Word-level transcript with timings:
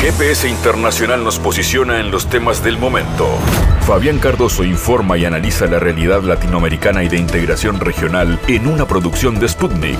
GPS 0.00 0.48
Internacional 0.48 1.22
nos 1.22 1.38
posiciona 1.38 2.00
en 2.00 2.10
los 2.10 2.30
temas 2.30 2.64
del 2.64 2.78
momento. 2.78 3.28
Fabián 3.86 4.18
Cardoso 4.18 4.64
informa 4.64 5.18
y 5.18 5.26
analiza 5.26 5.66
la 5.66 5.78
realidad 5.78 6.22
latinoamericana 6.22 7.04
y 7.04 7.10
de 7.10 7.18
integración 7.18 7.78
regional 7.78 8.40
en 8.48 8.66
una 8.66 8.88
producción 8.88 9.38
de 9.38 9.46
Sputnik. 9.46 9.98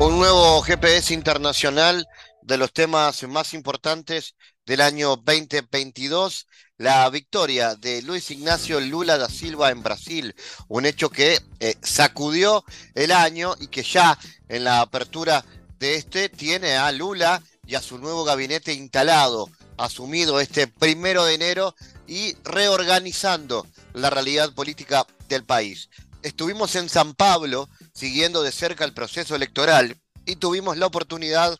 Un 0.00 0.18
nuevo 0.18 0.60
GPS 0.62 1.14
Internacional 1.14 2.08
de 2.42 2.58
los 2.58 2.72
temas 2.72 3.22
más 3.28 3.54
importantes 3.54 4.34
del 4.66 4.80
año 4.80 5.14
2022, 5.14 6.48
la 6.76 7.08
victoria 7.10 7.76
de 7.76 8.02
Luis 8.02 8.32
Ignacio 8.32 8.80
Lula 8.80 9.16
da 9.16 9.28
Silva 9.28 9.70
en 9.70 9.84
Brasil, 9.84 10.34
un 10.66 10.86
hecho 10.86 11.08
que 11.08 11.38
eh, 11.60 11.76
sacudió 11.82 12.64
el 12.96 13.12
año 13.12 13.54
y 13.60 13.68
que 13.68 13.84
ya 13.84 14.18
en 14.48 14.64
la 14.64 14.80
apertura 14.80 15.44
de 15.78 15.94
este 15.94 16.28
tiene 16.28 16.76
a 16.76 16.90
Lula 16.90 17.40
y 17.66 17.74
a 17.74 17.82
su 17.82 17.98
nuevo 17.98 18.24
gabinete 18.24 18.72
instalado, 18.72 19.50
asumido 19.76 20.40
este 20.40 20.66
primero 20.66 21.24
de 21.24 21.34
enero 21.34 21.74
y 22.06 22.34
reorganizando 22.44 23.66
la 23.92 24.10
realidad 24.10 24.52
política 24.52 25.06
del 25.28 25.44
país. 25.44 25.88
Estuvimos 26.22 26.74
en 26.76 26.88
San 26.88 27.14
Pablo 27.14 27.68
siguiendo 27.92 28.42
de 28.42 28.52
cerca 28.52 28.84
el 28.84 28.94
proceso 28.94 29.34
electoral 29.34 30.00
y 30.26 30.36
tuvimos 30.36 30.76
la 30.76 30.86
oportunidad 30.86 31.58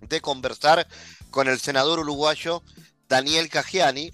de 0.00 0.20
conversar 0.20 0.86
con 1.30 1.48
el 1.48 1.60
senador 1.60 2.00
uruguayo 2.00 2.62
Daniel 3.08 3.48
Cagiani 3.48 4.10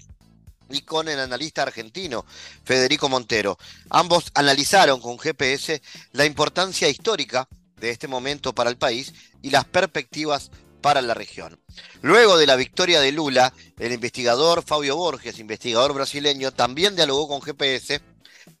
y 0.69 0.81
con 0.81 1.07
el 1.07 1.19
analista 1.19 1.63
argentino 1.63 2.25
Federico 2.65 3.09
Montero. 3.09 3.57
Ambos 3.89 4.31
analizaron 4.33 4.99
con 4.99 5.17
GPS 5.17 5.81
la 6.11 6.25
importancia 6.25 6.89
histórica 6.89 7.47
de 7.77 7.91
este 7.91 8.07
momento 8.07 8.53
para 8.53 8.69
el 8.69 8.77
país 8.77 9.13
y 9.41 9.51
las 9.51 9.65
perspectivas 9.65 10.51
para 10.87 11.01
la 11.01 11.13
región. 11.13 11.59
Luego 12.01 12.37
de 12.37 12.47
la 12.47 12.55
victoria 12.55 13.01
de 13.01 13.11
Lula, 13.11 13.53
el 13.77 13.91
investigador 13.91 14.63
Fabio 14.63 14.95
Borges, 14.95 15.37
investigador 15.37 15.93
brasileño, 15.93 16.53
también 16.53 16.95
dialogó 16.95 17.27
con 17.27 17.41
GPS 17.41 17.99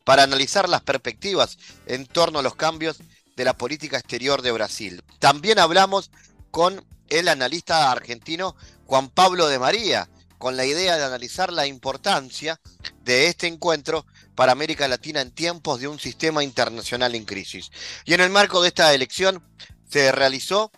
para 0.03 0.23
analizar 0.23 0.67
las 0.67 0.81
perspectivas 0.81 1.57
en 1.85 2.05
torno 2.05 2.39
a 2.39 2.41
los 2.41 2.55
cambios 2.55 2.97
de 3.37 3.45
la 3.45 3.57
política 3.57 3.97
exterior 3.97 4.41
de 4.41 4.51
Brasil. 4.51 5.01
También 5.19 5.57
hablamos 5.57 6.11
con 6.51 6.85
el 7.07 7.29
analista 7.29 7.93
argentino 7.93 8.57
Juan 8.85 9.07
Pablo 9.07 9.47
de 9.47 9.59
María, 9.59 10.09
con 10.37 10.57
la 10.57 10.65
idea 10.65 10.97
de 10.97 11.05
analizar 11.05 11.53
la 11.53 11.65
importancia 11.65 12.59
de 13.05 13.27
este 13.27 13.47
encuentro 13.47 14.05
para 14.35 14.51
América 14.51 14.85
Latina 14.89 15.21
en 15.21 15.31
tiempos 15.31 15.79
de 15.79 15.87
un 15.87 15.97
sistema 15.97 16.43
internacional 16.43 17.15
en 17.15 17.23
crisis. 17.23 17.71
Y 18.03 18.15
en 18.15 18.19
el 18.19 18.31
marco 18.31 18.61
de 18.61 18.67
esta 18.67 18.93
elección 18.93 19.41
se 19.89 20.11
realizó 20.11 20.73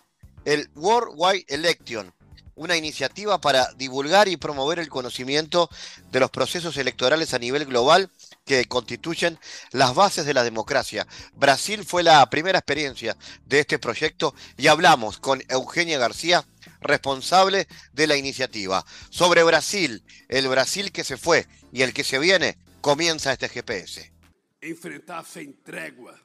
el 0.50 0.68
Worldwide 0.74 1.44
Election, 1.46 2.12
una 2.56 2.76
iniciativa 2.76 3.40
para 3.40 3.72
divulgar 3.74 4.26
y 4.26 4.36
promover 4.36 4.80
el 4.80 4.88
conocimiento 4.88 5.70
de 6.10 6.18
los 6.18 6.30
procesos 6.30 6.76
electorales 6.76 7.34
a 7.34 7.38
nivel 7.38 7.66
global 7.66 8.10
que 8.44 8.64
constituyen 8.64 9.38
las 9.70 9.94
bases 9.94 10.26
de 10.26 10.34
la 10.34 10.42
democracia. 10.42 11.06
Brasil 11.34 11.84
fue 11.84 12.02
la 12.02 12.28
primera 12.28 12.58
experiencia 12.58 13.16
de 13.46 13.60
este 13.60 13.78
proyecto 13.78 14.34
y 14.56 14.66
hablamos 14.66 15.18
con 15.18 15.40
Eugenia 15.48 15.98
García, 15.98 16.44
responsable 16.80 17.68
de 17.92 18.08
la 18.08 18.16
iniciativa. 18.16 18.84
Sobre 19.08 19.44
Brasil, 19.44 20.02
el 20.28 20.48
Brasil 20.48 20.90
que 20.90 21.04
se 21.04 21.16
fue 21.16 21.46
y 21.72 21.82
el 21.82 21.94
que 21.94 22.02
se 22.02 22.18
viene, 22.18 22.58
comienza 22.80 23.32
este 23.32 23.48
GPS. 23.48 24.12
Enfrentar 24.60 25.24
sem 25.24 25.52
trégua 25.62 26.20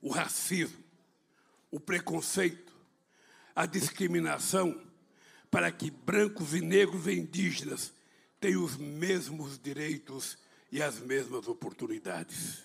o 0.00 0.14
racismo, 0.14 0.78
o 1.70 1.78
preconceito, 1.80 2.69
a 3.54 3.66
discriminação 3.66 4.80
para 5.50 5.70
que 5.72 5.90
brancos 5.90 6.54
e 6.54 6.60
negros 6.60 7.06
e 7.06 7.12
indígenas 7.12 7.92
tenham 8.40 8.64
os 8.64 8.76
mesmos 8.76 9.58
direitos 9.58 10.38
e 10.70 10.82
as 10.82 10.98
mesmas 11.00 11.48
oportunidades. 11.48 12.64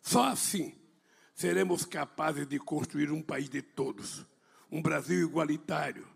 Só 0.00 0.24
assim 0.24 0.74
seremos 1.34 1.84
capazes 1.84 2.46
de 2.46 2.58
construir 2.58 3.10
um 3.10 3.20
país 3.20 3.48
de 3.48 3.60
todos, 3.60 4.24
um 4.70 4.80
Brasil 4.80 5.26
igualitário, 5.28 6.06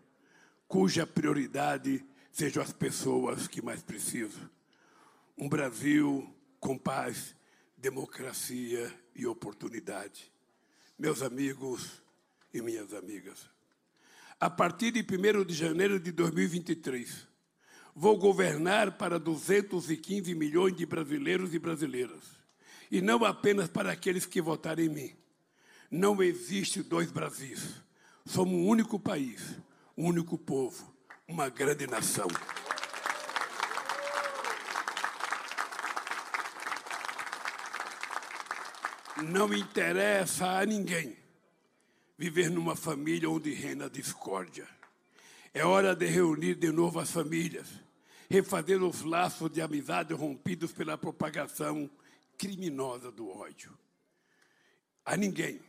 cuja 0.67 1.05
prioridade 1.05 2.03
sejam 2.31 2.63
as 2.63 2.71
pessoas 2.71 3.47
que 3.47 3.61
mais 3.61 3.81
precisam. 3.81 4.49
Um 5.37 5.49
Brasil 5.49 6.33
com 6.59 6.77
paz, 6.77 7.35
democracia 7.77 8.93
e 9.15 9.25
oportunidade. 9.25 10.31
Meus 10.97 11.21
amigos 11.21 12.01
e 12.53 12.61
minhas 12.61 12.93
amigas, 12.93 13.49
a 14.39 14.49
partir 14.49 14.91
de 14.91 15.01
1 15.01 15.43
de 15.43 15.53
janeiro 15.53 15.99
de 15.99 16.13
2023, 16.13 17.27
vou 17.93 18.17
governar 18.17 18.97
para 18.97 19.19
215 19.19 20.33
milhões 20.33 20.75
de 20.77 20.85
brasileiros 20.85 21.53
e 21.53 21.59
brasileiras, 21.59 22.23
e 22.89 23.01
não 23.01 23.25
apenas 23.25 23.67
para 23.67 23.91
aqueles 23.91 24.25
que 24.25 24.41
votaram 24.41 24.81
em 24.81 24.89
mim. 24.89 25.15
Não 25.91 26.23
existe 26.23 26.81
dois 26.81 27.11
Brasis. 27.11 27.81
Somos 28.25 28.53
um 28.53 28.67
único 28.67 28.97
país, 28.97 29.57
um 29.97 30.05
único 30.05 30.37
povo, 30.37 30.93
uma 31.27 31.49
grande 31.49 31.85
nação. 31.85 32.27
Não 39.21 39.53
interessa 39.53 40.59
a 40.59 40.65
ninguém 40.65 41.17
viver 42.19 42.51
numa 42.51 42.75
família 42.75 43.29
onde 43.29 43.53
reina 43.53 43.85
a 43.85 43.89
discórdia. 43.89 44.67
É 45.53 45.63
hora 45.63 45.95
de 45.95 46.05
reunir 46.05 46.55
de 46.55 46.69
novo 46.69 46.99
as 46.99 47.09
famílias, 47.09 47.69
refazer 48.29 48.83
os 48.83 49.03
laços 49.03 49.49
de 49.49 49.61
amizade 49.61 50.13
rompidos 50.13 50.73
pela 50.73 50.97
propagação 50.97 51.89
criminosa 52.37 53.09
do 53.09 53.29
ódio. 53.29 53.71
A 55.05 55.15
ninguém 55.15 55.61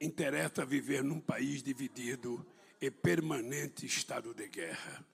interessa 0.00 0.64
viver 0.64 1.04
num 1.04 1.20
país 1.20 1.62
dividido 1.62 2.44
e 2.80 2.90
permanente 2.90 3.84
estado 3.84 4.32
de 4.32 4.48
guerra. 4.48 5.04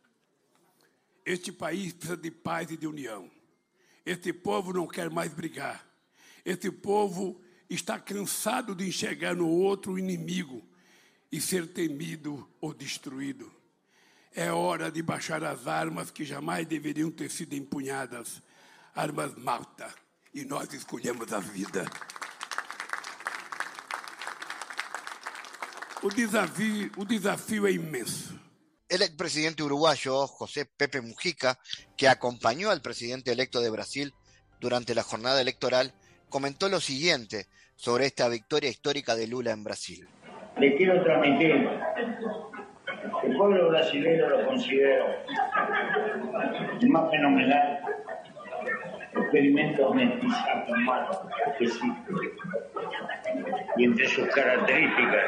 Este 1.26 1.50
país 1.50 1.93
precisa 1.93 2.16
de 2.16 2.31
paz 2.31 2.70
e 2.70 2.76
de 2.76 2.87
união. 2.87 3.28
Este 4.06 4.32
povo 4.32 4.72
não 4.72 4.87
quer 4.87 5.10
mais 5.10 5.34
brigar. 5.34 5.84
Este 6.44 6.70
povo 6.70 7.41
está 7.75 7.99
cansado 7.99 8.75
de 8.75 8.87
enxergar 8.87 9.35
no 9.35 9.49
outro 9.49 9.93
o 9.93 9.99
inimigo 9.99 10.62
e 11.31 11.41
ser 11.41 11.67
temido 11.73 12.49
ou 12.61 12.73
destruído. 12.73 13.53
É 14.33 14.51
hora 14.51 14.91
de 14.91 15.03
baixar 15.03 15.45
as 15.45 15.67
armas 15.67 16.11
que 16.11 16.25
jamais 16.25 16.67
deveriam 16.67 17.11
ter 17.11 17.31
sido 17.31 17.55
empunhadas 17.55 18.43
armas 18.95 19.35
malta 19.37 19.93
e 20.33 20.45
nós 20.45 20.73
escolhemos 20.73 21.33
a 21.33 21.41
vida. 21.41 21.85
O 26.03 26.09
desafio, 26.11 26.93
o 26.97 27.05
desafio 27.05 27.67
é 27.67 27.73
imenso. 27.73 28.39
El 28.89 29.03
expresidente 29.03 29.62
uruguayo 29.62 30.27
José 30.27 30.67
Pepe 30.67 31.01
Mujica, 31.01 31.59
que 31.97 32.09
acompañó 32.09 32.71
al 32.71 32.83
presidente 32.83 33.33
electo 33.33 33.61
de 33.61 33.71
Brasil 33.71 34.15
durante 34.61 34.95
la 34.95 35.03
jornada 35.03 35.41
electoral, 35.41 35.95
comentó 36.29 36.69
lo 36.69 36.81
siguiente 36.81 37.49
sobre 37.77 38.07
esta 38.07 38.29
victoria 38.29 38.71
histórica 38.71 39.15
de 39.15 39.27
Lula 39.27 39.53
en 39.53 39.65
Brasil. 39.65 40.07
Le 40.59 40.77
quiero 40.77 41.03
transmitir, 41.03 41.69
el 43.25 43.37
pueblo 43.37 43.69
brasileño 43.69 44.29
lo 44.29 44.47
considero 44.47 45.07
el 46.81 46.89
más 46.89 47.11
fenomenal 47.11 47.81
experimento 49.17 49.93
mestizaje 49.95 50.73
humano 50.73 51.29
que 51.59 51.65
existe. 51.65 52.12
Y 53.77 53.85
entre 53.85 54.09
sus 54.09 54.29
características, 54.29 55.25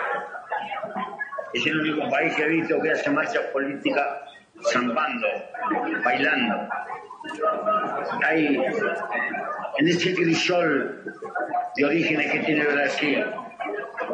es 1.53 1.67
el 1.67 1.81
único 1.81 2.09
país 2.11 2.35
que 2.37 2.43
he 2.43 2.49
visto 2.49 2.81
que 2.81 2.91
hace 2.91 3.11
marchas 3.11 3.45
políticas 3.53 4.26
zambando, 4.65 5.27
bailando. 6.05 6.69
Hay 8.25 8.57
en 9.79 9.89
ese 9.89 10.15
crisol 10.15 11.05
de 11.77 11.85
orígenes 11.85 12.31
que 12.33 12.39
tiene 12.41 12.65
Brasil, 12.65 13.25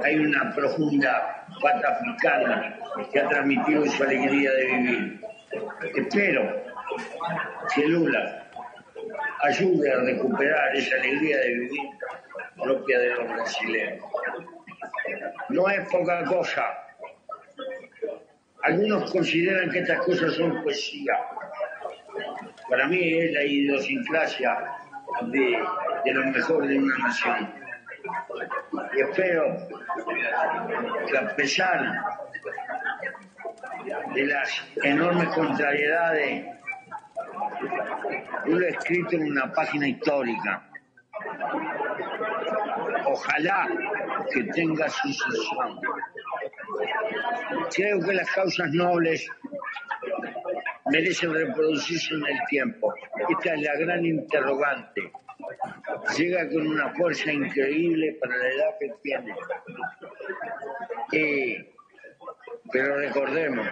hay 0.03 0.19
una 0.19 0.53
profunda 0.55 1.47
pata 1.61 1.89
africana 1.89 2.77
que 3.13 3.21
ha 3.21 3.29
transmitido 3.29 3.87
su 3.87 4.03
alegría 4.03 4.51
de 4.53 4.65
vivir. 4.67 5.21
Espero 5.95 6.65
que 7.75 7.87
Lula 7.87 8.49
ayude 9.43 9.93
a 9.93 9.97
recuperar 9.99 10.77
esa 10.77 10.97
alegría 10.97 11.39
de 11.39 11.49
vivir 11.55 11.91
propia 12.57 12.99
de 12.99 13.11
los 13.11 13.29
brasileños. 13.29 14.05
No 15.49 15.69
es 15.69 15.89
poca 15.91 16.25
cosa. 16.25 16.82
Algunos 18.63 19.11
consideran 19.11 19.71
que 19.71 19.81
estas 19.81 19.99
cosas 20.01 20.35
son 20.35 20.63
poesía. 20.63 21.15
Para 22.69 22.87
mí 22.87 23.19
es 23.19 23.33
la 23.33 23.43
idiosincrasia 23.43 24.57
de, 25.23 25.63
de 26.05 26.13
lo 26.13 26.25
mejor 26.31 26.67
de 26.67 26.79
una 26.79 26.99
nación. 26.99 27.55
Y 28.95 29.01
espero 29.01 29.57
que 31.07 31.19
a 31.19 31.37
pesar 31.37 32.05
de 34.15 34.27
las 34.27 34.65
enormes 34.83 35.29
contrariedades, 35.29 36.47
yo 38.47 38.59
lo 38.59 38.67
he 38.67 38.71
escrito 38.71 39.17
en 39.17 39.33
una 39.33 39.53
página 39.53 39.89
histórica. 39.89 40.63
Ojalá 43.07 43.69
que 44.33 44.45
tenga 44.45 44.89
sucesión. 44.89 45.81
Creo 47.75 48.01
que 48.01 48.13
las 48.13 48.31
causas 48.31 48.71
nobles 48.73 49.27
merecen 50.87 51.33
reproducirse 51.33 52.15
en 52.15 52.27
el 52.27 52.47
tiempo. 52.49 52.95
Esta 53.29 53.55
es 53.55 53.63
la 53.63 53.77
gran 53.77 54.05
interrogante. 54.05 55.13
Llega 56.17 56.49
con 56.49 56.67
una 56.67 56.91
fuerza 56.95 57.33
increíble 57.33 58.17
para 58.21 58.37
la 58.37 58.49
edad 58.49 58.79
que 58.79 58.93
tiene. 59.03 59.35
Eh, 61.13 61.73
pero 62.73 62.97
recordemos, 62.97 63.67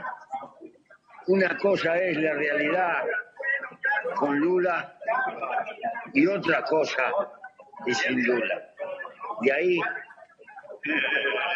una 1.27 1.57
cosa 1.59 1.97
es 1.97 2.17
la 2.17 2.35
realidad 2.35 3.05
con 4.17 4.39
Lula 4.39 4.97
y 6.13 6.27
otra 6.27 6.63
cosa 6.65 7.13
es 7.87 7.99
sin 7.99 8.25
Lula. 8.25 8.63
De 9.43 9.53
ahí 9.53 9.79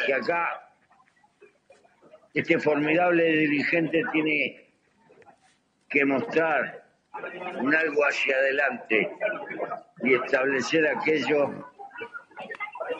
que 0.06 0.14
acá 0.14 0.63
este 2.34 2.58
formidable 2.58 3.24
dirigente 3.24 4.02
tiene 4.12 4.68
que 5.88 6.04
mostrar 6.04 6.84
un 7.60 7.74
algo 7.74 8.02
hacia 8.02 8.36
adelante 8.36 9.08
y 10.02 10.14
establecer 10.14 10.86
aquello 10.88 11.72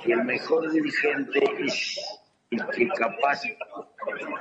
que 0.05 0.13
el 0.13 0.25
mejor 0.25 0.71
dirigente 0.71 1.41
es 1.59 2.01
el 2.51 2.65
que 2.69 2.85
es 2.85 2.93
capaz 2.97 3.43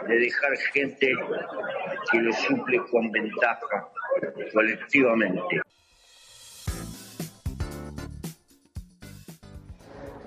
de 0.07 0.19
dejar 0.19 0.56
gente 0.72 1.12
que 2.12 2.18
lo 2.19 2.31
suple 2.34 2.78
con 2.92 3.12
ventaja 3.12 3.90
colectivamente. 4.54 5.62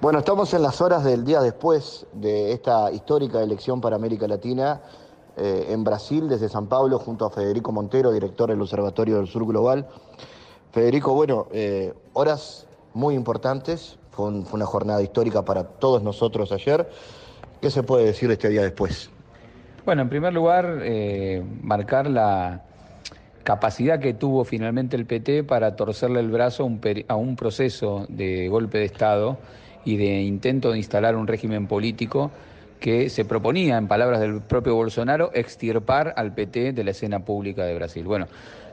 Bueno, 0.06 0.20
estamos 0.20 0.54
en 0.54 0.62
las 0.62 0.80
horas 0.80 1.02
del 1.02 1.24
día 1.24 1.40
después 1.40 2.06
de 2.12 2.52
esta 2.52 2.92
histórica 2.92 3.42
elección 3.42 3.80
para 3.80 3.96
América 3.96 4.28
Latina 4.28 4.80
eh, 5.36 5.66
en 5.70 5.82
Brasil, 5.82 6.28
desde 6.28 6.48
San 6.48 6.68
Pablo, 6.68 7.00
junto 7.00 7.26
a 7.26 7.30
Federico 7.30 7.72
Montero, 7.72 8.12
director 8.12 8.48
del 8.48 8.60
Observatorio 8.60 9.16
del 9.16 9.26
Sur 9.26 9.44
Global. 9.44 9.88
Federico, 10.70 11.12
bueno, 11.12 11.48
eh, 11.50 11.92
horas 12.12 12.68
muy 12.94 13.16
importantes, 13.16 13.98
fue, 14.12 14.28
una 14.28 14.64
jornada 14.64 15.02
histórica 15.02 15.44
para 15.44 15.64
todos 15.64 16.04
nosotros 16.04 16.52
ayer. 16.52 16.88
¿Qué 17.60 17.68
se 17.72 17.82
puede 17.82 18.04
decir 18.04 18.28
de 18.28 18.34
este 18.34 18.48
día 18.48 18.62
después? 18.62 19.10
Bueno, 19.84 20.02
en 20.02 20.08
primer 20.08 20.32
lugar, 20.32 20.82
eh, 20.84 21.44
marcar 21.62 22.08
la 22.08 22.62
capacidad 23.42 23.98
que 23.98 24.14
tuvo 24.14 24.44
finalmente 24.44 24.94
el 24.94 25.04
PT 25.04 25.42
para 25.42 25.74
torcerle 25.74 26.20
el 26.20 26.30
brazo 26.30 26.70
a 27.08 27.16
un 27.16 27.34
proceso 27.34 28.06
de 28.08 28.48
golpe 28.48 28.78
de 28.78 28.84
Estado 28.84 29.38
y 29.86 29.96
de 29.96 30.20
intento 30.20 30.72
de 30.72 30.78
instalar 30.78 31.16
un 31.16 31.26
régimen 31.26 31.66
político 31.66 32.30
que 32.80 33.08
se 33.08 33.24
proponía, 33.24 33.78
en 33.78 33.88
palabras 33.88 34.20
del 34.20 34.42
propio 34.42 34.74
Bolsonaro, 34.74 35.30
extirpar 35.32 36.12
al 36.16 36.34
PT 36.34 36.72
de 36.72 36.84
la 36.84 36.90
escena 36.90 37.20
pública 37.20 37.64
de 37.64 37.74
Brasil. 37.74 38.04
Bueno, 38.04 38.26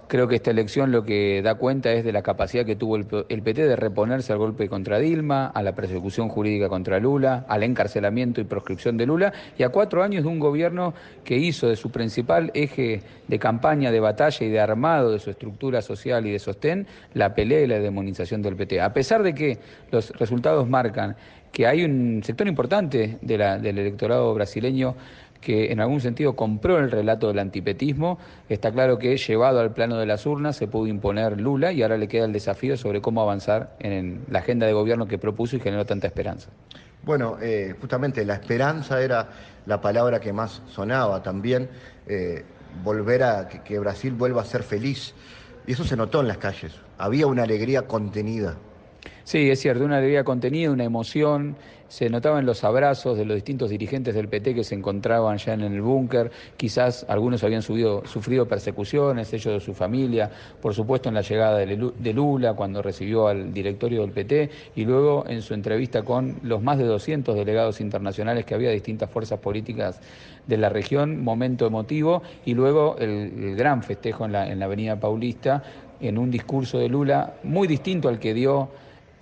Creo 0.08 0.28
que 0.28 0.36
esta 0.36 0.52
elección 0.52 0.92
lo 0.92 1.04
que 1.06 1.42
da 1.42 1.56
cuenta 1.56 1.92
es 1.92 2.04
de 2.04 2.12
la 2.12 2.22
capacidad 2.22 2.66
que 2.66 2.76
tuvo 2.76 2.98
el, 2.98 3.06
PT 3.06 3.68
de 3.68 3.76
reponerse 3.76 4.32
al 4.32 4.40
golpe 4.40 4.68
contra 4.68 5.00
Dilma, 5.00 5.48
a 5.48 5.64
la 5.64 5.74
persecución 5.74 6.30
jurídica 6.30 6.70
contra 6.70 7.00
Lula, 7.00 7.46
al 7.48 7.64
encarcelamiento 7.64 8.42
y 8.42 8.44
proscripción 8.44 8.98
de 8.98 9.06
Lula 9.06 9.34
y 9.58 9.64
a 9.64 9.70
cuatro 9.70 10.04
años 10.04 10.24
de 10.24 10.30
un 10.30 10.40
gobierno 10.40 10.94
que 11.24 11.38
hizo 11.38 11.68
de 11.68 11.76
su 11.76 11.90
principal 11.90 12.52
eje 12.54 13.02
de 13.28 13.40
campaña, 13.40 13.92
de 13.92 14.00
batalla 14.00 14.46
y 14.46 14.50
de 14.50 14.60
armado 14.60 15.12
de 15.12 15.20
su 15.20 15.30
estructura 15.30 15.82
social 15.82 16.26
y 16.28 16.32
de 16.32 16.40
sostén 16.40 16.86
la 17.14 17.34
pelea 17.34 17.62
y 17.62 17.68
la 17.68 17.80
demonización 17.80 18.42
del 18.42 18.56
PT. 18.56 18.82
A 18.82 18.94
pesar 18.94 19.24
de 19.24 19.34
que 19.34 19.58
los 19.92 20.12
resultados 20.12 20.68
marcan 20.68 21.16
que 21.54 21.68
hay 21.68 21.86
un 21.86 22.22
sector 22.24 22.48
importante 22.48 23.20
del 23.22 23.66
electorado 23.66 24.34
brasileño 24.34 24.96
que 25.44 25.72
en 25.72 25.80
algún 25.80 26.02
sentido 26.02 26.36
compró 26.36 26.80
el 26.80 26.90
relato 26.90 27.28
del 27.28 27.40
antipetismo. 27.40 28.18
Está 28.50 28.72
claro 28.72 28.98
que 28.98 29.18
llevado 29.18 29.60
al 29.60 29.74
plano 29.74 29.98
de 29.98 30.06
las 30.06 30.26
urnas 30.26 30.56
se 30.56 30.68
pudo 30.68 30.88
imponer 30.88 31.40
Lula 31.40 31.72
y 31.72 31.84
ahora 31.84 31.98
le 31.98 32.08
queda 32.08 32.26
el 32.26 32.34
desafío 32.34 32.78
sobre 32.78 33.02
cómo 33.02 33.22
avanzar 33.22 33.76
en 33.80 34.22
la 34.30 34.40
agenda 34.40 34.66
de 34.66 34.74
gobierno 34.74 35.08
que 35.08 35.18
propuso 35.18 35.56
y 35.56 35.60
generó 35.60 35.86
tanta 35.86 36.08
esperanza. 36.08 36.50
Bueno, 37.04 37.38
eh, 37.42 37.76
justamente 37.80 38.24
la 38.26 38.36
esperanza 38.36 39.02
era 39.02 39.30
la 39.66 39.82
palabra 39.82 40.20
que 40.20 40.32
más 40.32 40.62
sonaba 40.70 41.22
también, 41.22 41.70
eh, 42.08 42.44
volver 42.84 43.24
a 43.24 43.50
que 43.50 43.78
Brasil 43.78 44.14
vuelva 44.14 44.42
a 44.42 44.46
ser 44.46 44.64
feliz. 44.64 45.14
Y 45.68 45.74
eso 45.74 45.84
se 45.84 45.96
notó 45.96 46.22
en 46.22 46.28
las 46.28 46.38
calles. 46.38 46.74
Había 46.98 47.28
una 47.28 47.44
alegría 47.44 47.84
contenida. 47.84 48.56
Sí, 49.24 49.50
es 49.50 49.60
cierto, 49.60 49.86
una 49.86 49.98
alegría 49.98 50.24
contenida, 50.24 50.72
una 50.72 50.84
emoción. 50.84 51.56
Se 51.94 52.10
notaban 52.10 52.44
los 52.48 52.64
abrazos 52.64 53.20
de 53.20 53.24
los 53.24 53.36
distintos 53.36 53.70
dirigentes 53.70 54.16
del 54.16 54.28
PT 54.28 54.56
que 54.56 54.64
se 54.64 54.74
encontraban 54.74 55.38
ya 55.38 55.54
en 55.54 55.62
el 55.62 55.80
búnker. 55.80 56.32
Quizás 56.58 57.06
algunos 57.08 57.44
habían 57.44 57.62
sufrido 57.62 58.48
persecuciones, 58.48 59.32
ellos 59.32 59.54
de 59.54 59.60
su 59.60 59.76
familia. 59.76 60.28
Por 60.60 60.74
supuesto, 60.74 61.10
en 61.10 61.14
la 61.14 61.22
llegada 61.22 61.60
de 61.60 62.14
Lula, 62.16 62.56
cuando 62.56 62.82
recibió 62.82 63.28
al 63.28 63.54
directorio 63.54 64.02
del 64.02 64.10
PT, 64.10 64.50
y 64.76 64.86
luego 64.86 65.26
en 65.28 65.44
su 65.44 65.54
entrevista 65.54 66.02
con 66.02 66.40
los 66.42 66.64
más 66.64 66.80
de 66.80 66.86
200 66.86 67.36
delegados 67.36 67.80
internacionales 67.80 68.44
que 68.44 68.56
había 68.56 68.70
de 68.70 68.74
distintas 68.74 69.12
fuerzas 69.12 69.38
políticas 69.38 70.02
de 70.48 70.58
la 70.58 70.70
región, 70.70 71.24
momento 71.24 71.68
emotivo, 71.68 72.24
y 72.44 72.56
luego 72.56 72.96
el, 72.98 73.56
gran 73.56 73.84
festejo 73.84 74.26
en 74.26 74.34
en 74.34 74.58
la 74.58 74.66
Avenida 74.66 75.00
Paulista, 75.00 75.62
en 76.02 76.18
un 76.18 76.32
discurso 76.32 76.80
de 76.80 76.90
Lula 76.90 77.36
muy 77.44 77.68
distinto 77.68 78.10
al 78.10 78.18
que 78.18 78.34
dio 78.34 78.70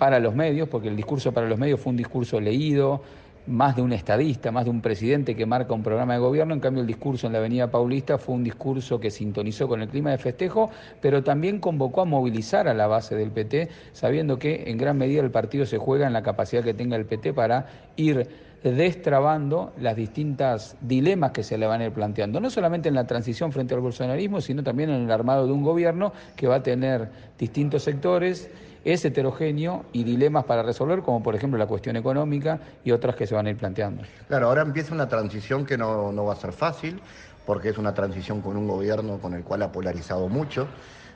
para 0.02 0.20
los 0.20 0.34
medios, 0.34 0.68
porque 0.68 0.88
el 0.88 0.96
discurso 0.96 1.32
para 1.32 1.48
los 1.48 1.60
medios 1.60 1.80
fue 1.80 1.92
un 1.92 1.98
discurso 1.98 2.42
leído, 2.42 3.04
más 3.46 3.76
de 3.76 3.84
un 3.84 3.94
estadista, 3.94 4.52
más 4.52 4.64
de 4.64 4.72
un 4.72 4.82
presidente 4.82 5.36
que 5.36 5.46
marca 5.46 5.76
un 5.76 5.84
programa 5.84 6.14
de 6.14 6.20
gobierno, 6.20 6.56
en 6.56 6.60
cambio 6.60 6.82
el 6.82 6.88
discurso 6.88 7.28
en 7.28 7.34
la 7.34 7.38
Avenida 7.38 7.70
Paulista 7.70 8.18
fue 8.18 8.34
un 8.34 8.44
discurso 8.44 9.00
que 9.00 9.12
sintonizó 9.12 9.68
con 9.68 9.80
el 9.80 9.90
clima 9.90 10.10
de 10.10 10.18
festejo, 10.18 10.72
pero 11.02 11.22
también 11.22 11.60
convocó 11.60 12.02
a 12.02 12.06
movilizar 12.06 12.68
a 12.68 12.74
la 12.74 12.88
base 12.88 13.14
del 13.14 13.30
PT, 13.30 13.70
sabiendo 13.94 14.40
que 14.40 14.64
en 14.72 14.80
gran 14.80 14.98
medida 14.98 15.22
el 15.22 15.30
partido 15.30 15.68
se 15.68 15.78
juega 15.78 16.08
en 16.08 16.14
la 16.14 16.24
capacidad 16.24 16.64
que 16.64 16.74
tenga 16.74 16.96
el 16.96 17.06
PT 17.06 17.34
para 17.34 17.68
ir 17.96 18.28
destrabando 18.64 19.72
las 19.80 19.96
distintas 19.96 20.78
dilemas 20.82 21.30
que 21.30 21.44
se 21.44 21.60
le 21.60 21.68
van 21.68 21.82
a 21.82 21.86
ir 21.86 21.92
planteando, 21.92 22.40
no 22.40 22.50
solamente 22.50 22.90
en 22.90 22.96
la 22.96 23.06
transición 23.06 23.52
frente 23.52 23.76
al 23.76 23.82
bolsonarismo, 23.82 24.42
sino 24.42 24.64
también 24.64 24.90
en 24.90 25.04
el 25.04 25.12
armado 25.12 25.46
de 25.46 25.54
un 25.54 25.62
gobierno 25.62 26.12
que 26.36 26.48
va 26.48 26.56
a 26.56 26.64
tener 26.64 27.10
distintos 27.38 27.84
sectores 27.84 28.50
es 28.84 29.06
heterogéneo 29.06 29.86
y 29.94 30.04
dilemas 30.04 30.46
para 30.46 30.64
resolver, 30.64 31.02
como 31.02 31.22
por 31.22 31.36
ejemplo 31.36 31.58
la 31.58 31.68
cuestión 31.68 31.96
económica 31.96 32.60
y 32.84 32.92
otras 32.92 33.16
que 33.16 33.28
se 33.28 33.36
van 33.36 33.48
a 33.48 33.52
ir 33.52 33.58
planteando. 33.58 34.04
Claro, 34.28 34.48
ahora 34.48 34.62
empieza 34.62 34.94
una 34.94 35.08
transición 35.08 35.66
que 35.66 35.78
no, 35.78 36.14
va 36.26 36.34
a 36.34 36.36
ser 36.36 36.52
fácil, 36.52 37.00
porque 37.46 37.70
es 37.70 37.78
una 37.78 37.94
transición 37.94 38.42
con 38.42 38.58
un 38.58 38.68
gobierno 38.68 39.20
con 39.20 39.34
el 39.34 39.44
cual 39.44 39.62
ha 39.64 39.72
polarizado 39.72 40.28
mucho. 40.30 40.68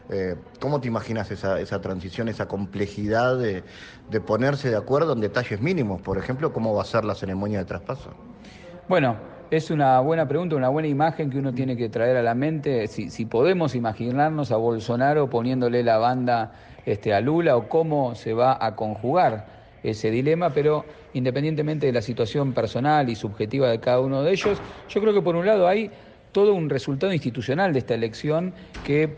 Eh, 0.10 0.36
¿Cómo 0.60 0.80
te 0.80 0.88
imaginas 0.88 1.32
esa, 1.32 1.60
esa 1.60 1.82
transición, 1.82 2.28
esa 2.28 2.48
complejidad 2.48 3.40
de, 3.40 3.64
ponerse 4.22 4.70
de 4.70 4.78
acuerdo 4.78 5.14
en 5.14 5.22
detalles 5.22 5.60
mínimos? 5.60 6.02
Por 6.02 6.20
ejemplo, 6.20 6.54
¿cómo 6.54 6.76
va 6.76 6.84
a 6.84 6.86
ser 6.86 7.06
la 7.06 7.16
ceremonia 7.16 7.60
de 7.60 7.66
traspaso? 7.66 8.12
Bueno, 8.88 9.16
es 9.50 9.72
una 9.72 10.00
buena 10.02 10.28
pregunta, 10.28 10.56
una 10.56 10.70
buena 10.70 10.88
imagen 10.88 11.32
que 11.32 11.40
uno 11.40 11.54
tiene 11.54 11.76
que 11.76 11.90
traer 11.90 12.18
a 12.18 12.22
la 12.22 12.36
mente. 12.36 12.86
Si, 12.88 13.10
si 13.10 13.26
podemos 13.26 13.74
imaginarnos 13.74 14.52
a 14.52 14.58
Bolsonaro 14.58 15.28
poniéndole 15.28 15.82
la 15.82 15.98
banda 15.98 16.52
este, 16.86 17.14
a 17.14 17.22
Lula 17.22 17.58
o 17.58 17.68
cómo 17.68 18.16
se 18.16 18.34
va 18.34 18.58
a 18.60 18.76
conjugar 18.76 19.48
ese 19.84 20.12
dilema, 20.12 20.52
pero 20.52 20.86
independientemente 21.14 21.86
de 21.86 21.94
la 21.94 22.02
situación 22.02 22.54
personal 22.54 23.10
y 23.10 23.16
subjetiva 23.16 23.70
de 23.70 23.80
cada 23.80 24.00
uno 24.00 24.24
de 24.24 24.32
ellos, 24.32 24.60
yo 24.90 25.02
creo 25.02 25.14
que 25.14 25.22
por 25.22 25.36
un 25.36 25.46
lado 25.46 25.68
hay 25.68 25.92
todo 26.32 26.54
un 26.54 26.70
resultado 26.70 27.14
institucional 27.14 27.72
de 27.72 27.80
esta 27.80 27.94
elección 27.94 28.54
que, 28.84 29.14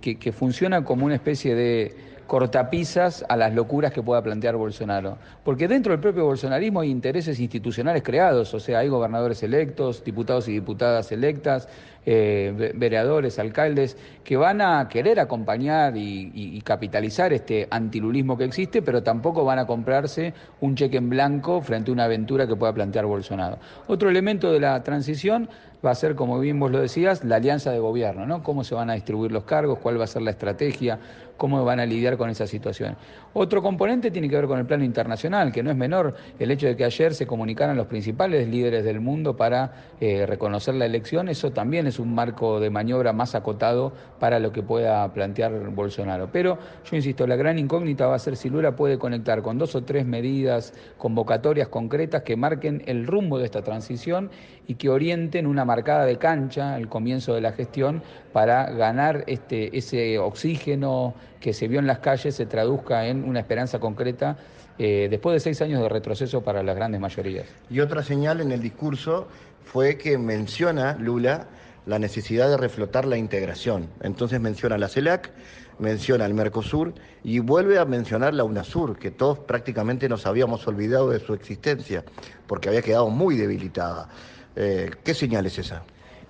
que 0.00 0.32
funciona 0.32 0.84
como 0.84 1.06
una 1.06 1.14
especie 1.14 1.54
de 1.54 1.94
cortapisas 2.26 3.24
a 3.28 3.36
las 3.36 3.54
locuras 3.54 3.92
que 3.92 4.02
pueda 4.02 4.22
plantear 4.22 4.56
Bolsonaro. 4.56 5.18
Porque 5.44 5.68
dentro 5.68 5.92
del 5.92 6.00
propio 6.00 6.24
bolsonarismo 6.24 6.80
hay 6.80 6.90
intereses 6.90 7.38
institucionales 7.38 8.02
creados, 8.02 8.52
o 8.52 8.60
sea, 8.60 8.80
hay 8.80 8.88
gobernadores 8.88 9.42
electos, 9.42 10.02
diputados 10.04 10.48
y 10.48 10.52
diputadas 10.52 11.12
electas, 11.12 11.68
eh, 12.08 12.72
vereadores, 12.76 13.40
alcaldes, 13.40 13.96
que 14.22 14.36
van 14.36 14.60
a 14.60 14.88
querer 14.88 15.18
acompañar 15.18 15.96
y, 15.96 16.60
capitalizar 16.64 17.32
este 17.32 17.66
antilulismo 17.70 18.38
que 18.38 18.44
existe, 18.44 18.80
pero 18.80 19.02
tampoco 19.02 19.44
van 19.44 19.58
a 19.58 19.66
comprarse 19.66 20.32
un 20.60 20.76
cheque 20.76 20.96
en 20.96 21.10
blanco 21.10 21.60
frente 21.60 21.90
a 21.90 21.94
una 21.94 22.04
aventura 22.04 22.46
que 22.46 22.54
pueda 22.56 22.72
plantear 22.72 23.06
Bolsonaro. 23.06 23.58
Otro 23.88 24.08
elemento 24.08 24.52
de 24.52 24.60
la 24.60 24.82
transición 24.82 25.48
va 25.84 25.90
a 25.90 25.94
ser, 25.94 26.14
como 26.14 26.38
bien 26.38 26.58
vos 26.58 26.70
lo 26.70 26.80
decías, 26.80 27.24
la 27.24 27.36
alianza 27.36 27.70
de 27.70 27.78
gobierno, 27.78 28.26
¿no? 28.26 28.42
Cómo 28.42 28.64
se 28.64 28.74
van 28.74 28.90
a 28.90 28.94
distribuir 28.94 29.32
los 29.32 29.44
cargos, 29.44 29.78
cuál 29.78 30.00
va 30.00 30.04
a 30.04 30.08
ser 30.08 30.22
la 30.22 30.30
estrategia, 30.30 30.98
cómo 31.36 31.64
van 31.64 31.80
a 31.80 31.86
lidiar 31.86 32.16
con 32.16 32.30
esa 32.30 32.46
situación. 32.46 32.96
Otro 33.32 33.62
componente 33.62 34.10
tiene 34.10 34.28
que 34.28 34.36
ver 34.36 34.46
con 34.46 34.58
el 34.58 34.66
plano 34.66 34.84
internacional, 34.84 35.52
que 35.52 35.62
no 35.62 35.70
es 35.70 35.76
menor 35.76 36.14
el 36.38 36.50
hecho 36.50 36.66
de 36.66 36.76
que 36.76 36.84
ayer 36.84 37.14
se 37.14 37.26
comunicaran 37.26 37.76
los 37.76 37.86
principales 37.86 38.48
líderes 38.48 38.84
del 38.84 39.00
mundo 39.00 39.36
para 39.36 39.72
eh, 40.00 40.24
reconocer 40.26 40.74
la 40.74 40.86
elección, 40.86 41.28
eso 41.28 41.52
también 41.52 41.86
es 41.86 41.95
es 41.96 42.00
un 42.00 42.14
marco 42.14 42.60
de 42.60 42.68
maniobra 42.68 43.14
más 43.14 43.34
acotado 43.34 43.92
para 44.20 44.38
lo 44.38 44.52
que 44.52 44.62
pueda 44.62 45.10
plantear 45.14 45.52
Bolsonaro. 45.70 46.28
Pero 46.30 46.58
yo 46.84 46.96
insisto, 46.96 47.26
la 47.26 47.36
gran 47.36 47.58
incógnita 47.58 48.06
va 48.06 48.16
a 48.16 48.18
ser 48.18 48.36
si 48.36 48.50
Lula 48.50 48.76
puede 48.76 48.98
conectar 48.98 49.40
con 49.40 49.56
dos 49.56 49.74
o 49.74 49.82
tres 49.82 50.04
medidas, 50.04 50.74
convocatorias 50.98 51.68
concretas 51.68 52.22
que 52.22 52.36
marquen 52.36 52.82
el 52.86 53.06
rumbo 53.06 53.38
de 53.38 53.46
esta 53.46 53.62
transición 53.62 54.30
y 54.66 54.74
que 54.74 54.90
orienten 54.90 55.46
una 55.46 55.64
marcada 55.64 56.04
de 56.04 56.18
cancha 56.18 56.74
al 56.74 56.88
comienzo 56.88 57.34
de 57.34 57.40
la 57.40 57.52
gestión 57.52 58.02
para 58.32 58.70
ganar 58.70 59.24
este, 59.26 59.76
ese 59.76 60.18
oxígeno 60.18 61.14
que 61.40 61.54
se 61.54 61.66
vio 61.66 61.78
en 61.78 61.86
las 61.86 62.00
calles, 62.00 62.34
se 62.34 62.44
traduzca 62.44 63.06
en 63.06 63.24
una 63.24 63.40
esperanza 63.40 63.78
concreta 63.78 64.36
eh, 64.78 65.08
después 65.10 65.32
de 65.32 65.40
seis 65.40 65.62
años 65.62 65.80
de 65.80 65.88
retroceso 65.88 66.42
para 66.42 66.62
las 66.62 66.76
grandes 66.76 67.00
mayorías. 67.00 67.46
Y 67.70 67.80
otra 67.80 68.02
señal 68.02 68.42
en 68.42 68.52
el 68.52 68.60
discurso 68.60 69.28
fue 69.64 69.96
que 69.98 70.16
menciona 70.16 70.96
Lula 70.98 71.46
la 71.86 71.98
necesidad 71.98 72.50
de 72.50 72.56
reflotar 72.56 73.06
la 73.06 73.16
integración. 73.16 73.88
Entonces 74.02 74.40
menciona 74.40 74.76
la 74.76 74.88
CELAC, 74.88 75.30
menciona 75.78 76.26
el 76.26 76.34
Mercosur 76.34 76.94
y 77.22 77.38
vuelve 77.38 77.78
a 77.78 77.84
mencionar 77.84 78.34
la 78.34 78.44
UNASUR, 78.44 78.98
que 78.98 79.10
todos 79.10 79.38
prácticamente 79.38 80.08
nos 80.08 80.26
habíamos 80.26 80.66
olvidado 80.66 81.10
de 81.10 81.20
su 81.20 81.32
existencia, 81.34 82.04
porque 82.46 82.68
había 82.68 82.82
quedado 82.82 83.08
muy 83.08 83.36
debilitada. 83.36 84.08
Eh, 84.56 84.90
¿Qué 85.04 85.14
señal 85.14 85.46
es 85.46 85.58
esa? 85.58 85.84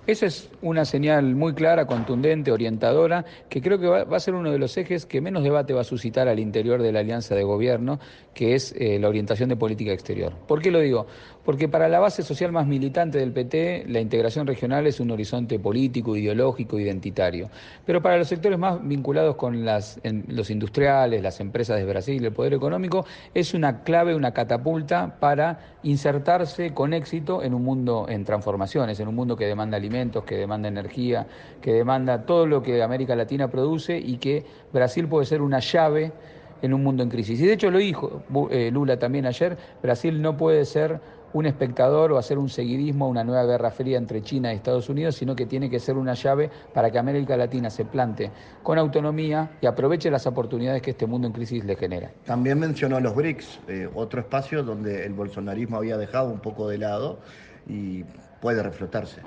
Esa 0.07 0.27
es 0.27 0.49
una 0.61 0.85
señal 0.85 1.35
muy 1.35 1.53
clara, 1.53 1.85
contundente, 1.85 2.53
orientadora, 2.53 3.25
que 3.49 3.61
creo 3.61 3.77
que 3.77 3.87
va, 3.87 4.15
a 4.15 4.19
ser 4.21 4.35
uno 4.35 4.53
de 4.53 4.57
los 4.57 4.77
ejes 4.77 5.05
que 5.05 5.19
menos 5.19 5.43
debate 5.43 5.73
va 5.73 5.81
a 5.81 5.83
suscitar 5.83 6.29
al 6.29 6.39
interior 6.39 6.81
de 6.81 6.93
la 6.93 7.01
alianza 7.01 7.35
de 7.35 7.43
gobierno, 7.43 7.99
que 8.33 8.55
es 8.55 8.73
eh, 8.77 8.99
la 8.99 9.09
orientación 9.09 9.49
de 9.49 9.57
política 9.57 9.91
exterior. 9.91 10.31
¿Por 10.47 10.61
qué 10.61 10.71
lo 10.71 10.79
digo? 10.79 11.07
Porque 11.47 11.69
para 11.69 11.87
la 11.87 11.99
base 11.99 12.23
social 12.23 12.51
más 12.51 12.67
militante 12.67 13.19
del 13.19 13.31
PT, 13.31 13.85
la 13.87 14.01
integración 14.01 14.45
regional 14.45 14.85
es 14.85 14.99
un 14.99 15.11
horizonte 15.11 15.57
político, 15.59 16.17
ideológico, 16.17 16.77
identitario. 16.77 17.49
Pero 17.85 18.01
para 18.01 18.17
los 18.17 18.27
sectores 18.27 18.59
más 18.59 18.85
vinculados 18.85 19.37
con 19.37 19.63
las, 19.63 19.97
los 20.27 20.49
industriales, 20.49 21.23
las 21.23 21.39
empresas 21.39 21.77
de 21.77 21.85
Brasil, 21.85 22.25
el 22.25 22.33
poder 22.33 22.53
económico, 22.53 23.05
es 23.33 23.53
una 23.53 23.83
clave, 23.83 24.13
una 24.13 24.33
catapulta 24.33 25.15
para 25.21 25.77
insertarse 25.83 26.73
con 26.73 26.91
éxito 26.91 27.41
en 27.41 27.53
un 27.53 27.63
mundo 27.63 28.07
en 28.09 28.25
transformaciones, 28.25 28.99
en 28.99 29.07
un 29.07 29.15
mundo 29.15 29.37
que 29.37 29.45
demanda 29.45 29.77
alimentos 29.77 30.25
que 30.25 30.35
demanda 30.35 30.67
energía, 30.67 31.27
que 31.61 31.71
demanda 31.71 32.25
todo 32.25 32.45
lo 32.45 32.61
que 32.61 32.83
América 32.83 33.15
Latina 33.15 33.49
produce 33.49 33.97
y 33.97 34.17
que 34.17 34.43
Brasil 34.73 35.07
puede 35.07 35.25
ser 35.25 35.41
una 35.41 35.59
llave 35.59 36.11
en 36.61 36.73
un 36.73 36.83
mundo 36.83 37.03
en 37.03 37.09
crisis. 37.09 37.39
Y 37.39 37.45
de 37.45 37.53
hecho 37.53 37.71
lo 37.71 37.79
dijo 37.79 38.23
eh, 38.51 38.71
Lula 38.71 38.97
también 38.99 39.25
ayer, 39.25 39.57
Brasil 39.81 40.21
no 40.21 40.37
puede 40.37 40.65
ser 40.65 40.99
un 41.33 41.45
espectador 41.45 42.11
o 42.11 42.17
hacer 42.17 42.37
un 42.37 42.49
seguidismo 42.49 43.05
a 43.05 43.07
una 43.09 43.23
nueva 43.23 43.45
guerra 43.45 43.71
fría 43.71 43.97
entre 43.97 44.21
China 44.21 44.53
y 44.53 44.57
Estados 44.57 44.89
Unidos, 44.89 45.15
sino 45.15 45.35
que 45.35 45.45
tiene 45.45 45.69
que 45.69 45.79
ser 45.79 45.97
una 45.97 46.13
llave 46.13 46.49
para 46.73 46.89
que 46.89 46.97
América 46.97 47.35
Latina 47.37 47.69
se 47.69 47.85
plante 47.85 48.31
con 48.63 48.77
autonomía 48.77 49.51
y 49.61 49.65
aproveche 49.65 50.09
las 50.09 50.25
oportunidades 50.27 50.81
que 50.81 50.91
este 50.91 51.05
mundo 51.05 51.27
en 51.27 51.33
crisis 51.33 51.63
le 51.65 51.75
genera. 51.75 52.11
También 52.25 52.59
mencionó 52.59 52.99
los 52.99 53.15
BRICS, 53.15 53.59
eh, 53.67 53.89
otro 53.93 54.21
espacio 54.21 54.63
donde 54.63 55.05
el 55.05 55.13
bolsonarismo 55.13 55.77
había 55.77 55.97
dejado 55.97 56.29
un 56.29 56.39
poco 56.39 56.67
de 56.67 56.77
lado 56.77 57.19
y 57.67 58.03
puede 58.41 58.63
reflotarse. 58.63 59.21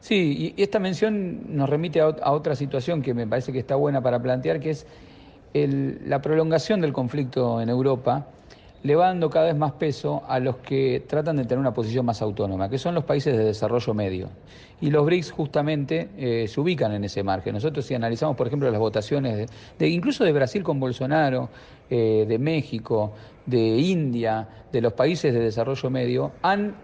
Sí, 0.00 0.54
y 0.56 0.62
esta 0.62 0.78
mención 0.78 1.56
nos 1.56 1.68
remite 1.68 2.00
a, 2.00 2.30
otra 2.30 2.54
situación 2.54 3.02
que 3.02 3.12
me 3.12 3.26
parece 3.26 3.52
que 3.52 3.58
está 3.58 3.74
buena 3.74 4.00
para 4.00 4.22
plantear, 4.22 4.60
que 4.60 4.70
es 4.70 4.86
la 5.52 6.20
prolongación 6.20 6.80
del 6.80 6.92
conflicto 6.92 7.60
en 7.60 7.70
Europa 7.70 8.26
le 8.86 8.94
cada 9.30 9.46
vez 9.46 9.56
más 9.56 9.72
peso 9.72 10.22
a 10.28 10.38
los 10.38 10.56
que 10.58 11.04
tratan 11.06 11.36
de 11.36 11.44
tener 11.44 11.58
una 11.58 11.74
posición 11.74 12.06
más 12.06 12.22
autónoma, 12.22 12.68
que 12.70 12.78
son 12.78 12.94
los 12.94 13.04
países 13.04 13.36
de 13.36 13.44
desarrollo 13.44 13.94
medio. 13.94 14.28
Y 14.80 14.90
los 14.90 15.04
BRICS 15.04 15.32
justamente 15.32 16.08
eh, 16.16 16.46
se 16.48 16.60
ubican 16.60 16.92
en 16.92 17.02
ese 17.04 17.22
margen. 17.22 17.54
Nosotros 17.54 17.84
si 17.84 17.94
analizamos, 17.94 18.36
por 18.36 18.46
ejemplo, 18.46 18.70
las 18.70 18.78
votaciones, 18.78 19.48
de, 19.78 19.88
incluso 19.88 20.22
de 20.24 20.32
Brasil 20.32 20.62
con 20.62 20.78
Bolsonaro, 20.78 21.48
eh, 21.90 22.26
de 22.28 22.38
México, 22.38 23.12
de 23.44 23.58
India, 23.58 24.48
de 24.70 24.80
los 24.80 24.92
países 24.92 25.34
de 25.34 25.40
desarrollo 25.40 25.90
medio, 25.90 26.32
han 26.42 26.74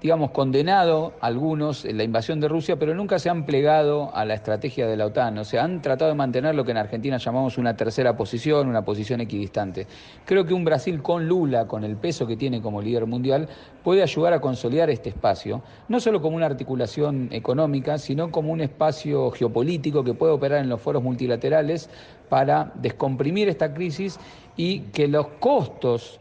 digamos, 0.00 0.30
condenado 0.30 1.12
algunos 1.20 1.84
la 1.84 2.02
invasión 2.02 2.40
de 2.40 2.48
Rusia, 2.48 2.78
pero 2.78 2.94
nunca 2.94 3.18
se 3.18 3.28
han 3.28 3.44
plegado 3.44 4.10
a 4.14 4.24
la 4.24 4.34
estrategia 4.34 4.86
de 4.86 4.96
la 4.96 5.06
OTAN. 5.06 5.36
O 5.38 5.44
sea, 5.44 5.64
han 5.64 5.82
tratado 5.82 6.10
de 6.10 6.16
mantener 6.16 6.54
lo 6.54 6.64
que 6.64 6.70
en 6.70 6.78
Argentina 6.78 7.18
llamamos 7.18 7.58
una 7.58 7.76
tercera 7.76 8.16
posición, 8.16 8.68
una 8.68 8.82
posición 8.82 9.20
equidistante. 9.20 9.86
Creo 10.24 10.46
que 10.46 10.54
un 10.54 10.64
Brasil 10.64 11.02
con 11.02 11.28
Lula, 11.28 11.66
con 11.66 11.84
el 11.84 11.96
peso 11.96 12.26
que 12.26 12.36
tiene 12.36 12.62
como 12.62 12.80
líder 12.80 13.06
mundial, 13.06 13.48
puede 13.84 14.02
ayudar 14.02 14.32
a 14.32 14.40
consolidar 14.40 14.88
este 14.88 15.10
espacio, 15.10 15.62
no 15.88 16.00
solo 16.00 16.22
como 16.22 16.36
una 16.36 16.46
articulación 16.46 17.28
económica, 17.30 17.98
sino 17.98 18.30
como 18.30 18.52
un 18.52 18.62
espacio 18.62 19.30
geopolítico 19.30 20.02
que 20.02 20.14
puede 20.14 20.32
operar 20.32 20.60
en 20.60 20.70
los 20.70 20.80
foros 20.80 21.02
multilaterales 21.02 21.90
para 22.30 22.72
descomprimir 22.76 23.48
esta 23.48 23.74
crisis 23.74 24.18
y 24.56 24.80
que 24.92 25.08
los 25.08 25.26
costos 25.40 26.20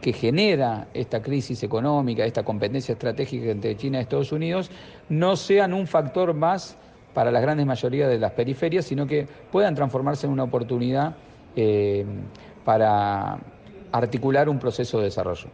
que 0.00 0.12
genera 0.12 0.88
esta 0.94 1.22
crisis 1.22 1.62
económica, 1.62 2.24
esta 2.24 2.44
competencia 2.44 2.92
estratégica 2.92 3.50
entre 3.50 3.76
China 3.76 3.98
y 3.98 4.02
Estados 4.02 4.32
Unidos, 4.32 4.70
no 5.08 5.36
sean 5.36 5.72
un 5.72 5.86
factor 5.86 6.34
más 6.34 6.76
para 7.14 7.30
las 7.30 7.42
grandes 7.42 7.66
mayorías 7.66 8.08
de 8.10 8.18
las 8.18 8.32
periferias, 8.32 8.84
sino 8.84 9.06
que 9.06 9.26
puedan 9.50 9.74
transformarse 9.74 10.26
en 10.26 10.32
una 10.32 10.44
oportunidad 10.44 11.16
eh, 11.56 12.04
para 12.64 13.38
articular 13.90 14.48
un 14.48 14.58
proceso 14.58 14.98
de 14.98 15.04
desarrollo. 15.04 15.48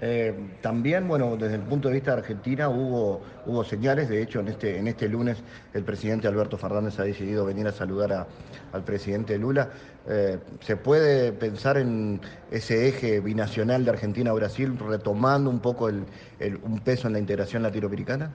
Eh, 0.00 0.32
también, 0.60 1.08
bueno, 1.08 1.36
desde 1.36 1.56
el 1.56 1.62
punto 1.62 1.88
de 1.88 1.94
vista 1.94 2.12
de 2.12 2.18
Argentina 2.18 2.68
hubo, 2.68 3.20
señales, 3.64 4.08
de 4.08 4.22
hecho 4.22 4.38
en 4.40 4.48
este, 4.48 4.78
en 4.78 4.86
este 4.86 5.08
lunes 5.08 5.42
el 5.74 5.82
presidente 5.82 6.28
Alberto 6.28 6.56
Fernández 6.56 6.98
ha 7.00 7.02
decidido 7.02 7.44
venir 7.44 7.66
a 7.66 7.72
saludar 7.72 8.28
al 8.72 8.84
presidente 8.84 9.36
Lula. 9.38 9.70
Eh, 10.08 10.38
¿Se 10.60 10.76
puede 10.76 11.32
pensar 11.32 11.78
en 11.78 12.20
ese 12.50 12.88
eje 12.88 13.20
binacional 13.20 13.84
de 13.84 13.90
Argentina-Brasil 13.90 14.78
retomando 14.78 15.50
un 15.50 15.58
poco 15.58 15.86
un 15.86 16.80
peso 16.84 17.08
en 17.08 17.14
la 17.14 17.18
integración 17.18 17.62
latinoamericana? 17.64 18.30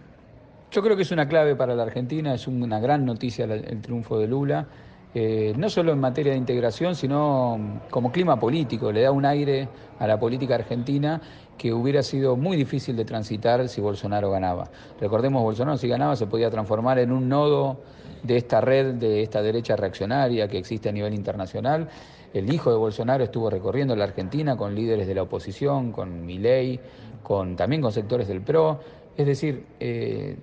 Yo 0.71 0.81
creo 0.81 0.97
que 0.97 1.03
es 1.03 1.11
una 1.11 1.27
clave 1.27 1.55
para 1.55 1.75
la 1.75 1.83
Argentina, 1.83 2.33
es 2.33 2.47
una 2.47 2.79
gran 2.79 3.05
noticia 3.05 3.45
el 3.45 3.81
triunfo 3.81 4.19
de 4.19 4.27
Lula. 4.27 4.67
Eh, 5.15 5.53
no 5.57 5.69
solo 5.69 5.91
en 5.93 5.99
materia 5.99 6.31
de 6.31 6.39
integración, 6.39 6.95
sino 6.95 7.81
como 7.91 8.11
clima 8.11 8.39
político, 8.39 8.91
le 8.91 9.01
da 9.01 9.11
un 9.11 9.25
aire 9.25 9.67
a 9.99 10.07
la 10.07 10.19
política 10.19 10.55
argentina 10.55 11.21
que 11.57 11.71
hubiera 11.71 12.01
sido 12.01 12.35
muy 12.35 12.57
difícil 12.57 12.95
de 12.95 13.05
transitar 13.05 13.69
si 13.69 13.79
Bolsonaro 13.79 14.31
ganaba. 14.31 14.71
Recordemos, 14.99 15.43
Bolsonaro 15.43 15.77
si 15.77 15.87
ganaba 15.87 16.15
se 16.15 16.25
podía 16.25 16.49
transformar 16.49 16.97
en 16.97 17.11
un 17.11 17.29
nodo 17.29 17.77
de 18.23 18.37
esta 18.37 18.59
red, 18.59 18.95
de 18.95 19.21
esta 19.21 19.41
derecha 19.43 19.75
reaccionaria 19.75 20.47
que 20.47 20.57
existe 20.57 20.89
a 20.89 20.91
nivel 20.91 21.13
internacional. 21.13 21.89
El 22.33 22.51
hijo 22.51 22.71
de 22.71 22.77
Bolsonaro 22.77 23.23
estuvo 23.23 23.49
recorriendo 23.51 23.95
la 23.95 24.05
Argentina 24.05 24.57
con 24.57 24.73
líderes 24.73 25.05
de 25.05 25.13
la 25.13 25.21
oposición, 25.21 25.91
con 25.91 26.25
Milei, 26.25 26.79
con, 27.21 27.55
también 27.55 27.83
con 27.83 27.91
sectores 27.91 28.27
del 28.27 28.41
PRO. 28.41 28.79
Es 29.15 29.27
decir, 29.27 29.67
eh, 29.79 30.37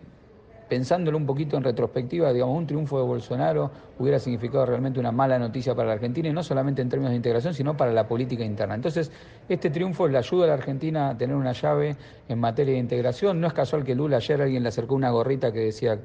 pensándolo 0.70 1.18
un 1.18 1.26
poquito 1.26 1.56
en 1.56 1.64
retrospectiva, 1.64 2.32
digamos, 2.32 2.56
un 2.56 2.64
triunfo 2.64 2.96
de 2.96 3.04
Bolsonaro 3.04 3.72
hubiera 3.98 4.20
significado 4.20 4.64
realmente 4.64 5.00
una 5.00 5.10
mala 5.10 5.36
noticia 5.36 5.74
para 5.74 5.88
la 5.88 5.94
Argentina 5.94 6.28
y 6.28 6.32
no 6.32 6.44
solamente 6.44 6.80
en 6.80 6.88
términos 6.88 7.10
de 7.10 7.16
integración, 7.16 7.54
sino 7.54 7.76
para 7.76 7.92
la 7.92 8.06
política 8.06 8.44
interna. 8.44 8.76
Entonces, 8.76 9.10
este 9.48 9.68
triunfo 9.70 10.06
le 10.06 10.16
ayuda 10.16 10.44
a 10.44 10.46
la 10.46 10.54
Argentina 10.54 11.10
a 11.10 11.18
tener 11.18 11.34
una 11.34 11.52
llave 11.52 11.96
en 12.28 12.38
materia 12.38 12.74
de 12.74 12.78
integración. 12.78 13.40
No 13.40 13.48
es 13.48 13.52
casual 13.52 13.82
que 13.82 13.96
Lula 13.96 14.18
ayer 14.18 14.40
alguien 14.40 14.62
le 14.62 14.68
acercó 14.68 14.94
una 14.94 15.10
gorrita 15.10 15.52
que 15.52 15.58
decía 15.58 15.98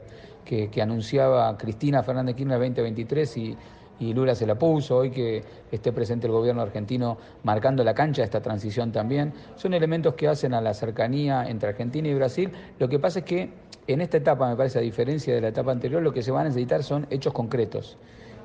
que, 0.44 0.82
anunciaba 0.82 1.56
Cristina 1.60 2.02
Fernández 2.02 2.36
Kirchner 2.36 2.58
2023 2.58 3.38
y 3.38 3.58
y 4.00 4.14
Lula 4.14 4.36
se 4.36 4.46
la 4.46 4.56
puso, 4.56 4.98
hoy 4.98 5.12
que 5.12 5.44
esté 5.72 5.92
presente 5.92 6.28
el 6.28 6.34
gobierno 6.34 6.62
argentino 6.62 7.18
marcando 7.44 7.84
la 7.84 7.94
cancha 7.94 8.22
de 8.22 8.26
esta 8.26 8.42
transición 8.42 8.92
también, 8.92 9.34
son 9.56 9.74
elementos 9.74 10.16
que 10.16 10.28
hacen 10.28 10.54
a 10.54 10.62
la 10.62 10.74
cercanía 10.74 11.48
entre 11.48 11.70
Argentina 11.70 12.08
y 12.08 12.14
Brasil. 12.14 12.52
Lo 12.80 12.90
que 12.90 13.00
pasa 13.00 13.20
es 13.20 13.26
que 13.26 13.50
en 13.88 14.02
esta 14.02 14.18
etapa, 14.18 14.50
me 14.50 14.56
parece, 14.56 14.80
a 14.80 14.82
diferencia 14.82 15.34
de 15.34 15.42
la 15.42 15.50
etapa 15.50 15.72
anterior, 15.72 16.02
lo 16.02 16.12
que 16.12 16.24
se 16.24 16.32
va 16.32 16.42
a 16.42 16.44
necesitar 16.44 16.84
son 16.84 17.08
hechos 17.10 17.34
concretos 17.34 17.98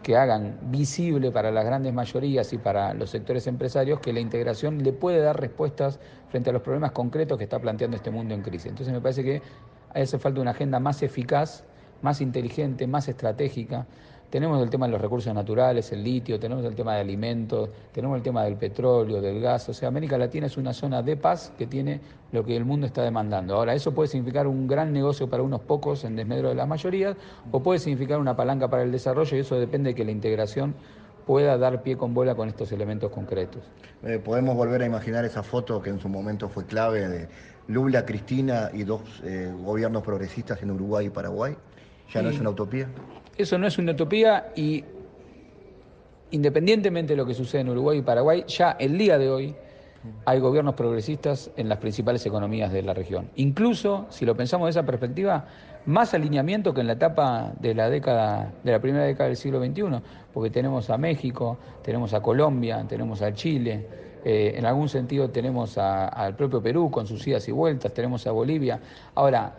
que 0.02 0.16
hagan 0.16 0.58
visible 0.70 1.30
para 1.30 1.50
las 1.50 1.64
grandes 1.64 1.92
mayorías 1.92 2.52
y 2.52 2.58
para 2.58 2.94
los 2.94 3.10
sectores 3.10 3.46
empresarios 3.46 4.00
que 4.00 4.12
la 4.12 4.20
integración 4.20 4.82
le 4.82 4.92
puede 4.92 5.20
dar 5.20 5.38
respuestas 5.38 5.98
frente 6.30 6.50
a 6.50 6.52
los 6.52 6.62
problemas 6.62 6.92
concretos 6.92 7.36
que 7.36 7.44
está 7.44 7.58
planteando 7.58 7.96
este 7.96 8.10
mundo 8.10 8.34
en 8.34 8.42
crisis. 8.42 8.66
Entonces 8.66 8.94
me 8.94 9.00
parece 9.00 9.22
que 9.22 9.42
hace 9.94 10.18
falta 10.18 10.40
una 10.40 10.52
agenda 10.52 10.80
más 10.80 11.02
eficaz, 11.02 11.64
más 12.02 12.20
inteligente, 12.20 12.86
más 12.86 13.08
estratégica, 13.08 13.86
tenemos 14.30 14.62
el 14.62 14.70
tema 14.70 14.86
de 14.86 14.92
los 14.92 15.00
recursos 15.00 15.34
naturales, 15.34 15.90
el 15.92 16.04
litio, 16.04 16.38
tenemos 16.38 16.64
el 16.64 16.74
tema 16.74 16.94
de 16.94 17.00
alimentos, 17.00 17.68
tenemos 17.92 18.16
el 18.16 18.22
tema 18.22 18.44
del 18.44 18.56
petróleo, 18.56 19.20
del 19.20 19.40
gas. 19.40 19.68
O 19.68 19.74
sea, 19.74 19.88
América 19.88 20.16
Latina 20.16 20.46
es 20.46 20.56
una 20.56 20.72
zona 20.72 21.02
de 21.02 21.16
paz 21.16 21.52
que 21.58 21.66
tiene 21.66 22.00
lo 22.30 22.44
que 22.44 22.56
el 22.56 22.64
mundo 22.64 22.86
está 22.86 23.02
demandando. 23.02 23.56
Ahora, 23.56 23.74
eso 23.74 23.92
puede 23.92 24.08
significar 24.08 24.46
un 24.46 24.68
gran 24.68 24.92
negocio 24.92 25.28
para 25.28 25.42
unos 25.42 25.60
pocos 25.62 26.04
en 26.04 26.14
desmedro 26.14 26.48
de 26.48 26.54
la 26.54 26.64
mayoría, 26.64 27.16
o 27.50 27.60
puede 27.60 27.80
significar 27.80 28.20
una 28.20 28.36
palanca 28.36 28.68
para 28.68 28.84
el 28.84 28.92
desarrollo 28.92 29.36
y 29.36 29.40
eso 29.40 29.58
depende 29.58 29.90
de 29.90 29.94
que 29.94 30.04
la 30.04 30.12
integración 30.12 30.74
pueda 31.26 31.58
dar 31.58 31.82
pie 31.82 31.96
con 31.96 32.14
bola 32.14 32.34
con 32.34 32.48
estos 32.48 32.70
elementos 32.72 33.10
concretos. 33.10 33.62
Eh, 34.04 34.20
podemos 34.24 34.56
volver 34.56 34.82
a 34.82 34.86
imaginar 34.86 35.24
esa 35.24 35.42
foto 35.42 35.82
que 35.82 35.90
en 35.90 36.00
su 36.00 36.08
momento 36.08 36.48
fue 36.48 36.66
clave 36.66 37.08
de 37.08 37.28
Lula, 37.68 38.04
Cristina 38.04 38.70
y 38.72 38.84
dos 38.84 39.02
eh, 39.24 39.52
gobiernos 39.62 40.02
progresistas 40.02 40.62
en 40.62 40.70
Uruguay 40.70 41.06
y 41.06 41.10
Paraguay. 41.10 41.56
¿Ya 42.12 42.22
no 42.22 42.30
es 42.30 42.40
una 42.40 42.50
utopía? 42.50 42.88
Eso 43.40 43.56
no 43.56 43.66
es 43.66 43.78
una 43.78 43.92
utopía 43.92 44.52
y 44.54 44.84
independientemente 46.30 47.14
de 47.14 47.16
lo 47.16 47.24
que 47.24 47.32
sucede 47.32 47.62
en 47.62 47.70
Uruguay 47.70 47.98
y 47.98 48.02
Paraguay, 48.02 48.44
ya 48.46 48.72
el 48.78 48.98
día 48.98 49.16
de 49.16 49.30
hoy 49.30 49.54
hay 50.26 50.40
gobiernos 50.40 50.74
progresistas 50.74 51.50
en 51.56 51.68
las 51.70 51.78
principales 51.78 52.24
economías 52.26 52.70
de 52.70 52.82
la 52.82 52.92
región. 52.92 53.30
Incluso, 53.36 54.06
si 54.10 54.26
lo 54.26 54.36
pensamos 54.36 54.66
de 54.66 54.70
esa 54.72 54.84
perspectiva, 54.84 55.46
más 55.86 56.12
alineamiento 56.12 56.74
que 56.74 56.82
en 56.82 56.88
la 56.88 56.92
etapa 56.92 57.52
de 57.60 57.74
la 57.74 57.88
década, 57.88 58.52
de 58.62 58.72
la 58.72 58.80
primera 58.80 59.04
década 59.04 59.28
del 59.28 59.38
siglo 59.38 59.58
XXI, 59.58 60.02
porque 60.34 60.50
tenemos 60.50 60.90
a 60.90 60.98
México, 60.98 61.56
tenemos 61.82 62.12
a 62.12 62.20
Colombia, 62.20 62.84
tenemos 62.86 63.22
a 63.22 63.32
Chile, 63.32 63.86
eh, 64.22 64.52
en 64.54 64.66
algún 64.66 64.90
sentido 64.90 65.30
tenemos 65.30 65.78
al 65.78 66.36
propio 66.36 66.62
Perú 66.62 66.90
con 66.90 67.06
sus 67.06 67.26
idas 67.26 67.48
y 67.48 67.52
vueltas, 67.52 67.94
tenemos 67.94 68.26
a 68.26 68.32
Bolivia. 68.32 68.80
Ahora, 69.14 69.54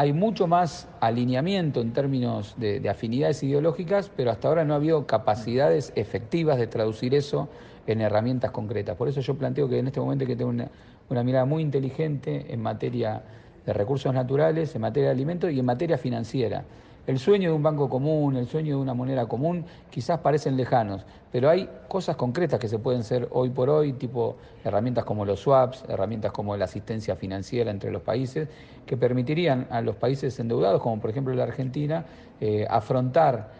hay 0.00 0.14
mucho 0.14 0.46
más 0.46 0.88
alineamiento 1.00 1.82
en 1.82 1.92
términos 1.92 2.54
de, 2.56 2.88
afinidades 2.88 3.42
ideológicas, 3.42 4.10
pero 4.16 4.30
hasta 4.30 4.48
ahora 4.48 4.64
no 4.64 4.72
ha 4.72 4.76
habido 4.76 5.06
capacidades 5.06 5.92
efectivas 5.94 6.56
de 6.56 6.66
traducir 6.66 7.14
eso 7.14 7.50
en 7.86 8.00
herramientas 8.00 8.50
concretas. 8.50 8.96
Por 8.96 9.10
eso 9.10 9.20
yo 9.20 9.34
planteo 9.34 9.68
que 9.68 9.78
en 9.78 9.88
este 9.88 10.00
momento 10.00 10.22
hay 10.22 10.28
que 10.28 10.36
tener 10.36 10.48
una, 10.48 10.70
una 11.10 11.22
mirada 11.22 11.44
muy 11.44 11.62
inteligente 11.62 12.46
en 12.48 12.62
materia 12.62 13.22
de 13.66 13.74
recursos 13.74 14.14
naturales, 14.14 14.74
en 14.74 14.80
materia 14.80 15.10
de 15.10 15.14
alimentos 15.14 15.52
y 15.52 15.58
en 15.58 15.66
materia 15.66 15.98
financiera. 15.98 16.64
El 17.06 17.18
sueño 17.18 17.50
de 17.50 17.56
un 17.56 17.62
banco 17.62 17.88
común, 17.88 18.36
el 18.36 18.46
sueño 18.46 18.76
de 18.76 18.82
una 18.82 18.94
moneda 18.94 19.26
común, 19.26 19.64
quizás 19.90 20.20
parecen 20.20 20.56
lejanos, 20.56 21.04
pero 21.32 21.48
hay 21.48 21.68
cosas 21.88 22.16
concretas 22.16 22.60
que 22.60 22.68
se 22.68 22.78
pueden 22.78 23.00
hacer 23.00 23.28
hoy 23.30 23.50
por 23.50 23.70
hoy, 23.70 23.94
tipo 23.94 24.36
herramientas 24.64 25.04
como 25.04 25.24
los 25.24 25.40
swaps, 25.40 25.84
herramientas 25.88 26.32
como 26.32 26.56
la 26.56 26.66
asistencia 26.66 27.16
financiera 27.16 27.70
entre 27.70 27.90
los 27.90 28.02
países, 28.02 28.48
que 28.86 28.96
permitirían 28.96 29.66
a 29.70 29.80
los 29.80 29.96
países 29.96 30.38
endeudados, 30.38 30.80
como 30.82 31.00
por 31.00 31.10
ejemplo 31.10 31.34
la 31.34 31.44
Argentina, 31.44 32.04
eh, 32.40 32.66
afrontar 32.68 33.50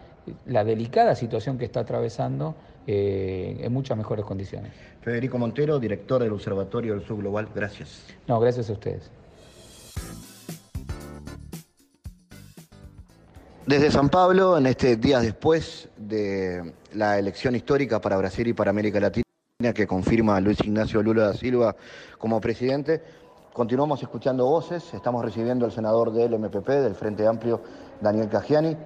la 0.47 0.65
delicada 0.65 1.15
situación 1.15 1.59
que 1.59 1.65
está 1.65 1.81
atravesando 1.81 2.55
eh, 2.87 3.59
en 3.61 3.73
muchas 3.73 3.97
mejores 3.97 4.25
condiciones. 4.25 4.73
Federico 5.01 5.39
Montero, 5.39 5.79
director 5.79 6.23
del 6.23 6.33
Observatorio 6.33 6.95
del 6.95 7.07
Sur 7.07 7.19
Global, 7.19 7.49
gracias. 7.55 8.05
No, 8.27 8.39
gracias 8.41 8.69
a 8.71 8.73
ustedes. 8.75 9.11
Desde 13.71 13.93
San 13.93 14.09
Pablo, 14.09 14.59
en 14.59 14.67
este 14.67 14.97
día 14.97 15.21
después 15.21 15.89
de 15.97 16.75
la 16.93 17.21
elección 17.21 17.55
histórica 17.55 18.01
para 18.01 18.17
Brasil 18.17 18.49
y 18.49 18.53
para 18.53 18.71
América 18.73 18.99
Latina 18.99 19.23
que 19.73 19.87
confirma 19.87 20.41
Luis 20.41 20.59
Ignacio 20.65 21.01
Lula 21.05 21.27
da 21.27 21.35
Silva 21.35 21.77
como 22.19 22.41
presidente, 22.41 23.01
continuamos 23.53 24.03
escuchando 24.03 24.45
voces, 24.45 24.93
estamos 24.93 25.25
recibiendo 25.25 25.67
al 25.67 25.71
senador 25.71 26.13
del 26.13 26.37
MPP, 26.37 26.67
del 26.67 26.97
Frente 26.97 27.25
Amplio, 27.25 27.63
Daniel 28.01 28.29
Cagiani. 28.29 28.77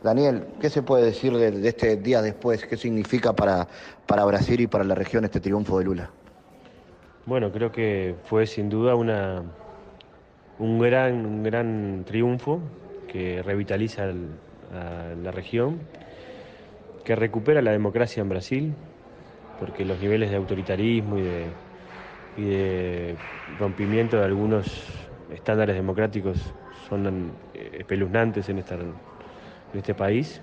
Daniel, 0.00 0.46
¿qué 0.60 0.70
se 0.70 0.82
puede 0.82 1.06
decir 1.06 1.36
de, 1.36 1.68
este 1.68 1.96
día 1.96 2.22
después? 2.22 2.64
¿Qué 2.64 2.76
significa 2.76 3.32
para, 3.32 3.66
para 4.06 4.24
Brasil 4.26 4.60
y 4.60 4.68
para 4.68 4.84
la 4.84 4.94
región 4.94 5.24
este 5.24 5.40
triunfo 5.40 5.76
de 5.80 5.84
Lula? 5.86 6.10
Bueno, 7.26 7.50
creo 7.50 7.72
que 7.72 8.14
fue 8.26 8.46
sin 8.46 8.68
duda 8.68 8.94
una, 8.94 9.42
un, 10.60 10.78
gran, 10.78 11.26
un 11.26 11.42
gran 11.42 12.04
triunfo 12.06 12.60
que 13.10 13.42
revitaliza 13.42 14.04
a 14.04 15.14
la 15.20 15.32
región, 15.32 15.80
que 17.04 17.16
recupera 17.16 17.60
la 17.60 17.72
democracia 17.72 18.20
en 18.20 18.28
Brasil, 18.28 18.72
porque 19.58 19.84
los 19.84 19.98
niveles 20.00 20.30
de 20.30 20.36
autoritarismo 20.36 21.18
y 21.18 21.22
de, 21.22 23.16
rompimiento 23.58 24.16
de 24.16 24.24
algunos 24.24 24.86
estándares 25.34 25.74
democráticos 25.74 26.38
son 26.88 27.32
eh, 27.54 27.78
espeluznantes 27.80 28.48
en, 28.48 28.58
este 29.74 29.94
país 29.94 30.40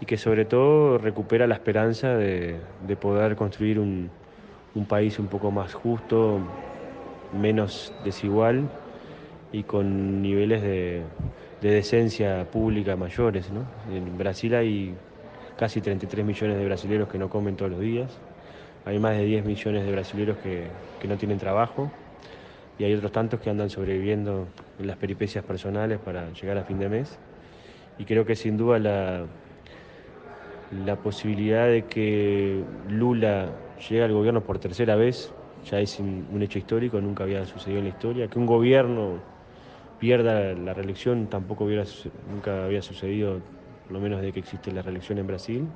y 0.00 0.06
que 0.06 0.16
sobre 0.16 0.46
todo 0.46 0.96
recupera 0.96 1.46
la 1.46 1.54
esperanza 1.54 2.16
de, 2.16 2.60
poder 2.98 3.36
construir 3.36 3.78
un, 3.78 4.10
país 4.88 5.18
un 5.18 5.28
poco 5.28 5.50
más 5.50 5.74
justo, 5.74 6.40
menos 7.38 7.92
desigual 8.04 8.70
y 9.52 9.64
con 9.64 10.22
niveles 10.22 10.62
de, 10.62 11.02
de 11.60 11.70
decencia 11.70 12.46
pública 12.50 12.96
mayores. 12.96 13.50
¿no? 13.50 13.64
En 13.94 14.16
Brasil 14.16 14.54
hay 14.54 14.94
casi 15.56 15.80
33 15.80 16.24
millones 16.24 16.58
de 16.58 16.64
brasileños 16.64 17.08
que 17.08 17.18
no 17.18 17.28
comen 17.28 17.56
todos 17.56 17.70
los 17.70 17.80
días, 17.80 18.18
hay 18.86 18.98
más 18.98 19.16
de 19.16 19.24
10 19.24 19.44
millones 19.44 19.84
de 19.84 19.92
brasileños 19.92 20.38
que, 20.38 20.68
que 21.00 21.06
no 21.06 21.16
tienen 21.18 21.38
trabajo 21.38 21.90
y 22.78 22.84
hay 22.84 22.94
otros 22.94 23.12
tantos 23.12 23.40
que 23.40 23.50
andan 23.50 23.68
sobreviviendo 23.68 24.48
en 24.78 24.86
las 24.86 24.96
peripecias 24.96 25.44
personales 25.44 25.98
para 25.98 26.32
llegar 26.32 26.56
a 26.56 26.64
fin 26.64 26.78
de 26.78 26.88
mes. 26.88 27.18
Y 27.98 28.06
creo 28.06 28.24
que 28.24 28.34
sin 28.34 28.56
duda 28.56 28.78
la, 28.78 29.26
la 30.86 30.96
posibilidad 30.96 31.66
de 31.66 31.82
que 31.82 32.64
Lula 32.88 33.50
llegue 33.86 34.02
al 34.02 34.12
gobierno 34.12 34.40
por 34.40 34.58
tercera 34.58 34.96
vez 34.96 35.30
ya 35.70 35.78
es 35.78 36.00
un 36.00 36.40
hecho 36.40 36.58
histórico, 36.58 37.02
nunca 37.02 37.24
había 37.24 37.44
sucedido 37.44 37.80
en 37.80 37.84
la 37.84 37.90
historia. 37.90 38.28
Que 38.28 38.38
un 38.38 38.46
gobierno 38.46 39.18
pierda 40.00 40.54
la 40.54 40.74
reelección 40.74 41.28
tampoco 41.28 41.64
hubiera, 41.64 41.84
nunca 42.32 42.64
había 42.64 42.82
sucedido, 42.82 43.38
por 43.84 43.92
lo 43.92 44.00
menos 44.00 44.20
desde 44.20 44.32
que 44.32 44.40
existe 44.40 44.72
la 44.72 44.82
reelección 44.82 45.18
en 45.18 45.26
Brasil. 45.26 45.68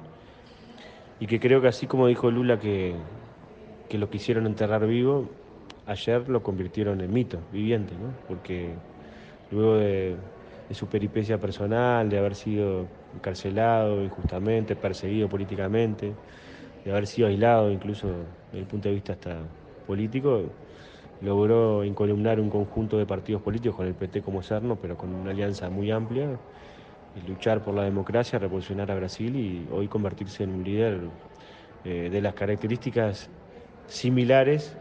Y 1.21 1.27
que 1.27 1.39
creo 1.39 1.61
que 1.61 1.69
así 1.69 1.87
como 1.87 2.09
dijo 2.09 2.31
Lula 2.31 2.59
que, 2.59 2.95
que 3.89 3.99
lo 3.99 4.11
quisieron 4.11 4.47
enterrar 4.47 4.87
vivo, 4.87 5.29
ayer 5.87 6.29
lo 6.29 6.43
convirtieron 6.43 7.01
en 7.01 7.13
mito 7.13 7.39
viviente, 7.53 7.93
¿no? 7.95 8.13
porque 8.27 8.71
luego 9.51 9.77
de, 9.77 10.17
su 10.73 10.89
peripecia 10.89 11.39
personal, 11.39 12.09
de 12.09 12.19
haber 12.19 12.35
sido 12.35 12.87
encarcelado 13.15 14.03
injustamente, 14.03 14.75
perseguido 14.75 15.29
políticamente, 15.29 16.13
de 16.85 16.91
haber 16.91 17.07
sido 17.07 17.29
aislado 17.29 17.71
incluso 17.71 18.09
desde 18.51 18.61
el 18.61 18.67
punto 18.67 18.89
de 18.89 18.95
vista 18.95 19.13
hasta 19.13 19.37
político, 19.87 20.43
logró 21.21 21.85
incolumnar 21.85 22.41
un 22.41 22.51
conjunto 22.51 22.99
de 22.99 23.07
partidos 23.07 23.43
políticos 23.43 23.77
con 23.77 23.87
el 23.87 23.95
PT 23.95 24.23
como 24.23 24.43
serno, 24.43 24.77
pero 24.77 24.97
con 24.97 25.15
una 25.15 25.31
alianza 25.31 25.71
muy 25.71 25.91
amplia, 25.91 26.39
y 27.17 27.29
luchar 27.29 27.63
por 27.63 27.75
la 27.75 27.85
democracia, 27.85 28.39
revolucionar 28.39 28.91
a 28.91 28.95
Brasil 28.97 29.37
y 29.37 29.67
hoy 29.73 29.89
convertirse 29.89 30.45
en 30.45 30.51
un 30.51 30.65
líder 30.65 31.01
eh, 31.85 32.09
de 32.11 32.21
las 32.21 32.35
características 32.35 33.29
similares, 33.87 34.77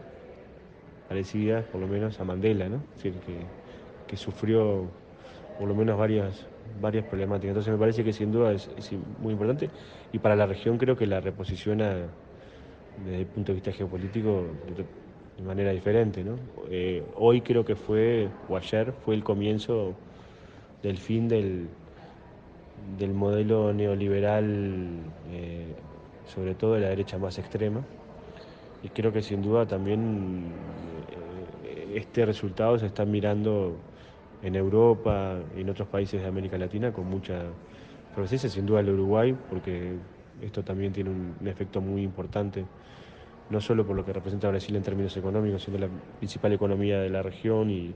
parecidas 1.08 1.64
por 1.66 1.80
lo 1.80 1.86
menos 1.86 2.18
a 2.18 2.24
Mandela, 2.24 2.68
¿no? 2.68 2.82
Es 2.96 3.04
decir, 3.04 3.14
que, 4.08 4.16
sufrió 4.16 4.84
por 5.58 5.66
lo 5.66 5.74
menos 5.74 5.98
varias, 5.98 6.46
varias 6.80 7.04
problemáticas. 7.04 7.48
Entonces 7.48 7.72
me 7.72 7.78
parece 7.80 8.04
que 8.04 8.12
sin 8.12 8.30
duda 8.30 8.52
es 8.52 8.70
muy 9.18 9.32
importante 9.32 9.68
y 10.12 10.20
para 10.20 10.36
la 10.36 10.46
región 10.46 10.78
creo 10.78 10.96
que 10.96 11.04
la 11.04 11.18
reposiciona 11.18 11.96
desde 13.04 13.20
el 13.22 13.26
punto 13.26 13.50
de 13.50 13.54
vista 13.54 13.72
geopolítico 13.72 14.44
de 15.36 15.42
manera 15.42 15.72
diferente. 15.72 16.24
¿no? 16.24 16.36
Eh, 16.70 17.02
hoy 17.16 17.40
creo 17.40 17.64
que 17.64 17.76
fue, 17.76 18.28
o 18.48 18.56
ayer, 18.56 18.92
fue 19.04 19.14
el 19.14 19.24
comienzo 19.24 19.94
del 20.82 20.98
fin 20.98 21.28
del, 21.28 21.68
del 22.98 23.12
modelo 23.12 23.72
neoliberal, 23.72 24.88
eh, 25.32 25.74
sobre 26.26 26.54
todo 26.54 26.74
de 26.74 26.80
la 26.80 26.88
derecha 26.88 27.18
más 27.18 27.38
extrema. 27.38 27.80
Y 28.82 28.88
creo 28.88 29.12
que 29.12 29.22
sin 29.22 29.42
duda 29.42 29.66
también 29.66 30.52
eh, 31.64 31.94
este 31.96 32.26
resultado 32.26 32.78
se 32.78 32.86
está 32.86 33.04
mirando 33.04 33.76
en 34.42 34.54
Europa 34.56 35.38
y 35.56 35.62
en 35.62 35.70
otros 35.70 35.88
países 35.88 36.20
de 36.20 36.28
América 36.28 36.58
Latina 36.58 36.92
con 36.92 37.08
mucha 37.08 37.44
presencia, 38.14 38.48
sin 38.50 38.66
duda 38.66 38.80
el 38.80 38.90
Uruguay, 38.90 39.34
porque 39.48 39.94
esto 40.42 40.62
también 40.62 40.92
tiene 40.92 41.10
un 41.10 41.48
efecto 41.48 41.80
muy 41.80 42.02
importante 42.02 42.64
no 43.50 43.60
solo 43.60 43.86
por 43.86 43.96
lo 43.96 44.04
que 44.04 44.12
representa 44.12 44.48
Brasil 44.48 44.74
en 44.76 44.82
términos 44.82 45.16
económicos, 45.16 45.62
sino 45.62 45.78
la 45.78 45.88
principal 46.18 46.52
economía 46.52 47.00
de 47.00 47.10
la 47.10 47.22
región 47.22 47.70
y, 47.70 47.94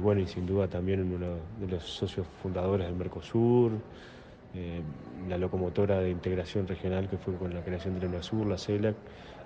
bueno, 0.00 0.20
y 0.20 0.26
sin 0.26 0.46
duda 0.46 0.68
también 0.68 1.12
uno 1.12 1.36
de 1.60 1.68
los 1.68 1.84
socios 1.84 2.26
fundadores 2.42 2.86
del 2.86 2.96
Mercosur, 2.96 3.72
eh, 4.54 4.80
la 5.28 5.36
locomotora 5.36 6.00
de 6.00 6.10
integración 6.10 6.66
regional 6.66 7.08
que 7.08 7.18
fue 7.18 7.34
con 7.34 7.52
la 7.52 7.62
creación 7.62 7.94
de 7.94 8.00
la 8.00 8.06
UNASUR, 8.06 8.46
la 8.46 8.58
CELAC. 8.58 8.96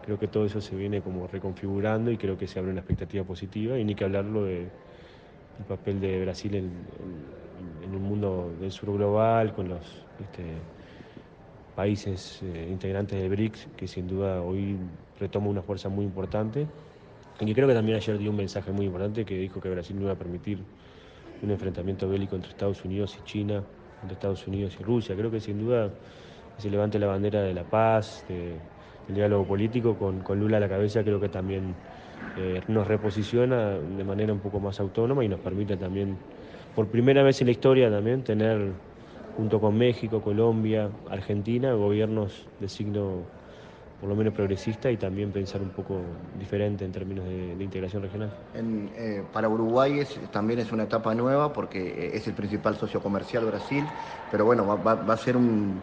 Creo 0.05 0.19
que 0.19 0.29
todo 0.29 0.47
eso 0.47 0.61
se 0.61 0.75
viene 0.77 1.01
como 1.01 1.27
reconfigurando 1.27 2.11
y 2.11 2.17
creo 2.17 2.37
que 2.37 2.47
se 2.47 2.59
abre 2.59 2.71
una 2.71 2.81
expectativa 2.81 3.25
positiva 3.25 3.79
y 3.79 3.85
ni 3.85 3.95
que 3.95 4.05
hablarlo 4.05 4.45
del 4.45 4.69
papel 5.69 6.01
de 6.01 6.23
Brasil 6.23 6.55
en, 6.55 6.71
en, 7.85 7.95
un 7.95 8.03
mundo 8.03 8.53
del 8.61 8.73
sur 8.73 8.93
global, 8.93 9.53
con 9.53 9.69
los 9.69 10.05
este, 10.21 10.45
países 11.75 12.41
eh, 12.43 12.69
integrantes 12.71 13.21
del 13.21 13.31
BRICS, 13.31 13.69
que 13.77 13.87
sin 13.87 14.07
duda 14.07 14.43
hoy 14.43 14.77
retoma 15.19 15.49
una 15.49 15.63
fuerza 15.63 15.89
muy 15.89 16.05
importante. 16.05 16.67
Y 17.41 17.55
creo 17.55 17.67
que 17.67 17.75
también 17.75 17.97
ayer 17.97 18.19
dio 18.19 18.31
un 18.31 18.37
mensaje 18.37 18.71
muy 18.71 18.87
importante 18.87 19.25
que 19.25 19.37
dijo 19.37 19.61
que 19.61 19.69
Brasil 19.69 19.97
no 19.97 20.03
iba 20.03 20.13
a 20.13 20.17
permitir 20.17 20.59
un 21.43 21.51
enfrentamiento 21.51 22.09
bélico 22.09 22.37
entre 22.37 22.51
Estados 22.51 22.85
Unidos 22.85 23.19
y 23.21 23.25
China, 23.25 23.63
entre 24.03 24.15
Estados 24.15 24.47
Unidos 24.47 24.77
y 24.79 24.83
Rusia. 24.83 25.17
Creo 25.17 25.31
que 25.31 25.41
sin 25.41 25.59
duda 25.59 25.91
se 26.59 26.71
levante 26.71 26.99
la 26.99 27.07
bandera 27.07 27.43
de 27.43 27.55
la 27.55 27.65
paz, 27.65 28.25
del 28.29 28.61
diálogo 29.09 29.45
político 29.45 29.97
con, 29.97 30.21
con, 30.21 30.39
Lula 30.39 30.59
a 30.59 30.61
la 30.61 30.69
cabeza, 30.69 31.03
creo 31.03 31.19
que 31.19 31.29
también 31.29 31.75
eh, 32.39 32.61
nos 32.69 32.87
reposiciona 32.87 33.71
de 33.71 34.05
manera 34.05 34.33
un 34.33 34.39
poco 34.39 34.61
más 34.61 34.79
autónoma 34.79 35.25
y 35.25 35.29
nos 35.29 35.41
permite 35.41 35.77
también 35.77 36.17
por 36.75 36.87
primera 36.87 37.23
vez 37.23 37.41
en 37.41 37.49
la 37.49 37.51
historia 37.51 37.91
también 37.91 38.23
tener 38.23 38.73
junto 39.37 39.61
con 39.61 39.77
México, 39.77 40.21
Colombia, 40.23 40.91
Argentina, 41.11 41.73
gobiernos 41.75 42.47
de 42.61 42.69
signo 42.69 43.23
por 44.03 44.09
lo 44.09 44.17
menos 44.17 44.35
progresista 44.35 44.91
y 44.91 44.97
también 44.97 45.31
pensar 45.31 45.63
un 45.63 45.69
poco 45.69 46.01
diferente 46.37 46.85
en 46.85 46.91
términos 46.91 47.25
de, 47.25 47.63
integración 47.63 48.03
regional. 48.03 48.33
Eh, 48.53 49.23
para 49.33 49.49
Uruguay 49.49 50.03
también 50.33 50.59
es 50.59 50.73
una 50.73 50.83
etapa 50.83 51.15
nueva 51.15 51.53
porque 51.53 52.11
es 52.13 52.27
el 52.27 52.35
principal 52.35 52.77
socio 52.77 53.01
comercial 53.01 53.45
Brasil, 53.45 53.85
pero 54.29 54.45
bueno, 54.45 54.67
va, 54.67 54.93
a 54.93 55.17
ser 55.17 55.37
un, 55.37 55.81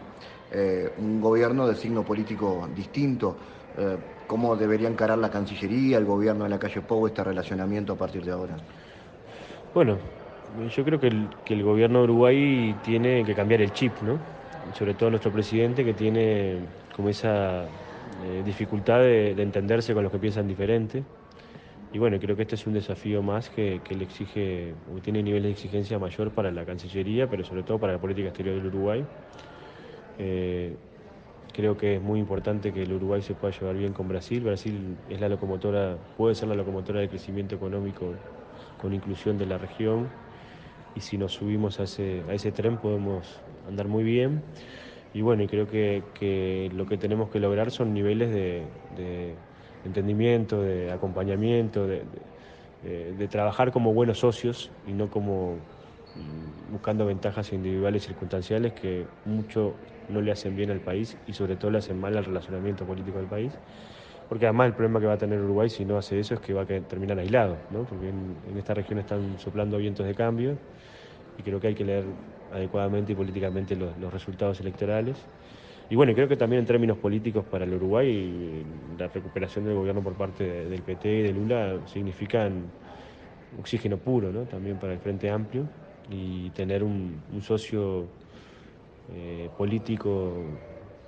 eh, 0.52 0.92
un, 0.98 1.18
gobierno 1.18 1.66
de 1.66 1.74
signo 1.74 2.02
político 2.02 2.68
distinto. 2.76 3.38
Eh, 3.78 3.96
¿Cómo 4.26 4.54
debería 4.54 4.90
encarar 4.90 5.16
la 5.16 5.30
Cancillería, 5.30 5.96
el 5.96 6.04
gobierno 6.04 6.44
de 6.44 6.50
la 6.50 6.58
calle 6.58 6.82
Pou 6.82 7.06
este 7.06 7.24
relacionamiento 7.24 7.94
a 7.94 7.96
partir 7.96 8.22
de 8.22 8.32
ahora? 8.32 8.58
Bueno, 9.72 9.96
yo 10.68 10.84
creo 10.84 11.00
que 11.00 11.08
el, 11.08 11.28
que 11.44 11.54
el 11.54 11.62
gobierno 11.62 11.98
de 11.98 12.04
Uruguay 12.04 12.74
tiene 12.84 13.24
que 13.24 13.34
cambiar 13.34 13.60
el 13.60 13.72
chip, 13.72 13.92
¿no? 14.02 14.18
Sobre 14.76 14.94
todo 14.94 15.10
nuestro 15.10 15.32
presidente 15.32 15.84
que 15.84 15.94
tiene 15.94 16.58
como 16.94 17.08
esa 17.08 17.64
eh, 18.24 18.42
dificultad 18.44 19.00
de, 19.00 19.30
entenderse 19.30 19.94
con 19.94 20.02
los 20.02 20.12
que 20.12 20.18
piensan 20.18 20.46
diferente. 20.46 21.02
Y 21.92 21.98
bueno, 21.98 22.18
creo 22.20 22.36
que 22.36 22.42
este 22.42 22.54
es 22.54 22.66
un 22.66 22.74
desafío 22.74 23.22
más 23.22 23.48
que, 23.50 23.80
le 23.88 24.04
exige, 24.04 24.74
o 24.94 25.00
tiene 25.00 25.22
nivel 25.22 25.42
de 25.42 25.50
exigencia 25.50 25.98
mayor 25.98 26.30
para 26.30 26.50
la 26.52 26.64
Cancillería, 26.64 27.28
pero 27.28 27.44
sobre 27.44 27.62
todo 27.62 27.78
para 27.78 27.94
la 27.94 27.98
política 27.98 28.28
exterior 28.28 28.56
del 28.56 28.66
Uruguay. 28.66 29.04
Eh, 30.18 30.76
creo 31.52 31.76
que 31.76 31.96
es 31.96 32.02
muy 32.02 32.20
importante 32.20 32.72
que 32.72 32.82
el 32.82 32.92
Uruguay 32.92 33.22
se 33.22 33.34
pueda 33.34 33.58
llevar 33.58 33.76
bien 33.76 33.92
con 33.92 34.06
Brasil. 34.06 34.40
Brasil 34.44 34.96
es 35.08 35.20
la 35.20 35.28
locomotora, 35.28 35.96
puede 36.16 36.34
ser 36.34 36.48
la 36.48 36.54
locomotora 36.54 37.00
del 37.00 37.08
crecimiento 37.08 37.56
económico 37.56 38.14
con 38.80 38.92
inclusión 38.92 39.36
de 39.38 39.46
la 39.46 39.58
región. 39.58 40.08
Y 40.94 41.00
si 41.00 41.18
nos 41.18 41.32
subimos 41.32 41.80
a 41.80 41.84
ese, 41.84 42.24
a 42.28 42.34
ese 42.34 42.52
tren 42.52 42.78
podemos 42.78 43.26
andar 43.66 43.88
muy 43.88 44.04
bien 44.04 44.42
y 45.12 45.22
bueno, 45.22 45.42
y 45.42 45.48
creo 45.48 45.66
que, 45.66 46.70
lo 46.72 46.86
que 46.86 46.96
tenemos 46.96 47.30
que 47.30 47.40
lograr 47.40 47.70
son 47.70 47.92
niveles 47.92 48.30
de, 48.32 49.34
entendimiento, 49.84 50.62
de 50.62 50.92
acompañamiento, 50.92 51.86
de, 51.86 52.06
trabajar 53.28 53.72
como 53.72 53.92
buenos 53.92 54.20
socios 54.20 54.70
y 54.86 54.92
no 54.92 55.10
como 55.10 55.56
mm, 56.14 56.70
buscando 56.72 57.06
ventajas 57.06 57.52
individuales 57.52 58.04
circunstanciales 58.04 58.72
que 58.72 59.06
mucho 59.24 59.74
no 60.08 60.20
le 60.20 60.32
hacen 60.32 60.56
bien 60.56 60.70
al 60.70 60.80
país 60.80 61.18
y 61.26 61.34
sobre 61.34 61.56
todo 61.56 61.70
le 61.72 61.78
hacen 61.78 61.98
mal 61.98 62.16
al 62.16 62.24
relacionamiento 62.24 62.86
político 62.86 63.18
del 63.18 63.28
país. 63.28 63.52
Porque 64.30 64.46
además 64.46 64.68
el 64.68 64.74
problema 64.74 65.00
que 65.00 65.06
va 65.06 65.14
a 65.14 65.18
tener 65.18 65.40
Uruguay 65.40 65.68
si 65.68 65.84
no 65.84 65.98
hace 65.98 66.18
eso 66.18 66.34
es 66.34 66.40
que 66.40 66.54
va 66.54 66.62
a 66.62 66.66
terminar 66.66 67.18
aislado, 67.18 67.58
¿no? 67.70 67.82
porque 67.82 68.08
en, 68.08 68.36
en 68.48 68.56
esta 68.56 68.72
región 68.72 69.00
están 69.00 69.38
soplando 69.38 69.76
vientos 69.76 70.06
de 70.06 70.14
cambio 70.14 70.56
y 71.36 71.42
creo 71.42 71.60
que 71.60 71.68
hay 71.68 71.74
que 71.74 71.84
leer 71.84 72.04
adecuadamente 72.52 73.12
y 73.12 73.14
políticamente 73.14 73.76
los, 73.76 74.12
resultados 74.12 74.60
electorales. 74.60 75.16
Y 75.88 75.96
bueno, 75.96 76.14
creo 76.14 76.28
que 76.28 76.36
también 76.36 76.60
en 76.60 76.66
términos 76.66 76.98
políticos 76.98 77.44
para 77.50 77.64
el 77.64 77.74
Uruguay, 77.74 78.64
la 78.98 79.08
recuperación 79.08 79.64
del 79.64 79.74
gobierno 79.74 80.02
por 80.02 80.14
parte 80.14 80.44
del 80.44 80.82
PT 80.82 81.18
y 81.18 81.22
de 81.22 81.32
Lula 81.32 81.80
significan 81.86 82.70
oxígeno 83.58 83.96
puro, 83.96 84.30
¿no? 84.30 84.42
También 84.42 84.78
para 84.78 84.92
el 84.92 85.00
Frente 85.00 85.28
Amplio 85.30 85.64
y 86.08 86.50
tener 86.50 86.84
un, 86.84 87.20
socio 87.40 88.06
eh, 89.12 89.48
político 89.58 90.44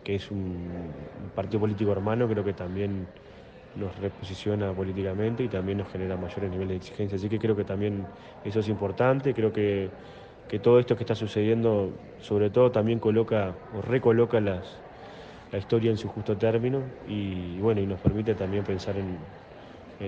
que 0.04 0.14
es 0.16 0.30
un, 0.30 0.92
partido 1.34 1.60
político 1.60 1.92
hermano, 1.92 2.28
creo 2.28 2.44
que 2.44 2.52
también 2.54 3.06
nos 3.74 3.96
reposiciona 3.98 4.72
políticamente 4.74 5.44
y 5.44 5.48
también 5.48 5.78
nos 5.78 5.88
genera 5.88 6.16
mayores 6.16 6.50
niveles 6.50 6.70
de 6.70 6.76
exigencia. 6.76 7.16
Así 7.16 7.28
que 7.28 7.38
creo 7.38 7.56
que 7.56 7.64
también 7.64 8.06
eso 8.44 8.60
es 8.60 8.68
importante, 8.68 9.34
creo 9.34 9.52
que 9.52 9.90
que 10.52 10.58
todo 10.58 10.78
esto 10.78 10.96
que 10.96 11.02
está 11.04 11.14
sucediendo, 11.14 11.94
sobre 12.18 12.50
todo 12.50 12.70
también 12.70 12.98
coloca 12.98 13.56
o 13.72 13.80
recoloca 13.80 14.38
las, 14.40 14.82
la 15.50 15.58
historia 15.58 15.90
en 15.90 15.96
su 15.96 16.08
justo 16.08 16.36
término 16.36 16.82
y, 17.06 17.58
bueno, 17.60 17.80
y 17.80 17.86
nos 17.86 18.00
permite 18.00 18.34
también 18.34 18.62
pensar 18.64 18.98
en, 18.98 19.18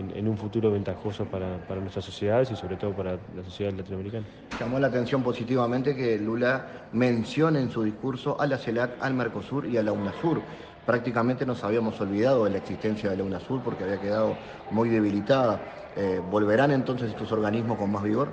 un 0.00 0.37
futuro 0.37 0.70
ventajoso 0.70 1.24
para, 1.24 1.59
nuestras 1.80 2.04
sociedades 2.04 2.50
y 2.50 2.57
sobre 2.57 2.76
todo 2.76 2.92
para 2.92 3.12
la 3.12 3.44
sociedad 3.44 3.72
latinoamericana. 3.72 4.24
Llamó 4.59 4.78
la 4.78 4.88
atención 4.88 5.22
positivamente 5.22 5.94
que 5.94 6.18
Lula 6.18 6.88
mencione 6.92 7.61
en 7.61 7.70
su 7.70 7.83
discurso 7.83 8.40
a 8.40 8.46
la 8.46 8.59
CELAC, 8.59 8.96
al 9.00 9.14
Mercosur 9.14 9.66
y 9.66 9.76
a 9.76 9.83
la 9.83 9.92
UNASUR. 9.92 10.40
Prácticamente 10.87 11.46
nos 11.46 11.64
habíamos 11.64 12.00
olvidado 12.00 12.44
de 12.44 12.50
la 12.50 12.59
existencia 12.59 13.11
de 13.11 13.16
la 13.16 13.24
UNASUR 13.24 13.62
porque 13.62 13.85
había 13.85 14.00
quedado 14.00 14.37
muy 14.70 14.88
debilitada. 14.88 15.61
Eh, 15.96 16.20
¿Volverán 16.30 16.72
entonces 16.72 17.11
estos 17.11 17.30
organismos 17.33 17.78
con 17.78 17.90
más 17.90 18.02
vigor? 18.02 18.28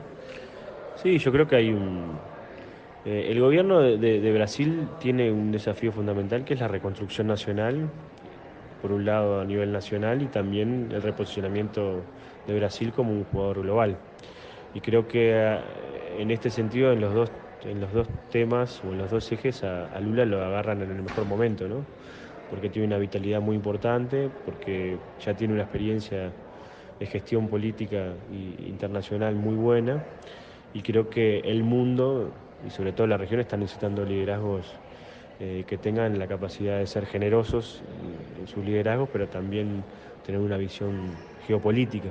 Sí, 0.96 1.18
yo 1.18 1.32
creo 1.32 1.48
que 1.48 1.56
hay 1.56 1.72
un... 1.72 2.20
Eh, 3.06 3.28
el 3.30 3.40
gobierno 3.40 3.80
de, 3.80 4.34
Brasil 4.34 4.88
tiene 5.00 5.32
un 5.32 5.52
desafío 5.52 5.92
fundamental 5.92 6.46
que 6.46 6.54
es 6.54 6.60
la 6.60 6.68
reconstrucción 6.68 7.28
nacional, 7.28 7.90
por 8.82 8.92
un 8.92 9.06
lado 9.06 9.40
a 9.40 9.46
nivel 9.46 9.72
nacional 9.72 10.22
y 10.22 10.28
también 10.28 10.90
el 10.92 11.02
reposicionamiento 11.02 12.04
de 12.48 12.56
Brasil 12.56 12.92
como 12.92 13.12
un 13.12 13.24
jugador 13.26 13.62
global. 13.62 13.98
Y 14.74 14.82
creo 14.82 15.08
que 15.08 15.32
eh, 15.34 16.22
en 16.22 16.32
este 16.32 16.50
sentido, 16.50 16.92
en 16.92 17.00
los 17.00 17.14
dos, 17.14 17.32
en 17.64 17.80
los 17.80 17.92
dos 17.92 18.08
temas 18.30 18.84
o 18.84 18.92
en 18.92 18.98
los 18.98 19.12
dos 19.12 19.32
ejes, 19.32 19.64
a, 19.64 20.00
Lula 20.00 20.26
lo 20.26 20.44
agarran 20.44 20.82
en 20.82 20.90
el 20.92 21.04
mejor 21.04 21.26
momento, 21.26 21.68
¿no? 21.68 21.86
porque 22.50 22.70
tiene 22.70 22.88
una 22.88 22.98
vitalidad 22.98 23.40
muy 23.40 23.56
importante, 23.56 24.30
porque 24.44 25.00
ya 25.20 25.34
tiene 25.34 25.54
una 25.54 25.64
experiencia 25.64 26.34
de 27.00 27.06
gestión 27.06 27.48
política 27.48 28.14
internacional 28.30 29.36
muy 29.36 29.56
buena 29.56 30.04
y 30.74 30.82
creo 30.82 31.10
que 31.10 31.40
el 31.40 31.64
mundo 31.64 32.34
y 32.66 32.70
sobre 32.70 32.92
todo 32.92 33.08
la 33.08 33.18
región 33.18 33.40
están 33.40 33.62
necesitando 33.62 34.06
liderazgos 34.06 34.81
eh, 35.44 35.64
que 35.66 35.80
tengan 35.80 36.20
la 36.20 36.28
capacidad 36.28 36.78
de 36.78 36.86
ser 36.86 37.08
generosos 37.08 37.82
en 38.40 38.46
sus 38.46 38.64
liderazgos, 38.64 39.10
pero 39.12 39.28
también 39.28 39.84
tener 40.24 40.40
una 40.40 40.56
visión 40.56 41.18
geopolítica. 41.48 42.10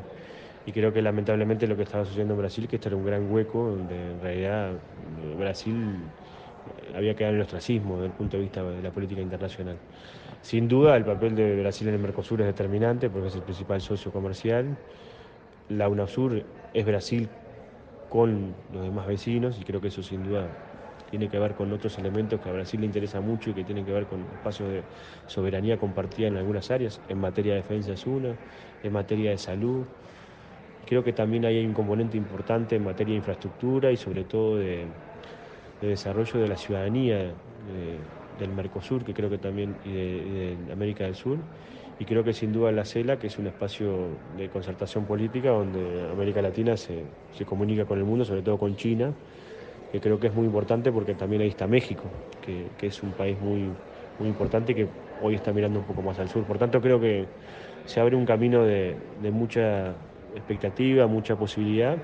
Y 0.67 0.73
creo 0.73 0.93
que 0.93 1.01
lamentablemente 1.01 1.69
lo 1.69 1.77
que 1.77 1.85
estaba 1.85 2.05
sucediendo 2.05 2.35
en 2.35 2.41
Brasil, 2.41 2.67
que 2.67 2.75
este 2.75 2.89
era 2.89 2.97
un 2.97 3.05
gran 3.05 3.31
hueco 3.31 3.71
donde 3.71 3.95
en 3.95 4.21
realidad 4.21 4.73
eh, 4.73 5.35
Brasil 5.39 5.71
eh, 5.71 6.93
había 6.97 7.15
quedado 7.15 7.35
en 7.35 7.37
el 7.37 7.43
ostracismo 7.43 7.95
desde 7.99 8.07
el 8.07 8.13
punto 8.15 8.37
de 8.37 8.43
vista 8.43 8.65
de 8.65 8.83
la 8.83 8.91
política 8.91 9.21
internacional. 9.21 9.77
Sin 10.43 10.67
duda 10.67 10.97
el 10.97 11.05
papel 11.05 11.37
de 11.37 11.61
Brasil 11.61 11.87
en 11.87 11.95
el 11.95 12.01
Mercosur 12.01 12.41
es 12.41 12.49
determinante 12.49 13.11
porque 13.11 13.29
es 13.29 13.37
el 13.37 13.43
principal 13.43 13.81
socio 13.81 14.11
comercial. 14.11 14.77
La 15.69 15.89
UNASUR 15.89 16.43
es 16.75 16.85
Brasil 16.85 17.29
con 18.09 18.57
los 18.73 18.83
demás 18.83 19.07
vecinos 19.07 19.57
y 19.61 19.63
creo 19.63 19.81
que 19.81 19.87
eso 19.87 20.03
sin 20.03 20.25
duda 20.25 20.49
tiene 21.11 21.29
que 21.29 21.39
ver 21.39 21.55
con 21.55 21.73
otros 21.73 21.99
elementos 21.99 22.41
que 22.41 22.49
a 22.49 22.53
Brasil 22.53 22.81
le 22.81 22.87
interesa 22.87 23.21
mucho 23.21 23.51
y 23.51 23.55
que 23.55 23.65
tienen 23.65 23.85
que 23.85 23.93
ver 23.93 24.07
con 24.07 24.21
espacios 24.21 24.71
de 24.71 24.83
soberanía 25.27 25.77
compartida 25.77 26.29
en 26.29 26.37
algunas 26.37 26.71
áreas. 26.71 27.01
En 27.09 27.19
materia 27.19 27.55
de 27.55 27.63
defensa 27.63 27.93
es 27.93 28.07
una, 28.07 28.35
en 28.83 28.93
materia 28.93 29.31
de 29.31 29.39
salud. 29.39 29.85
Creo 30.87 31.03
que 31.05 31.13
también 31.13 31.45
hay 31.45 31.65
un 31.65 31.75
componente 31.75 32.17
importante 32.17 32.77
en 32.77 32.85
materia 32.85 33.13
de 33.13 33.19
infraestructura 33.19 33.91
y 33.93 33.97
sobre 33.97 34.25
todo 34.25 34.57
de, 34.57 34.87
desarrollo 35.81 36.41
de 36.41 36.49
la 36.49 36.57
ciudadanía 36.57 37.33
del 38.39 38.53
Mercosur, 38.53 39.05
que 39.05 39.15
creo 39.15 39.31
que 39.31 39.39
también, 39.39 39.77
y 39.85 39.93
de 39.93 40.73
América 40.73 41.05
del 41.05 41.15
Sur 41.15 41.39
y 42.01 42.07
creo 42.07 42.25
que 42.25 42.33
sin 42.33 42.51
duda 42.51 42.73
la 42.73 42.87
CELA, 42.87 43.19
que 43.19 43.27
es 43.27 43.39
un 43.39 43.47
espacio 43.47 44.09
de 44.35 44.49
concertación 44.49 45.05
política 45.05 45.51
donde 45.51 46.09
América 46.11 46.41
Latina 46.41 46.75
se, 46.79 47.05
comunica 47.45 47.85
con 47.85 47.99
el 47.99 48.05
mundo, 48.05 48.25
sobre 48.25 48.41
todo 48.41 48.57
con 48.57 48.75
China, 48.75 49.13
que 49.93 50.01
creo 50.01 50.19
que 50.19 50.29
es 50.29 50.35
muy 50.35 50.47
importante 50.47 50.93
porque 50.93 51.15
también 51.15 51.43
ahí 51.43 51.49
está 51.49 51.67
México, 51.67 52.05
que, 52.41 52.71
es 52.81 53.03
un 53.03 53.13
país 53.13 53.39
muy, 53.41 53.71
muy 54.19 54.29
importante 54.29 54.75
que 54.75 54.87
hoy 55.23 55.35
está 55.35 55.53
mirando 55.53 55.81
un 55.81 55.85
poco 55.85 56.03
más 56.03 56.19
al 56.19 56.29
sur. 56.29 56.45
Por 56.45 56.59
tanto, 56.59 56.81
creo 56.81 57.01
que 57.01 57.27
se 57.87 58.01
abre 58.01 58.17
un 58.17 58.25
camino 58.25 58.65
de, 58.65 58.97
mucha 59.33 59.95
expectativa, 60.35 61.07
mucha 61.07 61.37
posibilidad. 61.37 61.97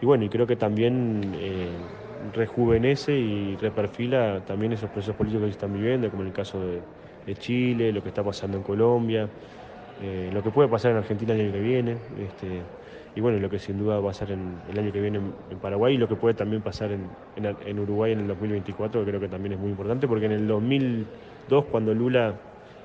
Y 0.00 0.06
bueno, 0.06 0.24
y 0.24 0.28
creo 0.28 0.46
que 0.46 0.56
también 0.56 1.20
eh, 1.36 1.68
rejuvenece 2.32 3.18
y 3.18 3.56
reperfila 3.56 4.40
también 4.46 4.72
esos 4.72 4.90
procesos 4.90 5.16
políticos 5.16 5.46
que 5.46 5.50
están 5.50 5.72
viviendo, 5.72 6.10
como 6.10 6.22
en 6.22 6.28
el 6.28 6.34
caso 6.34 6.60
de 6.60 6.80
de 7.26 7.36
Chile, 7.36 7.92
lo 7.92 8.02
que 8.02 8.08
está 8.08 8.22
pasando 8.22 8.56
en 8.56 8.62
Colombia, 8.62 9.28
eh, 10.02 10.30
lo 10.32 10.42
que 10.42 10.50
puede 10.50 10.68
pasar 10.68 10.92
en 10.92 10.98
Argentina 10.98 11.34
el 11.34 11.40
año 11.40 11.52
que 11.52 11.60
viene, 11.60 11.96
este, 12.18 12.62
y 13.14 13.20
bueno, 13.20 13.38
lo 13.38 13.50
que 13.50 13.58
sin 13.58 13.78
duda 13.78 13.98
va 14.00 14.10
a 14.10 14.14
ser 14.14 14.30
en, 14.30 14.60
el 14.70 14.78
año 14.78 14.92
que 14.92 15.00
viene 15.00 15.18
en, 15.18 15.58
Paraguay 15.58 15.94
y 15.94 15.98
lo 15.98 16.08
que 16.08 16.14
puede 16.14 16.34
también 16.34 16.62
pasar 16.62 16.90
en, 16.92 17.78
Uruguay 17.78 18.12
en 18.12 18.20
el 18.20 18.28
2024, 18.28 19.00
que 19.04 19.10
creo 19.10 19.20
que 19.20 19.28
también 19.28 19.54
es 19.54 19.58
muy 19.58 19.70
importante, 19.70 20.06
porque 20.06 20.26
en 20.26 20.32
el 20.32 20.46
2002, 20.46 21.64
cuando 21.66 21.92
Lula 21.92 22.34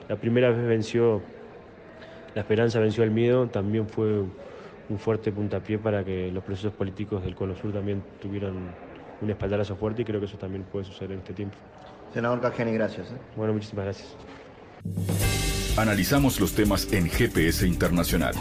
la 0.09 0.15
primera 0.15 0.49
vez 0.49 0.65
venció, 0.65 1.21
la 2.33 2.41
esperanza 2.41 2.79
venció 2.79 3.03
el 3.03 3.11
miedo, 3.11 3.47
también 3.47 3.87
fue 3.87 4.23
un 4.89 4.99
fuerte 4.99 5.31
puntapié 5.31 5.77
para 5.79 6.03
que 6.03 6.31
los 6.31 6.43
procesos 6.43 6.73
políticos 6.73 7.23
del 7.23 7.35
Cono 7.35 7.55
Sur 7.55 7.73
también 7.73 8.03
tuvieran 8.21 8.53
un 9.21 9.29
espaldarazo 9.29 9.75
fuerte 9.75 10.01
y 10.01 10.05
creo 10.05 10.19
que 10.19 10.25
eso 10.25 10.37
también 10.37 10.63
puede 10.63 10.85
suceder 10.85 11.11
en 11.11 11.19
este 11.19 11.33
tiempo. 11.33 11.55
Senador 12.13 12.41
Cajani, 12.41 12.71
gracias. 12.73 13.07
¿eh? 13.07 13.17
Bueno, 13.35 13.53
muchísimas 13.53 13.85
gracias. 13.85 14.15
Analizamos 15.77 16.39
los 16.39 16.53
temas 16.53 16.91
en 16.93 17.09
GPS 17.09 17.67
Internacional. 17.67 18.33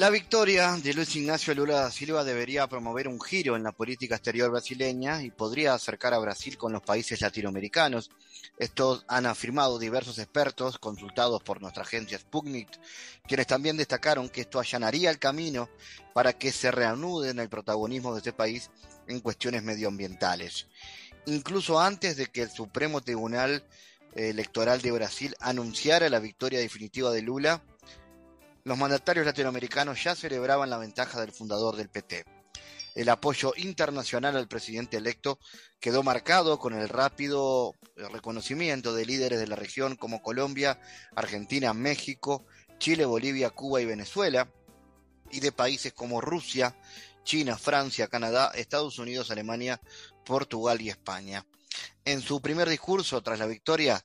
La 0.00 0.08
victoria 0.08 0.78
de 0.82 0.94
Luis 0.94 1.14
Ignacio 1.14 1.54
Lula 1.54 1.80
da 1.80 1.90
Silva 1.90 2.24
debería 2.24 2.66
promover 2.66 3.06
un 3.06 3.20
giro 3.20 3.54
en 3.54 3.62
la 3.62 3.72
política 3.72 4.14
exterior 4.14 4.50
brasileña 4.50 5.22
y 5.22 5.30
podría 5.30 5.74
acercar 5.74 6.14
a 6.14 6.18
Brasil 6.18 6.56
con 6.56 6.72
los 6.72 6.80
países 6.80 7.20
latinoamericanos. 7.20 8.10
Esto 8.56 9.04
han 9.08 9.26
afirmado 9.26 9.78
diversos 9.78 10.18
expertos 10.18 10.78
consultados 10.78 11.42
por 11.42 11.60
nuestra 11.60 11.82
agencia 11.82 12.18
Sputnik, 12.18 12.80
quienes 13.28 13.46
también 13.46 13.76
destacaron 13.76 14.30
que 14.30 14.40
esto 14.40 14.58
allanaría 14.58 15.10
el 15.10 15.18
camino 15.18 15.68
para 16.14 16.32
que 16.32 16.50
se 16.50 16.70
reanude 16.70 17.28
en 17.28 17.38
el 17.38 17.50
protagonismo 17.50 18.14
de 18.14 18.20
este 18.20 18.32
país 18.32 18.70
en 19.06 19.20
cuestiones 19.20 19.64
medioambientales. 19.64 20.66
Incluso 21.26 21.78
antes 21.78 22.16
de 22.16 22.24
que 22.24 22.40
el 22.40 22.50
Supremo 22.50 23.02
Tribunal 23.02 23.66
Electoral 24.14 24.80
de 24.80 24.92
Brasil 24.92 25.36
anunciara 25.40 26.08
la 26.08 26.20
victoria 26.20 26.58
definitiva 26.58 27.10
de 27.10 27.20
Lula, 27.20 27.62
los 28.64 28.78
mandatarios 28.78 29.26
latinoamericanos 29.26 30.02
ya 30.02 30.14
celebraban 30.14 30.70
la 30.70 30.78
ventaja 30.78 31.20
del 31.20 31.32
fundador 31.32 31.76
del 31.76 31.88
PT. 31.88 32.24
El 32.94 33.08
apoyo 33.08 33.52
internacional 33.56 34.36
al 34.36 34.48
presidente 34.48 34.96
electo 34.96 35.38
quedó 35.78 36.02
marcado 36.02 36.58
con 36.58 36.74
el 36.74 36.88
rápido 36.88 37.74
reconocimiento 37.96 38.94
de 38.94 39.06
líderes 39.06 39.38
de 39.38 39.46
la 39.46 39.56
región 39.56 39.96
como 39.96 40.22
Colombia, 40.22 40.80
Argentina, 41.14 41.72
México, 41.72 42.46
Chile, 42.78 43.04
Bolivia, 43.04 43.50
Cuba 43.50 43.80
y 43.80 43.86
Venezuela, 43.86 44.52
y 45.30 45.40
de 45.40 45.52
países 45.52 45.92
como 45.92 46.20
Rusia, 46.20 46.76
China, 47.22 47.56
Francia, 47.56 48.08
Canadá, 48.08 48.50
Estados 48.54 48.98
Unidos, 48.98 49.30
Alemania, 49.30 49.80
Portugal 50.24 50.80
y 50.82 50.88
España. 50.88 51.46
En 52.04 52.20
su 52.20 52.40
primer 52.40 52.68
discurso 52.68 53.22
tras 53.22 53.38
la 53.38 53.46
victoria, 53.46 54.04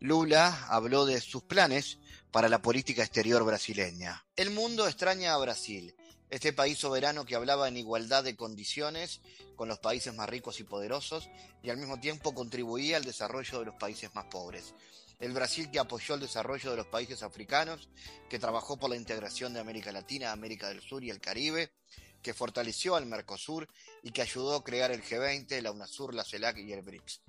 Lula 0.00 0.66
habló 0.68 1.04
de 1.04 1.20
sus 1.20 1.42
planes 1.42 1.98
para 2.32 2.48
la 2.48 2.62
política 2.62 3.02
exterior 3.02 3.44
brasileña. 3.44 4.24
El 4.36 4.50
mundo 4.50 4.88
extraña 4.88 5.34
a 5.34 5.38
Brasil, 5.38 5.94
este 6.30 6.54
país 6.54 6.78
soberano 6.78 7.26
que 7.26 7.36
hablaba 7.36 7.68
en 7.68 7.76
igualdad 7.76 8.24
de 8.24 8.36
condiciones 8.36 9.20
con 9.54 9.68
los 9.68 9.78
países 9.78 10.14
más 10.14 10.30
ricos 10.30 10.58
y 10.58 10.64
poderosos 10.64 11.28
y 11.62 11.68
al 11.68 11.76
mismo 11.76 12.00
tiempo 12.00 12.34
contribuía 12.34 12.96
al 12.96 13.04
desarrollo 13.04 13.58
de 13.58 13.66
los 13.66 13.74
países 13.74 14.14
más 14.14 14.24
pobres. 14.24 14.74
El 15.20 15.32
Brasil 15.32 15.70
que 15.70 15.78
apoyó 15.78 16.14
el 16.14 16.22
desarrollo 16.22 16.70
de 16.70 16.78
los 16.78 16.86
países 16.86 17.22
africanos, 17.22 17.90
que 18.30 18.38
trabajó 18.38 18.78
por 18.78 18.88
la 18.88 18.96
integración 18.96 19.52
de 19.52 19.60
América 19.60 19.92
Latina, 19.92 20.32
América 20.32 20.68
del 20.68 20.80
Sur 20.80 21.04
y 21.04 21.10
el 21.10 21.20
Caribe, 21.20 21.70
que 22.22 22.32
fortaleció 22.32 22.96
al 22.96 23.04
Mercosur 23.04 23.68
y 24.02 24.10
que 24.10 24.22
ayudó 24.22 24.56
a 24.56 24.64
crear 24.64 24.90
el 24.90 25.04
G20, 25.04 25.60
la 25.60 25.70
UNASUR, 25.70 26.14
la 26.14 26.24
CELAC 26.24 26.58
y 26.58 26.72
el 26.72 26.80
BRICS. 26.80 27.20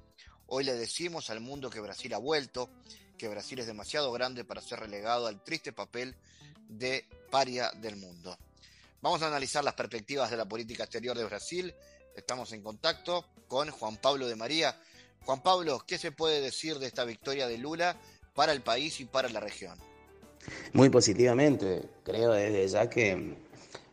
Hoy 0.48 0.64
le 0.64 0.74
decimos 0.74 1.30
al 1.30 1.42
mundo 1.42 1.70
que 1.70 1.82
Brasil 1.82 2.14
ha 2.14 2.20
vuelto, 2.20 2.70
que 3.18 3.28
Brasil 3.28 3.60
es 3.60 3.68
demasiado 3.68 4.12
grande 4.12 4.44
para 4.44 4.62
ser 4.62 4.80
relegado 4.80 5.28
al 5.28 5.44
triste 5.44 5.74
papel 5.74 6.16
de 6.68 7.06
paria 7.30 7.72
del 7.72 7.96
mundo. 7.98 8.38
Vamos 9.02 9.22
a 9.22 9.28
analizar 9.28 9.64
las 9.64 9.74
perspectivas 9.74 10.32
de 10.32 10.38
la 10.38 10.46
política 10.46 10.84
exterior 10.84 11.18
de 11.18 11.26
Brasil. 11.26 11.74
Estamos 12.16 12.52
en 12.54 12.62
contacto 12.62 13.26
con 13.48 13.70
Juan 13.70 13.98
Pablo 13.98 14.28
de 14.28 14.36
María. 14.36 14.80
Juan 15.26 15.42
Pablo, 15.42 15.84
¿qué 15.86 15.98
se 15.98 16.12
puede 16.12 16.42
decir 16.42 16.80
de 16.80 16.88
esta 16.88 17.04
victoria 17.04 17.48
de 17.48 17.58
Lula 17.58 17.98
para 18.34 18.52
el 18.52 18.62
país 18.62 19.00
y 19.00 19.06
para 19.06 19.30
la 19.30 19.40
región? 19.40 19.78
Muy 20.74 20.90
positivamente, 20.90 21.84
creo 22.04 22.32
desde 22.32 22.68
ya 22.68 22.90
que 22.90 23.38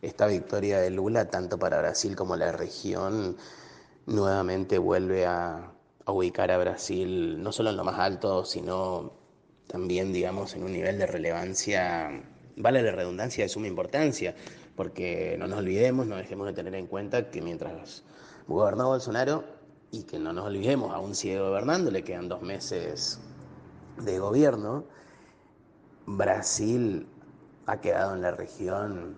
esta 0.01 0.27
victoria 0.27 0.79
de 0.79 0.89
Lula, 0.89 1.29
tanto 1.29 1.57
para 1.57 1.79
Brasil 1.79 2.15
como 2.15 2.35
la 2.35 2.51
región, 2.51 3.37
nuevamente 4.05 4.77
vuelve 4.77 5.25
a, 5.25 5.71
ubicar 6.13 6.51
a 6.51 6.57
Brasil 6.57 7.41
no 7.41 7.51
solo 7.51 7.69
en 7.69 7.77
lo 7.77 7.83
más 7.83 7.99
alto, 7.99 8.45
sino 8.45 9.13
también, 9.67 10.13
digamos, 10.13 10.53
en 10.55 10.63
un 10.63 10.73
nivel 10.73 10.97
de 10.97 11.07
relevancia, 11.07 12.23
vale 12.57 12.81
la 12.81 12.91
redundancia, 12.91 13.45
de 13.45 13.49
suma 13.49 13.67
importancia, 13.67 14.35
porque 14.75 15.35
no 15.39 15.47
nos 15.47 15.59
olvidemos, 15.59 16.07
no 16.07 16.17
dejemos 16.17 16.47
de 16.47 16.53
tener 16.53 16.75
en 16.75 16.87
cuenta 16.87 17.29
que 17.29 17.41
mientras 17.41 18.03
gobernó 18.47 18.87
Bolsonaro, 18.89 19.43
y 19.91 20.03
que 20.03 20.19
no 20.19 20.31
nos 20.31 20.45
olvidemos, 20.45 20.93
aún 20.93 21.15
sigue 21.15 21.39
gobernando, 21.39 21.91
le 21.91 22.03
quedan 22.03 22.29
dos 22.29 22.41
meses 22.41 23.19
de 24.01 24.19
gobierno, 24.19 24.85
Brasil 26.05 27.07
ha 27.65 27.81
quedado 27.81 28.15
en 28.15 28.21
la 28.21 28.31
región, 28.31 29.17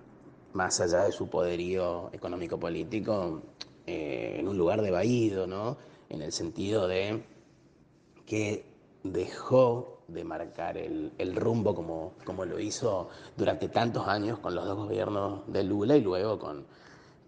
más 0.54 0.82
allá 0.82 1.04
de 1.04 1.12
su 1.12 1.30
poderío 1.30 2.10
económico-político, 2.12 3.42
eh, 3.86 4.38
en 4.40 4.48
un 4.48 4.58
lugar 4.58 4.82
de 4.82 4.92
vaído, 4.92 5.48
¿no? 5.48 5.78
En 6.14 6.22
el 6.22 6.32
sentido 6.32 6.88
de 6.88 7.24
que 8.28 8.72
dejó 9.04 10.04
de 10.08 10.24
marcar 10.24 10.78
el, 10.78 11.36
rumbo 11.36 11.74
como, 11.74 12.14
como, 12.24 12.46
lo 12.46 12.60
hizo 12.60 13.10
durante 13.36 13.68
tantos 13.68 14.08
años 14.08 14.38
con 14.38 14.54
los 14.54 14.64
dos 14.64 14.78
gobiernos 14.78 15.42
de 15.52 15.64
Lula 15.64 15.98
y 15.98 16.02
luego 16.02 16.38
con, 16.38 16.68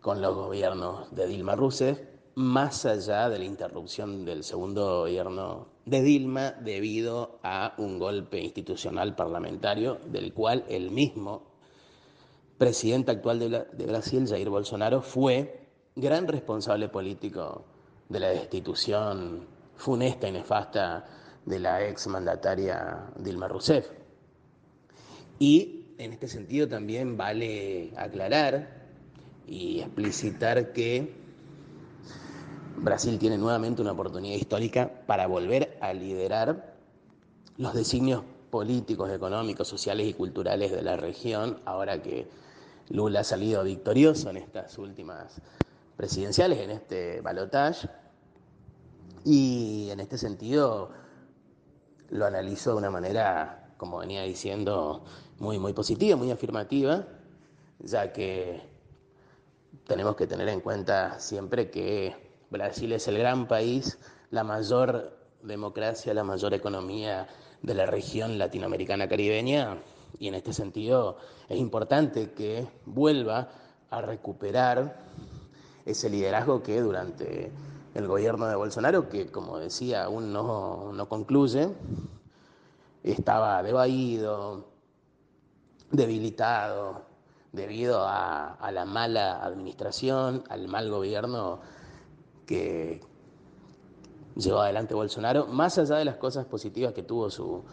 con 0.02 0.22
los 0.22 0.36
gobiernos 0.36 1.14
de 1.16 1.26
Dilma 1.26 1.56
Rousseff, 1.56 2.00
más 2.36 2.86
allá 2.86 3.28
de 3.28 3.40
la 3.40 3.46
interrupción 3.46 4.24
del 4.24 4.44
segundo 4.44 5.00
gobierno 5.00 5.66
de 5.86 6.04
Dilma 6.04 6.52
debido 6.52 7.40
a 7.42 7.74
un 7.80 7.98
golpe 7.98 8.40
institucional 8.40 9.16
parlamentario 9.16 9.98
del 10.06 10.32
cual 10.32 10.64
el 10.70 10.92
mismo 10.92 11.42
presidente 12.60 13.10
actual 13.10 13.40
de, 13.40 13.50
de 13.50 13.86
Brasil, 13.88 14.28
Jair 14.28 14.52
Bolsonaro, 14.52 15.02
fue 15.02 15.70
gran 15.96 16.28
responsable 16.28 16.88
político 16.88 17.66
de 18.10 18.20
la 18.20 18.30
destitución 18.30 19.48
funesta 19.76 20.28
y 20.28 20.32
nefasta 20.32 21.06
de 21.46 21.60
la 21.60 21.88
ex 21.88 22.08
mandataria 22.08 23.08
Dilma 23.18 23.48
Rousseff. 23.48 23.90
Y 25.40 25.86
en 25.98 26.14
este 26.14 26.28
sentido 26.28 26.68
también 26.68 27.18
vale 27.18 27.94
aclarar 27.98 28.86
y 29.48 29.82
explicitar 29.82 30.74
que 30.74 31.14
Brasil 32.78 33.18
tiene 33.20 33.38
nuevamente 33.38 33.82
una 33.82 33.92
oportunidad 33.92 34.36
histórica 34.36 34.92
para 35.06 35.28
volver 35.28 35.78
a 35.82 35.94
liderar 35.94 36.76
los 37.58 37.74
designios 37.74 38.24
políticos, 38.50 39.12
económicos, 39.12 39.68
sociales 39.68 40.08
y 40.08 40.14
culturales 40.14 40.72
de 40.72 40.82
la 40.82 40.98
región, 40.98 41.60
ahora 41.66 42.02
que 42.02 42.28
Lula 42.90 43.22
ha 43.22 43.24
salido 43.24 43.64
victorioso 43.64 44.30
en 44.30 44.38
estas 44.38 44.78
últimas 44.78 45.42
presidenciales, 45.96 46.60
en 46.60 46.72
este 46.72 47.22
balotaje. 47.22 47.90
Y 49.24 49.90
en 49.90 50.00
este 50.00 50.18
sentido, 50.18 50.92
lo 52.10 52.26
analizo 52.26 52.72
de 52.72 52.78
una 52.78 52.92
manera, 52.92 53.74
como 53.78 53.98
venía 53.98 54.24
diciendo, 54.24 55.04
muy, 55.40 55.60
muy 55.60 55.74
positiva, 55.74 56.16
muy 56.16 56.32
afirmativa, 56.32 57.06
ya 57.80 58.14
que 58.14 58.62
tenemos 59.86 60.16
que 60.16 60.28
tener 60.28 60.48
en 60.50 60.62
cuenta 60.62 61.20
siempre 61.20 61.70
que 61.70 62.16
Brasil 62.50 62.92
es 62.94 63.08
el 63.08 63.18
gran 63.18 63.48
país, 63.48 63.98
la 64.32 64.44
mayor 64.44 65.18
democracia, 65.44 66.14
la 66.14 66.24
mayor 66.24 66.54
economía 66.54 67.28
de 67.62 67.74
la 67.74 67.86
región 67.86 68.38
latinoamericana 68.38 69.08
caribeña 69.08 69.78
y 70.20 70.28
en 70.28 70.36
este 70.36 70.54
sentido 70.54 71.18
es 71.50 71.58
importante 71.60 72.32
que 72.32 72.68
vuelva 72.86 73.50
a 73.90 74.02
recuperar 74.02 74.98
ese 75.86 76.10
liderazgo 76.10 76.64
que 76.64 76.82
durante 76.82 77.52
el 77.94 78.08
gobierno 78.08 78.48
de 78.48 78.56
Bolsonaro, 78.56 79.08
que 79.08 79.32
como 79.32 79.58
decía 79.58 80.06
aún 80.06 80.34
no, 80.34 80.92
no 80.92 81.08
concluye, 81.08 81.70
estaba 83.04 83.62
devaído, 83.64 84.66
debilitado, 85.92 87.04
debido 87.52 88.04
a, 88.06 88.58
la 88.74 88.86
mala 88.86 89.44
administración, 89.44 90.44
al 90.50 90.68
mal 90.68 90.90
gobierno 90.90 91.60
que 92.46 93.02
llevó 94.36 94.60
adelante 94.60 94.94
Bolsonaro, 94.94 95.48
más 95.48 95.78
allá 95.78 95.96
de 95.96 96.06
las 96.06 96.18
cosas 96.18 96.46
positivas 96.46 96.94
que 96.94 97.04
tuvo 97.04 97.30
su, 97.30 97.64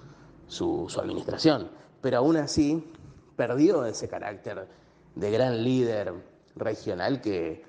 su, 0.46 0.86
su 0.88 1.00
administración. 1.00 1.68
Pero 2.00 2.18
aún 2.18 2.36
así 2.36 2.92
perdió 3.34 3.84
ese 3.86 4.08
carácter 4.08 4.68
de 5.16 5.30
gran 5.30 5.64
líder 5.64 6.14
regional 6.54 7.20
que, 7.20 7.64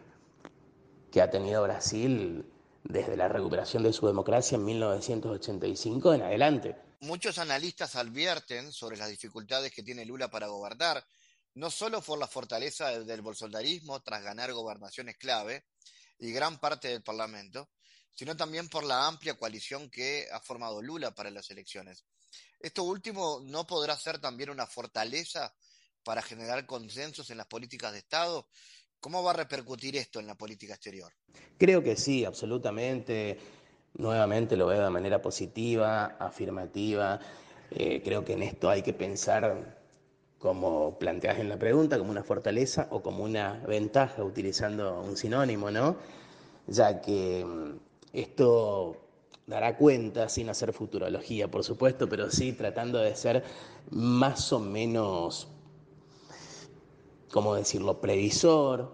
que 1.14 1.22
ha 1.22 1.30
tenido 1.30 1.62
Brasil 1.62 2.44
desde 2.84 3.16
la 3.16 3.28
recuperación 3.28 3.84
de 3.84 3.94
su 3.94 4.08
democracia 4.08 4.56
en 4.56 4.66
1985 4.66 6.16
en 6.16 6.24
adelante. 6.24 6.76
Muchos 7.02 7.38
analistas 7.38 7.96
advierten 7.96 8.72
sobre 8.72 8.98
las 8.98 9.10
dificultades 9.10 9.72
que 9.72 9.84
tiene 9.84 10.06
Lula 10.06 10.32
para 10.32 10.48
gobernar, 10.48 11.06
no 11.54 11.70
solo 11.70 12.02
por 12.02 12.18
la 12.18 12.26
fortaleza 12.26 13.00
del 13.04 13.22
bolsonarismo 13.22 14.02
tras 14.02 14.24
ganar 14.24 14.54
gobernaciones 14.54 15.16
clave 15.18 15.66
y 16.18 16.32
gran 16.32 16.58
parte 16.60 16.88
del 16.88 17.04
Parlamento, 17.04 17.70
sino 18.16 18.36
también 18.36 18.68
por 18.68 18.84
la 18.84 19.06
amplia 19.06 19.36
coalición 19.36 19.92
que 19.92 20.28
ha 20.32 20.40
formado 20.40 20.82
Lula 20.82 21.14
para 21.14 21.30
las 21.30 21.48
elecciones. 21.52 22.06
Esto 22.60 22.82
último 22.82 23.40
no 23.44 23.68
podrá 23.68 23.96
ser 23.96 24.18
también 24.18 24.50
una 24.50 24.66
fortaleza 24.66 25.54
para 26.04 26.24
generar 26.24 26.66
consensos 26.66 27.30
en 27.30 27.38
las 27.38 27.46
políticas 27.46 27.92
de 27.92 28.00
Estado 28.00 28.48
¿Cómo 29.04 29.22
va 29.22 29.32
a 29.32 29.34
repercutir 29.34 29.98
esto 29.98 30.22
en 30.22 30.28
la 30.28 30.36
política 30.36 30.76
exterior? 30.76 31.12
Creo 31.58 31.84
que 31.84 31.98
sí, 31.98 32.24
absolutamente. 32.24 33.38
Nuevamente 33.96 34.56
lo 34.56 34.68
veo 34.68 34.82
de 34.82 34.90
manera 34.90 35.22
positiva, 35.22 36.16
afirmativa. 36.18 37.20
Eh, 37.72 38.02
creo 38.02 38.24
que 38.24 38.32
en 38.32 38.44
esto 38.44 38.70
hay 38.70 38.82
que 38.82 38.94
pensar 38.94 39.78
como 40.40 40.98
planteas 40.98 41.40
en 41.40 41.50
la 41.50 41.60
pregunta, 41.60 41.98
como 41.98 42.12
una 42.12 42.24
fortaleza 42.24 42.88
o 42.92 43.04
como 43.04 43.26
una 43.26 43.62
ventaja, 43.68 44.24
utilizando 44.24 45.02
un 45.02 45.18
sinónimo, 45.18 45.70
¿no? 45.70 45.98
Ya 46.68 47.02
que 47.02 47.44
mm, 47.44 47.80
esto 48.14 49.02
dará 49.46 49.76
cuenta, 49.76 50.30
sin 50.30 50.48
hacer 50.48 50.72
futurología, 50.72 51.52
por 51.52 51.66
supuesto, 51.66 52.08
pero 52.08 52.32
sí 52.32 52.54
tratando 52.54 53.00
de 53.00 53.14
ser 53.18 53.44
más 53.92 54.54
o 54.54 54.60
menos, 54.60 55.50
¿cómo 57.34 57.56
decirlo?, 57.56 58.00
previsor, 58.00 58.92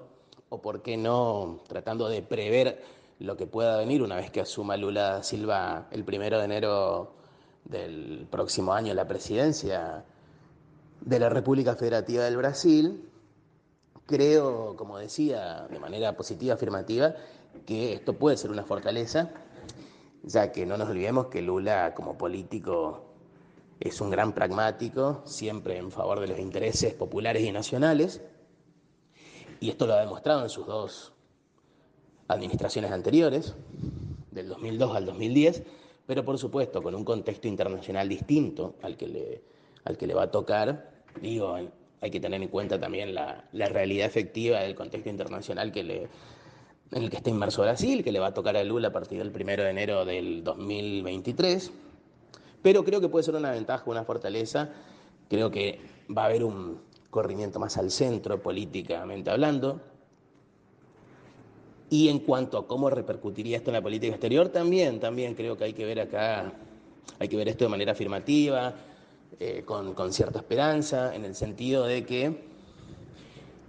o 0.48 0.62
por 0.62 0.82
qué 0.82 0.96
no, 0.96 1.60
tratando 1.68 2.08
de 2.08 2.22
prever 2.22 2.82
lo 3.20 3.36
que 3.36 3.46
pueda 3.46 3.78
venir 3.78 4.02
una 4.02 4.16
vez 4.16 4.32
que 4.32 4.40
asuma 4.40 4.78
Lula 4.78 5.24
Silva 5.24 5.88
el 5.92 6.06
primero 6.06 6.40
de 6.40 6.46
enero 6.46 7.12
del 7.66 8.26
próximo 8.32 8.72
año 8.74 8.94
la 8.94 9.06
presidencia 9.06 10.06
de 11.02 11.20
la 11.20 11.28
República 11.28 11.76
Federativa 11.76 12.24
del 12.24 12.38
Brasil, 12.38 13.10
creo, 14.06 14.78
como 14.78 14.98
decía, 14.98 15.68
de 15.70 15.78
manera 15.78 16.16
positiva, 16.16 16.54
afirmativa, 16.54 17.16
que 17.66 17.92
esto 17.92 18.14
puede 18.14 18.38
ser 18.38 18.52
una 18.52 18.64
fortaleza, 18.64 19.32
ya 20.24 20.54
que 20.54 20.66
no 20.66 20.78
nos 20.78 20.88
olvidemos 20.88 21.28
que 21.28 21.42
Lula 21.42 21.94
como 21.94 22.18
político 22.18 23.04
es 23.82 24.00
un 24.00 24.10
gran 24.10 24.34
pragmático, 24.34 25.22
siempre 25.26 25.78
en 25.78 25.92
favor 25.92 26.22
de 26.22 26.28
los 26.28 26.40
intereses 26.40 26.94
populares 26.94 27.44
y 27.44 27.52
nacionales, 27.52 28.22
y 29.60 29.70
esto 29.70 29.88
lo 29.88 29.94
ha 29.94 30.00
demostrado 30.00 30.44
en 30.44 30.50
sus 30.50 30.66
dos 30.66 31.14
administraciones 32.28 32.92
anteriores, 32.92 33.56
del 34.32 34.48
2002 34.48 34.96
al 34.96 35.06
2010, 35.06 35.64
pero 36.06 36.24
por 36.24 36.38
supuesto 36.38 36.82
con 36.82 36.96
un 36.96 37.04
contexto 37.04 37.48
internacional 37.48 38.08
distinto 38.08 38.76
al 38.82 38.98
que 38.98 39.08
le, 39.08 39.42
al 39.86 39.98
que 39.98 40.08
le 40.08 40.14
va 40.14 40.24
a 40.24 40.32
tocar. 40.32 40.92
Digo, 41.22 41.56
hay 42.02 42.12
que 42.12 42.20
tener 42.20 42.42
en 42.42 42.48
cuenta 42.48 42.80
también 42.80 43.14
la, 43.14 43.46
la 43.52 43.66
realidad 43.66 44.08
efectiva 44.08 44.60
del 44.60 44.76
contexto 44.76 45.10
internacional 45.10 45.72
que 45.72 45.84
le, 45.84 46.10
en 46.92 47.04
el 47.04 47.10
que 47.10 47.18
está 47.18 47.30
inmerso 47.30 47.62
Brasil, 47.62 48.04
que 48.04 48.12
le 48.12 48.20
va 48.20 48.28
a 48.28 48.34
tocar 48.34 48.58
a 48.58 48.64
Lula 48.64 48.90
a 48.90 48.94
partir 48.94 49.20
del 49.20 49.30
1 49.30 49.64
de 49.64 49.70
enero 49.70 50.06
del 50.06 50.44
2023. 50.44 51.72
Pero 52.62 52.84
creo 52.84 53.00
que 53.02 53.10
puede 53.10 53.24
ser 53.24 53.36
una 53.36 53.52
ventaja, 53.52 53.84
una 53.86 54.04
fortaleza. 54.04 54.70
Creo 55.30 55.52
que 55.52 55.80
va 56.16 56.24
a 56.24 56.26
haber 56.26 56.44
un 56.44 56.82
corrimiento 57.10 57.60
más 57.60 57.78
al 57.78 57.92
centro 57.92 58.42
políticamente 58.42 59.30
hablando. 59.30 59.82
Y 61.90 62.10
en 62.10 62.20
cuanto 62.20 62.58
a 62.58 62.68
cómo 62.68 62.90
repercutiría 62.90 63.58
esto 63.58 63.72
en 63.72 63.76
la 63.76 63.82
política 63.82 64.14
exterior, 64.14 64.50
también, 64.50 65.00
también 65.00 65.34
creo 65.34 65.58
que 65.58 65.64
hay 65.64 65.74
que 65.74 65.86
ver 65.86 66.00
acá, 66.00 66.54
hay 67.18 67.28
que 67.28 67.36
ver 67.36 67.48
esto 67.48 67.66
de 67.66 67.70
manera 67.70 67.94
afirmativa, 67.94 68.76
eh, 69.40 69.64
con, 69.66 69.94
con 69.96 70.14
cierta 70.14 70.40
esperanza, 70.40 71.16
en 71.16 71.26
el 71.26 71.34
sentido 71.36 71.86
de 71.86 72.06
que, 72.06 72.44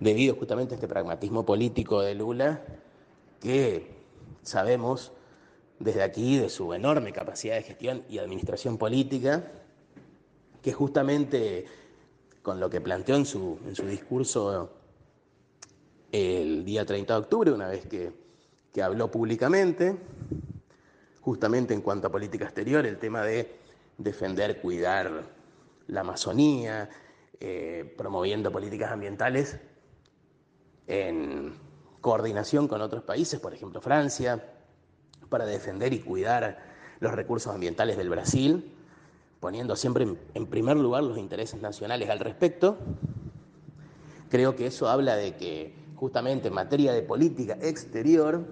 debido 0.00 0.34
justamente 0.34 0.74
a 0.74 0.76
este 0.76 0.88
pragmatismo 0.88 1.46
político 1.46 2.02
de 2.02 2.14
Lula, 2.14 2.62
que 3.40 3.86
sabemos 4.42 5.12
desde 5.78 6.02
aquí 6.02 6.36
de 6.36 6.50
su 6.50 6.74
enorme 6.74 7.12
capacidad 7.12 7.54
de 7.54 7.62
gestión 7.62 8.04
y 8.10 8.18
administración 8.18 8.76
política, 8.76 9.50
que 10.62 10.72
justamente 10.72 11.64
con 12.42 12.60
lo 12.60 12.70
que 12.70 12.80
planteó 12.80 13.16
en 13.16 13.26
su, 13.26 13.58
en 13.66 13.74
su 13.74 13.86
discurso 13.86 14.70
el 16.12 16.64
día 16.64 16.84
30 16.84 17.14
de 17.14 17.20
octubre, 17.20 17.52
una 17.52 17.68
vez 17.68 17.86
que, 17.86 18.12
que 18.72 18.82
habló 18.82 19.10
públicamente, 19.10 19.96
justamente 21.20 21.74
en 21.74 21.82
cuanto 21.82 22.08
a 22.08 22.10
política 22.10 22.46
exterior, 22.46 22.86
el 22.86 22.98
tema 22.98 23.22
de 23.22 23.56
defender, 23.98 24.60
cuidar 24.60 25.24
la 25.86 26.00
Amazonía, 26.00 26.88
eh, 27.38 27.94
promoviendo 27.96 28.50
políticas 28.50 28.90
ambientales 28.90 29.58
en 30.86 31.54
coordinación 32.00 32.66
con 32.66 32.80
otros 32.80 33.02
países, 33.02 33.40
por 33.40 33.54
ejemplo 33.54 33.80
Francia, 33.80 34.44
para 35.28 35.46
defender 35.46 35.92
y 35.92 36.00
cuidar 36.00 36.58
los 36.98 37.12
recursos 37.12 37.54
ambientales 37.54 37.96
del 37.96 38.08
Brasil, 38.08 38.74
poniendo 39.40 39.74
siempre 39.74 40.06
en 40.34 40.46
primer 40.46 40.76
lugar 40.76 41.02
los 41.02 41.18
intereses 41.18 41.60
nacionales 41.60 42.10
al 42.10 42.20
respecto. 42.20 42.76
Creo 44.28 44.54
que 44.54 44.66
eso 44.66 44.88
habla 44.88 45.16
de 45.16 45.34
que 45.36 45.74
justamente 45.96 46.48
en 46.48 46.54
materia 46.54 46.92
de 46.92 47.02
política 47.02 47.58
exterior, 47.60 48.46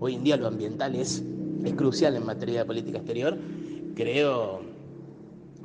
hoy 0.00 0.16
en 0.16 0.24
día 0.24 0.36
lo 0.36 0.48
ambiental 0.48 0.94
es, 0.96 1.22
es 1.64 1.72
crucial 1.74 2.16
en 2.16 2.26
materia 2.26 2.60
de 2.60 2.64
política 2.66 2.98
exterior, 2.98 3.38
creo 3.94 4.60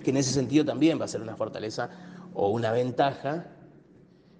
que 0.03 0.11
en 0.11 0.17
ese 0.17 0.31
sentido 0.31 0.63
también 0.63 0.99
va 0.99 1.05
a 1.05 1.07
ser 1.07 1.21
una 1.21 1.35
fortaleza 1.35 1.89
o 2.33 2.49
una 2.49 2.71
ventaja 2.71 3.47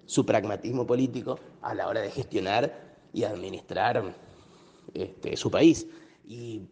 su 0.06 0.24
pragmatismo 0.24 0.86
político 0.86 1.38
a 1.60 1.74
la 1.74 1.88
hora 1.88 2.00
de 2.00 2.10
gestionar 2.10 2.96
y 3.12 3.24
administrar 3.24 4.14
este, 4.94 5.36
su 5.36 5.50
país. 5.50 5.86
Y 6.26 6.62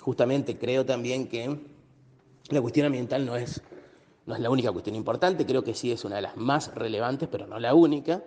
justamente 0.00 0.58
creo 0.58 0.84
también 0.84 1.28
que 1.28 1.75
la 2.50 2.60
cuestión 2.60 2.86
ambiental 2.86 3.26
no 3.26 3.36
es, 3.36 3.62
no 4.26 4.34
es 4.34 4.40
la 4.40 4.50
única 4.50 4.72
cuestión 4.72 4.96
importante, 4.96 5.46
creo 5.46 5.64
que 5.64 5.74
sí 5.74 5.92
es 5.92 6.04
una 6.04 6.16
de 6.16 6.22
las 6.22 6.36
más 6.36 6.74
relevantes, 6.74 7.28
pero 7.30 7.46
no 7.46 7.58
la 7.58 7.74
única 7.74 8.22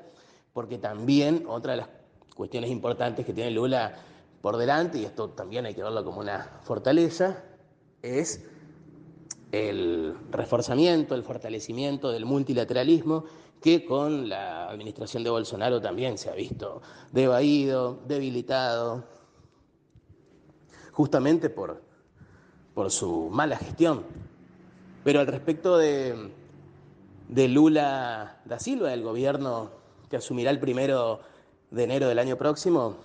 porque 0.54 0.78
también 0.78 1.46
otra 1.48 1.74
de 1.74 1.78
las 1.78 1.90
cuestiones 2.36 2.70
importantes 2.70 3.26
que 3.26 3.34
tiene 3.34 3.52
Lula 3.52 3.94
por 4.42 4.58
delante, 4.58 4.98
y 4.98 5.06
esto 5.06 5.30
también 5.30 5.66
hay 5.66 5.74
que 5.74 5.84
verlo 5.84 6.04
como 6.04 6.22
una 6.22 6.60
fortaleza, 6.64 7.44
es 8.02 8.46
el 9.52 10.16
reforzamiento, 10.32 11.16
el 11.16 11.24
fortalecimiento 11.24 12.12
del 12.12 12.26
multilateralismo 12.26 13.26
que 13.62 13.84
con 13.84 14.30
la 14.30 14.70
administración 14.70 15.24
de 15.24 15.30
Bolsonaro 15.30 15.82
también 15.82 16.18
se 16.18 16.30
ha 16.30 16.34
visto 16.34 16.82
devaído, 17.12 18.00
debilitado, 18.08 19.04
justamente 20.92 21.50
por, 21.50 21.82
por 22.80 22.92
su 22.92 23.28
mala 23.30 23.58
gestión. 23.58 24.06
Pero 25.04 25.20
al 25.20 25.28
respecto 25.28 25.78
de, 25.78 26.32
de 27.28 27.48
Lula 27.50 28.40
da 28.46 28.58
Silva, 28.58 28.92
del 28.92 29.04
gobierno 29.04 29.70
que 30.10 30.16
asumirá 30.16 30.50
el 30.50 30.62
primero 30.62 31.20
de 31.72 31.84
enero 31.84 32.08
del 32.08 32.20
año 32.20 32.38
próximo, 32.38 32.96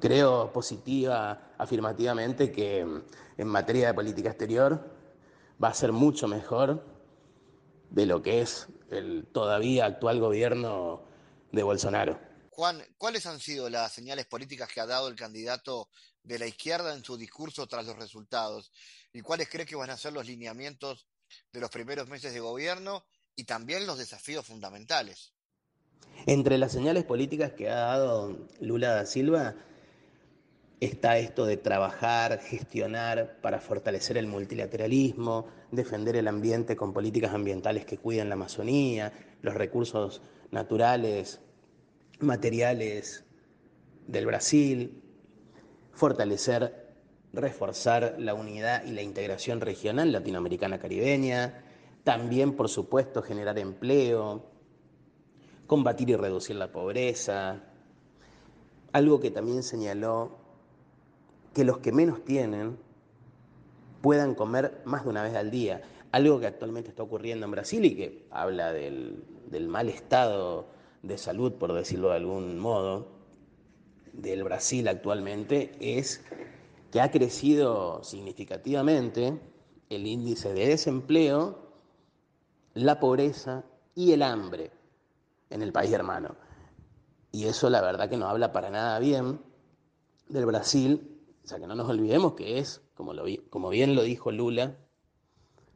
creo 0.00 0.52
positiva, 0.52 1.50
afirmativamente, 1.58 2.52
que 2.52 2.86
en 3.38 3.48
materia 3.48 3.88
de 3.88 3.94
política 3.94 4.28
exterior 4.28 4.88
va 5.60 5.70
a 5.70 5.74
ser 5.74 5.90
mucho 5.90 6.28
mejor 6.28 6.84
de 7.90 8.06
lo 8.06 8.22
que 8.22 8.40
es 8.40 8.68
el 8.88 9.26
todavía 9.32 9.84
actual 9.84 10.20
gobierno 10.20 11.02
de 11.50 11.64
Bolsonaro. 11.64 12.20
Juan, 12.50 12.80
¿cuáles 12.98 13.26
han 13.26 13.40
sido 13.40 13.68
las 13.68 13.92
señales 13.92 14.26
políticas 14.26 14.68
que 14.72 14.80
ha 14.80 14.86
dado 14.86 15.08
el 15.08 15.16
candidato 15.16 15.88
de 16.26 16.38
la 16.38 16.46
izquierda 16.46 16.94
en 16.94 17.02
su 17.02 17.16
discurso 17.16 17.66
tras 17.66 17.86
los 17.86 17.96
resultados? 17.96 18.70
¿Y 19.12 19.22
cuáles 19.22 19.48
cree 19.48 19.64
que 19.64 19.76
van 19.76 19.90
a 19.90 19.96
ser 19.96 20.12
los 20.12 20.26
lineamientos 20.26 21.06
de 21.52 21.60
los 21.60 21.70
primeros 21.70 22.08
meses 22.08 22.32
de 22.32 22.40
gobierno 22.40 23.04
y 23.34 23.44
también 23.44 23.86
los 23.86 23.98
desafíos 23.98 24.46
fundamentales. 24.46 25.32
Entre 26.26 26.58
las 26.58 26.72
señales 26.72 27.04
políticas 27.04 27.52
que 27.52 27.68
ha 27.68 27.74
dado 27.74 28.48
Lula 28.60 28.94
da 28.94 29.06
Silva 29.06 29.54
está 30.80 31.18
esto 31.18 31.46
de 31.46 31.56
trabajar, 31.56 32.40
gestionar 32.40 33.40
para 33.40 33.60
fortalecer 33.60 34.18
el 34.18 34.26
multilateralismo, 34.26 35.48
defender 35.70 36.16
el 36.16 36.28
ambiente 36.28 36.76
con 36.76 36.92
políticas 36.92 37.32
ambientales 37.32 37.86
que 37.86 37.98
cuiden 37.98 38.28
la 38.28 38.34
Amazonía, 38.34 39.12
los 39.42 39.54
recursos 39.54 40.22
naturales, 40.50 41.40
materiales 42.20 43.24
del 44.06 44.26
Brasil, 44.26 45.02
fortalecer, 45.96 46.94
reforzar 47.32 48.14
la 48.18 48.34
unidad 48.34 48.84
y 48.84 48.92
la 48.92 49.02
integración 49.02 49.60
regional 49.60 50.12
latinoamericana 50.12 50.78
caribeña, 50.78 51.64
también, 52.04 52.52
por 52.54 52.68
supuesto, 52.68 53.22
generar 53.22 53.58
empleo, 53.58 54.44
combatir 55.66 56.10
y 56.10 56.16
reducir 56.16 56.54
la 56.54 56.70
pobreza. 56.70 57.64
Algo 58.92 59.18
que 59.18 59.30
también 59.30 59.62
señaló 59.62 60.36
que 61.52 61.64
los 61.64 61.78
que 61.78 61.90
menos 61.90 62.24
tienen 62.24 62.78
puedan 64.02 64.34
comer 64.34 64.82
más 64.84 65.04
de 65.04 65.10
una 65.10 65.22
vez 65.22 65.34
al 65.34 65.50
día. 65.50 65.82
Algo 66.12 66.38
que 66.38 66.46
actualmente 66.46 66.90
está 66.90 67.02
ocurriendo 67.02 67.46
en 67.46 67.50
Brasil 67.50 67.84
y 67.84 67.96
que 67.96 68.26
habla 68.30 68.72
del, 68.72 69.24
mal 69.66 69.88
estado 69.88 70.66
de 71.02 71.18
salud, 71.18 71.54
por 71.54 71.72
decirlo 71.72 72.10
de 72.10 72.16
algún 72.16 72.58
modo, 72.58 73.15
del 74.16 74.44
Brasil 74.44 74.88
actualmente, 74.88 75.72
es 75.80 76.22
que 76.90 77.00
ha 77.00 77.10
crecido 77.10 78.02
significativamente 78.02 79.38
el 79.90 80.06
índice 80.06 80.52
de 80.52 80.68
desempleo 80.68 81.66
la 82.74 83.00
pobreza 83.00 83.64
y 83.94 84.12
el 84.12 84.22
hambre 84.22 84.70
en 85.50 85.62
el 85.62 85.72
país 85.72 85.92
hermano. 85.92 86.36
Y 87.32 87.44
eso 87.44 87.70
la 87.70 87.80
verdad 87.80 88.08
que 88.08 88.16
no 88.16 88.28
habla 88.28 88.52
para 88.52 88.70
nada 88.70 88.98
bien 88.98 89.40
del 90.28 90.46
Brasil, 90.46 91.18
o 91.44 91.48
sea 91.48 91.58
que 91.58 91.66
no 91.66 91.74
nos 91.74 91.88
olvidemos 91.88 92.34
que 92.34 92.58
es, 92.58 92.82
como, 92.94 93.12
como 93.50 93.70
bien 93.70 93.94
lo 93.94 94.02
dijo 94.02 94.30
Lula 94.30 94.76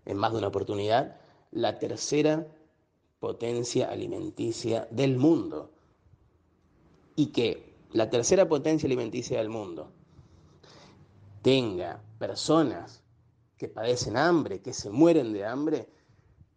en 0.05 0.16
más 0.16 0.32
de 0.32 0.38
una 0.38 0.49
oportunidad, 0.49 1.20
la 1.53 1.78
tercera 1.78 2.47
potencia 3.18 3.91
alimenticia 3.91 4.88
del 4.91 5.16
mundo. 5.16 5.70
Y 7.16 7.26
que 7.26 7.70
la 7.93 8.09
tercera 8.09 8.49
potencia 8.49 8.86
alimenticia 8.86 9.38
del 9.38 9.49
mundo 9.49 9.93
tenga 11.43 12.03
personas 12.18 13.03
que 13.57 13.68
padecen 13.68 14.16
hambre, 14.16 14.62
que 14.62 14.72
se 14.72 14.91
mueren 14.91 15.32
de 15.32 15.45
hambre, 15.45 15.88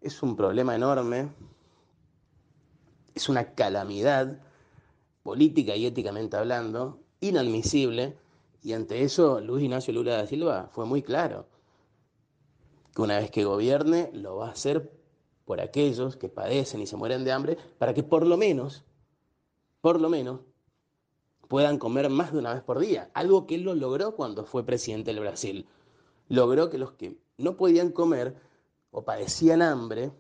es 0.02 0.22
un 0.22 0.36
problema 0.36 0.76
enorme, 0.76 1.30
es 3.16 3.30
una 3.30 3.54
calamidad 3.54 4.40
política 5.24 5.76
y 5.76 5.86
éticamente 5.86 6.38
hablando, 6.38 7.00
inadmisible, 7.22 8.18
y 8.62 8.74
ante 8.74 9.04
eso 9.04 9.42
Luis 9.42 9.64
Ignacio 9.64 9.94
Lula 9.94 10.18
da 10.18 10.28
Silva 10.28 10.70
fue 10.72 10.86
muy 10.86 11.02
claro, 11.02 11.48
que 12.94 13.02
una 13.02 13.18
vez 13.18 13.32
que 13.32 13.44
gobierne 13.44 14.12
lo 14.14 14.38
va 14.38 14.50
a 14.50 14.52
hacer 14.52 14.92
por 15.46 15.60
aquellos 15.60 16.16
que 16.16 16.30
padecen 16.30 16.82
y 16.82 16.88
se 16.88 16.96
mueren 16.96 17.24
de 17.24 17.32
hambre, 17.32 17.58
para 17.78 17.94
que 17.94 18.04
por 18.04 18.26
lo 18.26 18.38
menos, 18.38 18.84
por 19.82 20.00
lo 20.00 20.10
menos, 20.10 20.42
puedan 21.54 21.78
comer 21.78 22.10
más 22.10 22.32
de 22.34 22.40
una 22.40 22.52
vez 22.52 22.64
por 22.64 22.80
día, 22.80 23.12
algo 23.14 23.46
que 23.46 23.54
él 23.54 23.62
lo 23.62 23.76
logró 23.76 24.16
cuando 24.16 24.44
fue 24.44 24.66
presidente 24.66 25.14
del 25.14 25.20
Brasil 25.20 25.68
logró 26.28 26.72
que 26.72 26.80
los 26.80 26.94
que 26.94 27.20
no 27.38 27.58
podían 27.58 27.92
comer 27.92 28.36
o 28.90 29.06
padecían 29.06 29.62
hambre 29.62 30.12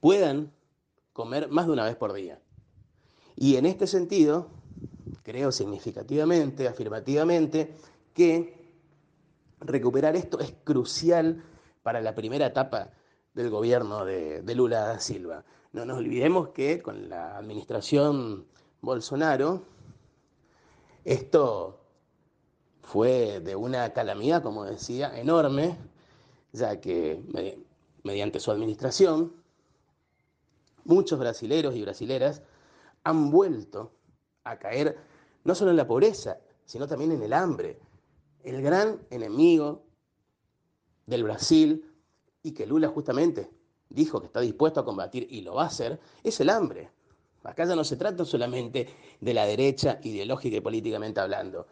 puedan 0.00 0.52
comer 1.14 1.48
más 1.48 1.64
de 1.64 1.72
una 1.72 1.86
vez 1.86 1.96
por 1.96 2.12
día. 2.12 2.42
Y 3.36 3.56
en 3.56 3.64
este 3.64 3.86
sentido, 3.86 4.48
creo 5.22 5.50
significativamente, 5.50 6.68
afirmativamente, 6.68 7.74
que 8.12 8.68
recuperar 9.60 10.14
esto 10.14 10.40
es 10.40 10.52
crucial 10.62 11.42
para 11.82 12.02
la 12.02 12.14
primera 12.14 12.48
etapa 12.48 12.90
del 13.32 13.48
gobierno 13.48 14.04
de, 14.04 14.42
de, 14.42 14.54
Lula 14.54 14.80
da 14.80 15.00
Silva. 15.00 15.42
No 15.72 15.86
nos 15.86 15.96
olvidemos 15.96 16.50
que 16.50 16.82
con 16.82 17.08
la 17.08 17.38
administración 17.38 18.44
Bolsonaro, 18.84 19.62
esto 21.04 21.80
fue 22.82 23.40
de 23.40 23.56
una 23.56 23.92
calamidad, 23.92 24.42
como 24.42 24.64
decía, 24.64 25.18
enorme, 25.18 25.76
ya 26.52 26.80
que 26.80 27.20
mediante 28.02 28.40
su 28.40 28.50
administración, 28.50 29.32
muchos 30.84 31.18
brasileros 31.18 31.74
y 31.74 31.82
brasileras 31.82 32.42
han 33.02 33.30
vuelto 33.30 33.92
a 34.44 34.58
caer 34.58 34.96
no 35.44 35.54
solo 35.54 35.70
en 35.70 35.76
la 35.76 35.86
pobreza, 35.86 36.38
sino 36.64 36.86
también 36.86 37.12
en 37.12 37.22
el 37.22 37.32
hambre. 37.32 37.78
El 38.42 38.62
gran 38.62 39.00
enemigo 39.10 39.82
del 41.06 41.24
Brasil 41.24 41.90
y 42.42 42.52
que 42.52 42.66
Lula 42.66 42.88
justamente 42.88 43.50
dijo 43.88 44.20
que 44.20 44.26
está 44.26 44.40
dispuesto 44.40 44.80
a 44.80 44.84
combatir 44.84 45.26
y 45.30 45.42
lo 45.42 45.54
va 45.54 45.64
a 45.64 45.68
hacer, 45.68 46.00
es 46.22 46.40
el 46.40 46.50
hambre. 46.50 46.90
Acá 47.44 47.66
ya 47.66 47.76
no 47.76 47.84
se 47.84 47.96
trata 47.96 48.24
solamente 48.24 48.88
de 49.20 49.34
la 49.34 49.46
derecha 49.46 50.00
ideológica 50.02 50.56
y 50.56 50.60
políticamente 50.60 51.20
hablando, 51.20 51.66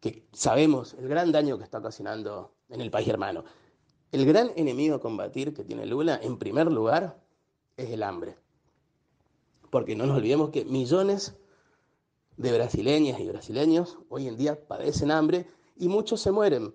que 0.00 0.26
sabemos 0.32 0.94
el 0.94 1.08
gran 1.08 1.32
daño 1.32 1.58
que 1.58 1.64
está 1.64 1.78
ocasionando 1.78 2.54
en 2.70 2.80
el 2.80 2.90
país 2.90 3.08
hermano. 3.08 3.44
El 4.10 4.24
gran 4.24 4.52
enemigo 4.56 4.96
a 4.96 5.00
combatir 5.00 5.52
que 5.52 5.64
tiene 5.64 5.84
Lula, 5.84 6.18
en 6.22 6.38
primer 6.38 6.72
lugar, 6.72 7.20
es 7.76 7.90
el 7.90 8.02
hambre. 8.02 8.36
Porque 9.70 9.96
no 9.96 10.06
nos 10.06 10.16
olvidemos 10.16 10.50
que 10.50 10.64
millones 10.64 11.36
de 12.36 12.52
brasileñas 12.52 13.20
y 13.20 13.26
brasileños 13.26 13.98
hoy 14.08 14.28
en 14.28 14.36
día 14.36 14.66
padecen 14.66 15.10
hambre 15.10 15.46
y 15.76 15.88
muchos 15.88 16.20
se 16.20 16.30
mueren 16.30 16.74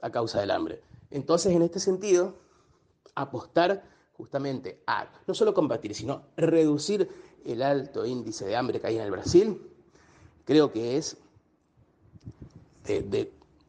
a 0.00 0.10
causa 0.10 0.40
del 0.40 0.50
hambre. 0.50 0.82
Entonces, 1.10 1.52
en 1.52 1.62
este 1.62 1.78
sentido, 1.78 2.34
apostar 3.14 3.84
justamente 4.12 4.82
a 4.86 5.10
no 5.26 5.34
solo 5.34 5.52
combatir, 5.52 5.94
sino 5.94 6.22
reducir 6.36 7.08
el 7.46 7.62
alto 7.62 8.04
índice 8.04 8.44
de 8.44 8.56
hambre 8.56 8.80
que 8.80 8.88
hay 8.88 8.96
en 8.96 9.02
el 9.02 9.10
Brasil, 9.10 9.60
creo 10.44 10.72
que 10.72 10.96
es 10.96 11.16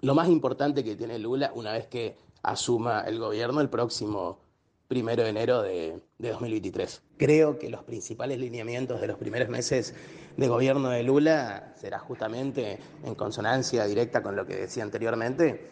lo 0.01 0.15
más 0.15 0.29
importante 0.29 0.83
que 0.83 0.95
tiene 0.95 1.17
Lula 1.19 1.51
una 1.55 1.71
vez 1.71 1.87
que 1.87 2.17
asuma 2.43 3.01
el 3.01 3.19
gobierno 3.19 3.61
el 3.61 3.69
próximo 3.69 4.39
primero 4.87 5.23
de 5.23 5.29
enero 5.29 5.61
de, 5.61 6.01
de, 6.17 6.29
2023. 6.29 7.01
Creo 7.17 7.59
que 7.59 7.69
los 7.69 7.83
principales 7.83 8.39
lineamientos 8.39 9.01
de 9.01 9.07
los 9.07 9.17
primeros 9.17 9.49
meses 9.49 9.93
de 10.37 10.47
gobierno 10.47 10.89
de 10.89 11.03
Lula 11.03 11.73
será 11.75 11.99
justamente 11.99 12.79
en 13.03 13.15
consonancia 13.15 13.85
directa 13.85 14.23
con 14.23 14.35
lo 14.35 14.45
que 14.45 14.55
decía 14.55 14.83
anteriormente, 14.83 15.69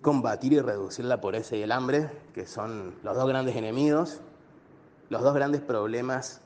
combatir 0.00 0.54
y 0.54 0.60
reducir 0.60 1.04
la 1.04 1.20
pobreza 1.20 1.56
y 1.56 1.62
el 1.62 1.72
hambre, 1.72 2.10
que 2.34 2.46
son 2.46 2.94
los 3.04 3.16
dos 3.16 3.28
grandes 3.28 3.54
enemigos, 3.54 4.20
los 5.08 5.22
dos 5.22 5.34
grandes 5.34 5.60
problemas 5.60 6.40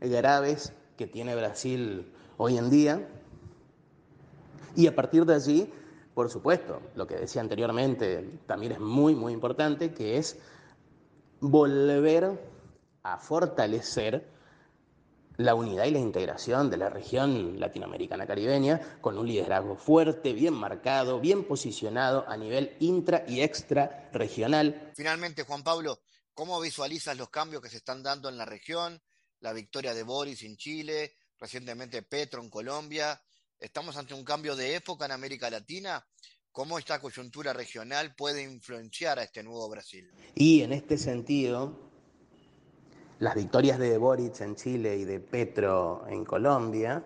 graves 0.00 0.72
que 0.96 1.06
tiene 1.06 1.34
Brasil 1.34 2.12
hoy 2.36 2.58
en 2.58 2.70
día 2.70 3.06
y 4.76 4.86
a 4.86 4.94
partir 4.94 5.24
de 5.24 5.34
allí, 5.34 5.72
por 6.14 6.30
supuesto, 6.30 6.80
lo 6.94 7.06
que 7.06 7.16
decía 7.16 7.40
anteriormente 7.40 8.40
también 8.46 8.72
es 8.72 8.80
muy, 8.80 9.14
muy 9.14 9.32
importante, 9.32 9.92
que 9.92 10.16
es 10.16 10.38
volver 11.40 12.38
a 13.02 13.18
fortalecer 13.18 14.28
la 15.36 15.54
unidad 15.54 15.86
y 15.86 15.90
la 15.90 15.98
integración 15.98 16.68
de 16.68 16.76
la 16.76 16.90
región 16.90 17.58
latinoamericana 17.58 18.26
caribeña 18.26 18.98
con 19.00 19.16
un 19.16 19.26
liderazgo 19.26 19.74
fuerte, 19.74 20.34
bien 20.34 20.52
marcado, 20.52 21.18
bien 21.18 21.44
posicionado 21.44 22.28
a 22.28 22.36
nivel 22.36 22.76
intra 22.78 23.24
y 23.26 23.40
extra 23.40 24.10
regional. 24.12 24.92
Finalmente, 24.94 25.44
Juan 25.44 25.62
Pablo, 25.62 25.98
¿cómo 26.34 26.60
visualizas 26.60 27.16
los 27.16 27.30
cambios 27.30 27.62
que 27.62 27.70
se 27.70 27.78
están 27.78 28.02
dando 28.02 28.28
en 28.28 28.36
la 28.36 28.44
región? 28.44 29.00
La 29.40 29.52
victoria 29.52 29.94
de 29.94 30.02
Boris 30.02 30.42
en 30.42 30.56
Chile, 30.56 31.14
recientemente 31.38 32.02
Petro 32.02 32.42
en 32.42 32.50
Colombia 32.50 33.20
¿Estamos 33.60 33.94
ante 33.98 34.14
un 34.14 34.24
cambio 34.24 34.56
de 34.56 34.74
época 34.74 35.04
en 35.04 35.12
América 35.12 35.50
Latina? 35.50 36.02
¿Cómo 36.50 36.78
esta 36.78 36.98
coyuntura 36.98 37.52
regional 37.52 38.14
puede 38.16 38.42
influenciar 38.42 39.18
a 39.18 39.22
este 39.22 39.42
nuevo 39.42 39.68
Brasil? 39.68 40.10
Y 40.34 40.62
en 40.62 40.72
este 40.72 40.96
sentido, 40.96 41.78
las 43.18 43.34
victorias 43.34 43.78
de 43.78 43.98
Boric 43.98 44.40
en 44.40 44.56
Chile 44.56 44.96
y 44.96 45.04
de 45.04 45.20
Petro 45.20 46.06
en 46.08 46.24
Colombia 46.24 47.04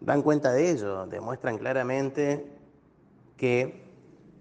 dan 0.00 0.22
cuenta 0.22 0.52
de 0.52 0.70
ello, 0.70 1.06
demuestran 1.06 1.58
claramente 1.58 2.46
que 3.36 3.82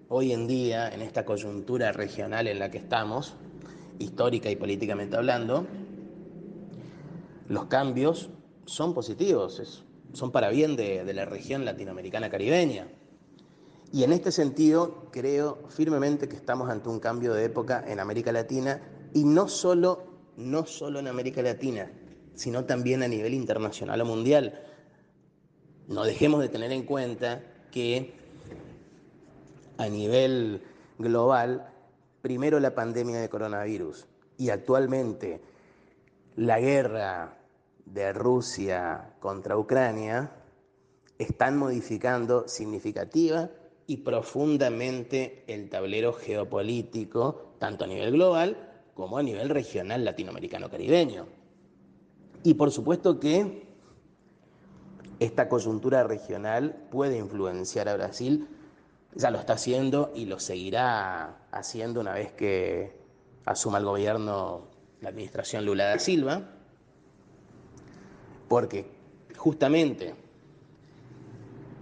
hoy 0.09 0.33
en 0.33 0.45
día, 0.45 0.93
en 0.93 1.01
esta 1.01 1.25
coyuntura 1.25 1.91
regional 1.93 2.47
en 2.47 2.59
la 2.59 2.69
que 2.69 2.77
estamos, 2.77 3.33
histórica 3.97 4.51
y 4.51 4.55
políticamente 4.55 5.17
hablando, 5.17 5.65
los 7.47 7.65
cambios 7.65 8.29
son 8.65 8.93
positivos 8.93 9.83
son 10.13 10.31
para 10.31 10.49
bien 10.49 10.75
de, 10.75 11.13
la 11.13 11.25
región 11.25 11.65
latinoamericana 11.65 12.29
caribeña. 12.29 12.87
Y 13.91 14.03
en 14.03 14.11
este 14.11 14.31
sentido, 14.31 15.09
creo 15.11 15.59
firmemente 15.69 16.27
que 16.27 16.35
estamos 16.35 16.69
ante 16.69 16.89
un 16.89 16.99
cambio 16.99 17.33
de 17.33 17.45
época 17.45 17.83
en 17.87 17.99
América 17.99 18.31
Latina 18.31 18.81
y 19.13 19.23
no 19.23 19.47
solo, 19.47 20.05
no 20.35 20.65
solo 20.65 20.99
en 20.99 21.07
América 21.07 21.41
Latina, 21.41 21.91
sino 22.35 22.65
también 22.65 23.03
a 23.03 23.07
nivel 23.07 23.33
internacional 23.33 24.01
o 24.01 24.05
mundial. 24.05 24.61
No 25.87 26.03
dejemos 26.03 26.41
de 26.41 26.49
tener 26.49 26.71
en 26.71 26.83
cuenta 26.83 27.43
que 27.71 28.13
a 29.77 29.87
nivel 29.87 30.63
global, 30.97 31.73
primero 32.21 32.59
la 32.59 32.75
pandemia 32.75 33.19
de 33.19 33.29
coronavirus 33.29 34.05
y 34.37 34.49
actualmente 34.49 35.41
la 36.35 36.59
guerra 36.59 37.36
de 37.93 38.13
Rusia 38.13 39.15
contra 39.19 39.57
Ucrania 39.57 40.31
están 41.17 41.57
modificando 41.57 42.47
significativa 42.47 43.49
y 43.87 43.97
profundamente 43.97 45.43
el 45.47 45.69
tablero 45.69 46.13
geopolítico, 46.13 47.53
tanto 47.59 47.85
a 47.85 47.87
nivel 47.87 48.11
global 48.11 48.57
como 48.93 49.17
a 49.17 49.23
nivel 49.23 49.49
regional 49.49 50.03
latinoamericano-caribeño. 50.03 51.25
Y 52.43 52.53
por 52.55 52.71
supuesto 52.71 53.19
que 53.19 53.65
esta 55.19 55.49
coyuntura 55.49 56.03
regional 56.03 56.87
puede 56.91 57.17
influenciar 57.17 57.89
a 57.89 57.95
Brasil, 57.95 58.47
ya 59.15 59.31
lo 59.31 59.39
está 59.39 59.53
haciendo 59.53 60.11
y 60.13 60.25
lo 60.25 60.39
seguirá 60.39 61.47
haciendo 61.51 62.01
una 62.01 62.13
vez 62.13 62.31
que 62.33 62.99
asuma 63.45 63.79
el 63.79 63.85
gobierno 63.85 64.67
la 65.01 65.09
administración 65.09 65.65
Lula 65.65 65.85
da 65.85 65.99
Silva 65.99 66.56
porque 68.47 68.85
justamente 69.35 70.15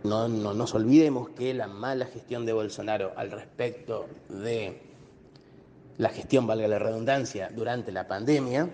no, 0.03 0.27
nos 0.27 0.73
olvidemos 0.73 1.29
que 1.29 1.53
la 1.53 1.67
mala 1.67 2.05
gestión 2.05 2.45
de 2.45 2.53
Bolsonaro 2.53 3.13
al 3.15 3.31
respecto 3.31 4.07
de 4.29 4.81
la 5.97 6.09
gestión, 6.09 6.45
valga 6.45 6.67
la 6.67 6.79
redundancia, 6.79 7.49
durante 7.53 7.91
la 7.91 8.07
pandemia, 8.07 8.69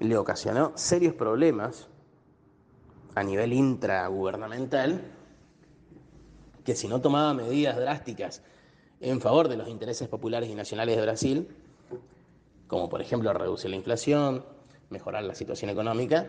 le 0.00 0.16
ocasionó 0.16 0.72
serios 0.74 1.14
problemas 1.14 1.88
a 3.14 3.22
nivel 3.22 3.52
intragubernamental, 3.52 5.00
que 6.64 6.74
si 6.74 6.88
no 6.88 7.00
tomaba 7.00 7.34
medidas 7.34 7.76
drásticas 7.76 8.42
en 9.00 9.20
favor 9.20 9.48
de 9.48 9.56
los 9.56 9.68
intereses 9.68 10.08
populares 10.08 10.48
y 10.48 10.54
nacionales 10.54 10.96
de 10.96 11.02
Brasil, 11.02 11.48
como 12.66 12.88
por 12.88 13.00
ejemplo 13.00 13.32
reducir 13.32 13.70
la 13.70 13.76
inflación, 13.76 14.44
mejorar 14.90 15.24
la 15.24 15.34
situación 15.34 15.70
económica, 15.70 16.26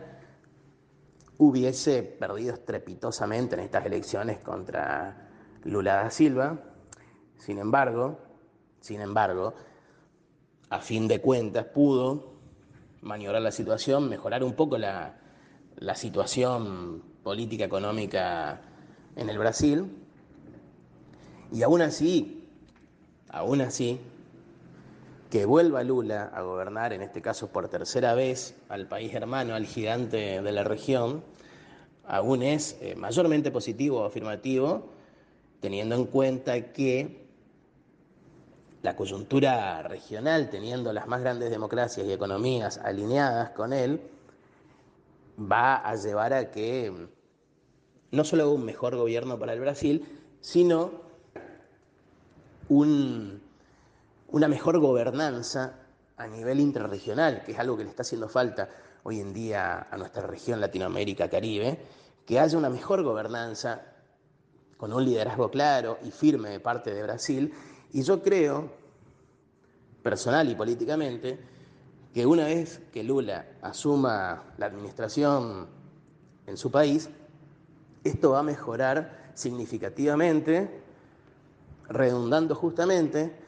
hubiese 1.38 2.04
perdido 2.04 2.54
estrepitosamente 2.54 3.56
en 3.56 3.62
estas 3.62 3.86
elecciones 3.86 4.40
contra 4.40 5.30
Lula 5.64 5.96
da 5.96 6.12
Silva. 6.12 6.60
Sin 7.38 7.58
embargo, 7.58 8.20
sin 8.80 9.02
embargo, 9.02 9.54
a 10.70 10.80
fin 10.80 11.08
de 11.08 11.20
cuentas 11.20 11.66
pudo 11.66 12.34
maniobrar 13.02 13.42
la 13.42 13.52
situación, 13.52 14.08
mejorar 14.08 14.44
un 14.44 14.54
poco 14.54 14.78
la, 14.78 15.18
la 15.78 15.96
situación 15.96 17.04
política 17.24 17.66
económica 17.66 18.62
en 19.16 19.30
el 19.30 19.38
Brasil. 19.38 19.86
Y 21.52 21.64
aún 21.64 21.82
así, 21.82 22.48
aún 23.30 23.62
así, 23.62 24.00
que 25.32 25.46
vuelva 25.46 25.82
Lula 25.82 26.30
a 26.34 26.42
gobernar, 26.42 26.92
en 26.92 27.02
este 27.02 27.22
caso 27.22 27.48
por 27.48 27.70
tercera 27.70 28.14
vez, 28.14 28.54
al 28.68 28.88
país 28.88 29.14
hermano, 29.14 29.56
al 29.56 29.66
gigante 29.66 30.42
de 30.42 30.52
la 30.52 30.66
región, 30.66 31.24
aún 32.06 32.44
es 32.44 32.78
eh, 32.82 32.96
mayormente 32.96 33.50
positivo 33.50 34.02
o 34.02 34.06
afirmativo, 34.06 34.90
teniendo 35.62 35.96
en 35.96 36.06
cuenta 36.06 36.74
que 36.74 37.22
la 38.82 38.98
coyuntura 38.98 39.82
regional, 39.84 40.50
teniendo 40.50 40.92
las 40.92 41.08
más 41.08 41.22
grandes 41.22 41.50
democracias 41.50 42.06
y 42.06 42.12
economías 42.12 42.78
alineadas 42.80 43.52
con 43.52 43.72
él, 43.72 44.02
va 45.40 45.76
a 45.78 45.96
llevar 45.96 46.34
a 46.34 46.52
que 46.52 46.92
no 48.12 48.24
solo 48.26 48.52
un 48.52 48.66
mejor 48.66 48.98
gobierno 48.98 49.40
para 49.40 49.54
el 49.54 49.62
Brasil, 49.62 50.06
sino 50.42 50.92
un 52.68 53.41
una 54.32 54.48
mejor 54.48 54.80
gobernanza 54.80 55.74
a 56.18 56.28
nivel 56.28 56.60
interregional, 56.60 57.44
que 57.44 57.52
es 57.52 57.60
algo 57.60 57.78
que 57.78 57.84
le 57.84 57.90
está 57.90 58.04
haciendo 58.04 58.30
falta 58.30 58.70
hoy 59.04 59.20
en 59.20 59.34
día 59.34 59.88
a 59.90 59.98
nuestra 59.98 60.26
región 60.26 60.62
Latinoamérica 60.62 61.30
Caribe, 61.30 61.80
que 62.26 62.40
haya 62.40 62.58
una 62.58 62.70
mejor 62.70 63.04
gobernanza 63.04 63.82
con 64.78 64.94
un 64.94 65.04
liderazgo 65.04 65.50
claro 65.50 65.98
y 66.04 66.12
firme 66.12 66.50
de 66.50 66.60
parte 66.60 66.94
de 66.94 67.04
Brasil. 67.04 67.54
Y 67.92 68.04
yo 68.04 68.22
creo, 68.22 68.70
personal 70.02 70.50
y 70.50 70.56
políticamente, 70.56 71.40
que 72.14 72.26
una 72.26 72.46
vez 72.46 72.82
que 72.92 73.04
Lula 73.04 73.46
asuma 73.62 74.44
la 74.58 74.66
administración 74.66 75.68
en 76.46 76.58
su 76.58 76.72
país, 76.72 77.10
esto 78.04 78.32
va 78.32 78.40
a 78.40 78.44
mejorar 78.44 79.32
significativamente, 79.34 80.82
redundando 81.88 82.56
justamente 82.56 83.41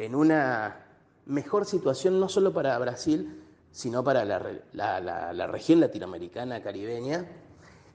en 0.00 0.14
una 0.14 0.86
mejor 1.26 1.66
situación 1.66 2.18
no 2.18 2.30
solo 2.30 2.54
para 2.54 2.78
Brasil, 2.78 3.44
sino 3.70 4.02
para 4.02 4.24
la, 4.24 5.46
región 5.46 5.78
latinoamericana, 5.78 6.62
caribeña, 6.62 7.26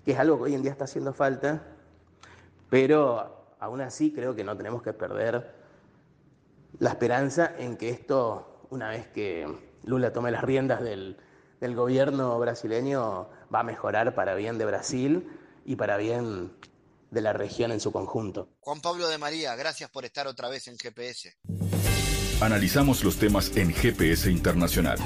que 0.05 0.11
es 0.11 0.19
algo 0.19 0.37
que 0.37 0.43
hoy 0.43 0.53
en 0.53 0.61
día 0.61 0.71
está 0.71 0.83
haciendo 0.83 1.13
falta, 1.13 1.63
pero 2.69 3.55
aún 3.59 3.81
así 3.81 4.13
creo 4.13 4.35
que 4.35 4.43
no 4.43 4.55
tenemos 4.55 4.83
que 4.83 4.93
perder 4.93 5.55
la 6.77 6.91
esperanza 6.91 7.55
en 7.57 7.75
que 7.75 7.89
esto, 7.89 8.67
una 8.69 8.89
vez 8.89 9.07
que 9.07 9.47
Lula 9.83 10.13
tome 10.13 10.29
las 10.29 10.43
riendas 10.43 10.81
del, 10.83 11.17
gobierno 11.59 12.37
brasileño, 12.37 13.29
va 13.53 13.61
a 13.61 13.63
mejorar 13.63 14.13
para 14.13 14.35
bien 14.35 14.59
de 14.59 14.65
Brasil 14.65 15.27
y 15.65 15.75
para 15.75 15.97
bien 15.97 16.53
de 17.09 17.21
la 17.21 17.33
región 17.33 17.71
en 17.71 17.79
su 17.79 17.91
conjunto. 17.91 18.49
Juan 18.59 18.81
Pablo 18.81 19.07
de 19.07 19.17
María, 19.17 19.55
gracias 19.55 19.89
por 19.89 20.05
estar 20.05 20.27
otra 20.27 20.47
vez 20.49 20.67
en 20.67 20.77
GPS. 20.77 21.35
Analizamos 22.41 23.01
los 23.05 23.15
temas 23.15 23.55
en 23.55 23.73
GPS 23.73 24.29
Internacional. 24.29 24.99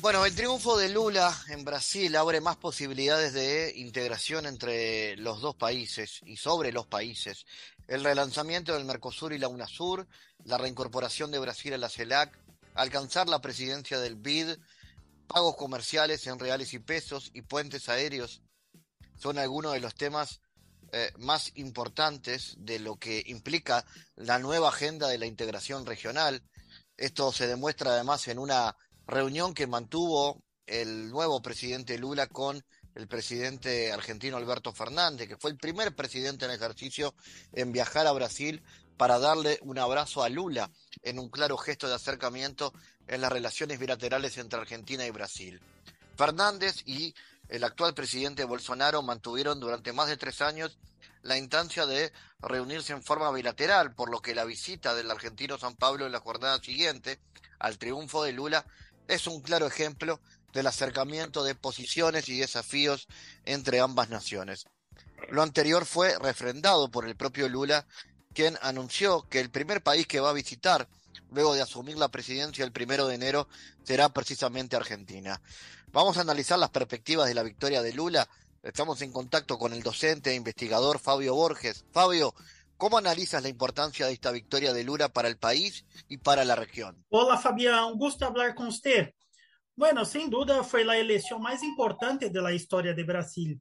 Bueno, 0.00 0.26
el 0.26 0.34
triunfo 0.34 0.76
de 0.76 0.88
Lula 0.88 1.32
en 1.50 1.64
Brasil 1.64 2.16
abre 2.16 2.40
más 2.40 2.56
posibilidades 2.56 3.32
de 3.32 3.72
integración 3.76 4.46
entre 4.46 5.16
los 5.18 5.40
dos 5.40 5.54
países 5.54 6.20
y 6.26 6.36
sobre 6.36 6.72
los 6.72 6.88
países. 6.88 7.46
El 7.86 8.02
relanzamiento 8.02 8.74
del 8.74 8.84
Mercosur 8.84 9.32
y 9.32 9.38
la 9.38 9.46
UNASUR, 9.46 10.08
la 10.44 10.58
reincorporación 10.58 11.30
de 11.30 11.38
Brasil 11.38 11.74
a 11.74 11.78
la 11.78 11.88
CELAC, 11.88 12.36
alcanzar 12.74 13.28
la 13.28 13.40
presidencia 13.40 14.00
del 14.00 14.16
BID 14.16 14.56
Pagos 15.26 15.56
comerciales 15.56 16.26
en 16.26 16.38
reales 16.38 16.72
y 16.74 16.78
pesos 16.78 17.30
y 17.34 17.42
puentes 17.42 17.88
aéreos 17.88 18.42
son 19.16 19.38
algunos 19.38 19.72
de 19.72 19.80
los 19.80 19.94
temas 19.94 20.40
eh, 20.92 21.10
más 21.18 21.50
importantes 21.56 22.54
de 22.58 22.78
lo 22.78 22.96
que 22.96 23.22
implica 23.26 23.84
la 24.14 24.38
nueva 24.38 24.68
agenda 24.68 25.08
de 25.08 25.18
la 25.18 25.26
integración 25.26 25.84
regional. 25.84 26.42
Esto 26.96 27.32
se 27.32 27.46
demuestra 27.46 27.92
además 27.92 28.28
en 28.28 28.38
una 28.38 28.76
reunión 29.06 29.52
que 29.52 29.66
mantuvo 29.66 30.42
el 30.66 31.10
nuevo 31.10 31.42
presidente 31.42 31.98
Lula 31.98 32.26
con 32.28 32.64
el 32.94 33.08
presidente 33.08 33.92
argentino 33.92 34.36
Alberto 34.36 34.72
Fernández, 34.72 35.28
que 35.28 35.36
fue 35.36 35.50
el 35.50 35.58
primer 35.58 35.94
presidente 35.94 36.46
en 36.46 36.50
ejercicio 36.52 37.14
en 37.52 37.72
viajar 37.72 38.06
a 38.06 38.12
Brasil 38.12 38.62
para 38.96 39.18
darle 39.18 39.58
un 39.62 39.78
abrazo 39.78 40.22
a 40.22 40.28
Lula 40.28 40.70
en 41.02 41.18
un 41.18 41.28
claro 41.28 41.56
gesto 41.56 41.88
de 41.88 41.94
acercamiento 41.94 42.72
en 43.06 43.20
las 43.20 43.32
relaciones 43.32 43.78
bilaterales 43.78 44.38
entre 44.38 44.58
Argentina 44.58 45.04
y 45.06 45.10
Brasil. 45.10 45.60
Fernández 46.16 46.82
y 46.86 47.14
el 47.48 47.62
actual 47.64 47.94
presidente 47.94 48.44
Bolsonaro 48.44 49.02
mantuvieron 49.02 49.60
durante 49.60 49.92
más 49.92 50.08
de 50.08 50.16
tres 50.16 50.40
años 50.40 50.78
la 51.22 51.36
instancia 51.36 51.86
de 51.86 52.12
reunirse 52.40 52.92
en 52.92 53.02
forma 53.02 53.30
bilateral, 53.32 53.94
por 53.94 54.10
lo 54.10 54.20
que 54.20 54.34
la 54.34 54.44
visita 54.44 54.94
del 54.94 55.10
argentino 55.10 55.58
San 55.58 55.76
Pablo 55.76 56.06
en 56.06 56.12
la 56.12 56.20
jornada 56.20 56.58
siguiente 56.60 57.20
al 57.58 57.78
triunfo 57.78 58.22
de 58.22 58.32
Lula 58.32 58.64
es 59.08 59.26
un 59.26 59.40
claro 59.40 59.66
ejemplo 59.66 60.20
del 60.52 60.66
acercamiento 60.66 61.44
de 61.44 61.54
posiciones 61.54 62.28
y 62.28 62.38
desafíos 62.38 63.06
entre 63.44 63.80
ambas 63.80 64.08
naciones. 64.08 64.64
Lo 65.30 65.42
anterior 65.42 65.84
fue 65.84 66.18
refrendado 66.18 66.90
por 66.90 67.06
el 67.06 67.16
propio 67.16 67.48
Lula, 67.48 67.86
quien 68.36 68.58
anunció 68.60 69.26
que 69.30 69.40
el 69.40 69.48
primer 69.48 69.82
país 69.82 70.06
que 70.06 70.20
va 70.20 70.28
a 70.28 70.34
visitar 70.34 70.86
luego 71.30 71.54
de 71.54 71.62
asumir 71.62 71.96
la 71.96 72.08
presidencia 72.08 72.66
el 72.66 72.70
primero 72.70 73.06
de 73.06 73.14
enero, 73.14 73.48
será 73.82 74.10
precisamente 74.10 74.76
Argentina. 74.76 75.40
Vamos 75.90 76.18
a 76.18 76.20
analizar 76.20 76.58
las 76.58 76.68
perspectivas 76.68 77.28
de 77.28 77.34
la 77.34 77.42
victoria 77.42 77.80
de 77.80 77.94
Lula. 77.94 78.28
Estamos 78.62 79.00
en 79.00 79.10
contacto 79.10 79.58
con 79.58 79.72
el 79.72 79.82
docente 79.82 80.32
e 80.32 80.34
investigador 80.34 80.98
Fabio 80.98 81.34
Borges. 81.34 81.86
Fabio, 81.92 82.34
¿cómo 82.76 82.98
analizas 82.98 83.42
la 83.42 83.48
importancia 83.48 84.06
de 84.06 84.12
esta 84.12 84.32
victoria 84.32 84.74
de 84.74 84.84
Lula 84.84 85.08
para 85.08 85.28
el 85.28 85.38
país 85.38 85.86
y 86.06 86.18
para 86.18 86.44
la 86.44 86.56
región? 86.56 87.02
Hola 87.08 87.38
Fabián, 87.38 87.94
gusto 87.94 88.26
hablar 88.26 88.54
con 88.54 88.66
usted. 88.66 89.14
Bueno, 89.74 90.04
sin 90.04 90.28
duda 90.28 90.62
fue 90.62 90.84
la 90.84 90.98
elección 90.98 91.40
más 91.40 91.62
importante 91.62 92.28
de 92.28 92.42
la 92.42 92.52
historia 92.52 92.92
de 92.92 93.02
Brasil. 93.02 93.58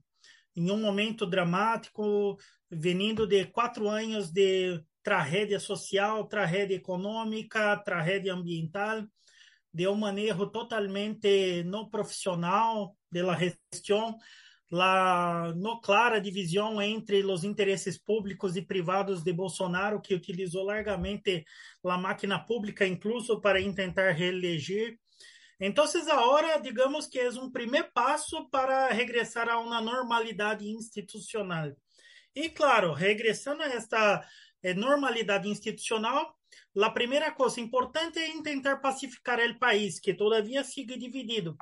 En 0.53 0.69
un 0.69 0.81
momento 0.81 1.25
dramático, 1.25 2.37
veniendo 2.69 3.27
de 3.27 3.45
cuatro 3.45 3.89
años 3.89 4.31
de 4.31 4.83
tragédia 5.01 5.59
social, 5.59 6.27
tragédia 6.27 6.75
econômica, 6.75 7.77
tragédia 7.77 8.33
ambiental, 8.33 9.07
de 9.71 9.87
um 9.87 9.95
manejo 9.95 10.47
totalmente 10.47 11.63
não 11.65 11.89
profissional 11.89 12.95
da 13.11 13.37
gestão, 13.37 14.17
la 14.71 15.53
no 15.55 15.79
clara 15.79 16.19
divisão 16.19 16.81
entre 16.81 17.23
os 17.23 17.43
interesses 17.43 17.97
públicos 17.97 18.55
e 18.55 18.61
privados 18.61 19.23
de 19.23 19.31
Bolsonaro, 19.31 20.01
que 20.01 20.15
utilizou 20.15 20.63
largamente 20.63 21.45
a 21.83 21.97
máquina 21.97 22.39
pública, 22.39 22.85
incluso 22.87 23.39
para 23.39 23.59
tentar 23.73 24.11
reeleger. 24.11 24.97
Então, 25.59 25.85
agora, 26.09 26.57
digamos 26.57 27.05
que 27.07 27.19
é 27.19 27.29
um 27.29 27.51
primeiro 27.51 27.89
passo 27.93 28.49
para 28.49 28.89
regressar 28.89 29.47
a 29.47 29.59
uma 29.59 29.79
normalidade 29.79 30.67
institucional. 30.67 31.71
E, 32.35 32.49
claro, 32.49 32.91
regressando 32.91 33.63
a 33.63 33.67
esta 33.67 34.27
é, 34.61 34.73
normalidade 34.73 35.47
institucional, 35.47 36.37
a 36.83 36.89
primeira 36.89 37.31
coisa 37.31 37.61
importante 37.61 38.19
é 38.19 38.41
tentar 38.43 38.77
pacificar 38.77 39.39
o 39.39 39.59
país, 39.59 39.99
que 39.99 40.13
todavia 40.13 40.63
sigue 40.63 40.97
dividido. 40.97 41.57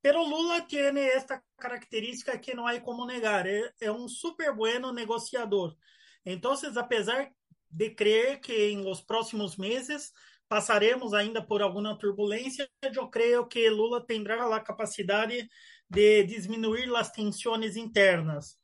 Pero 0.00 0.22
Lula 0.22 0.62
tem 0.62 0.98
esta 0.98 1.42
característica 1.58 2.38
que 2.38 2.54
não 2.54 2.66
há 2.66 2.78
como 2.80 3.06
negar, 3.06 3.46
é, 3.46 3.72
é 3.80 3.92
um 3.92 4.08
super 4.08 4.54
bueno 4.54 4.92
negociador. 4.92 5.76
Então, 6.24 6.54
apesar 6.76 7.30
de 7.70 7.90
crer 7.90 8.40
que 8.40 8.70
em 8.70 8.82
los 8.82 9.02
próximos 9.02 9.56
meses 9.56 10.12
passaremos 10.48 11.12
ainda 11.12 11.42
por 11.42 11.60
alguma 11.60 11.98
turbulência, 11.98 12.68
eu 12.82 13.08
creio 13.08 13.46
que 13.46 13.68
Lula 13.68 14.04
terá 14.06 14.54
a 14.54 14.60
capacidade 14.60 15.48
de 15.90 16.24
diminuir 16.24 16.94
as 16.94 17.10
tensões 17.10 17.76
internas. 17.76 18.58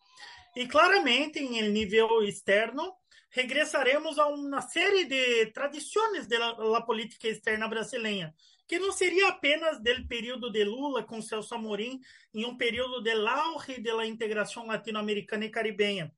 E 0.56 0.66
claramente, 0.66 1.38
em 1.38 1.68
nível 1.70 2.22
externo, 2.22 2.92
regressaremos 3.30 4.18
a 4.18 4.26
uma 4.26 4.60
série 4.60 5.04
de 5.04 5.46
tradições 5.52 6.26
da 6.26 6.80
política 6.82 7.28
externa 7.28 7.68
brasileira, 7.68 8.34
que 8.66 8.78
não 8.78 8.92
seria 8.92 9.28
apenas 9.28 9.80
do 9.80 10.08
período 10.08 10.50
de 10.50 10.64
Lula 10.64 11.04
com 11.04 11.22
Celso 11.22 11.54
Amorim 11.54 12.00
em 12.34 12.44
um 12.44 12.56
período 12.56 13.00
de 13.02 13.12
auge 13.12 13.80
da 13.80 14.04
integração 14.04 14.66
latino-americana 14.66 15.44
e 15.44 15.50
caribenha, 15.50 16.12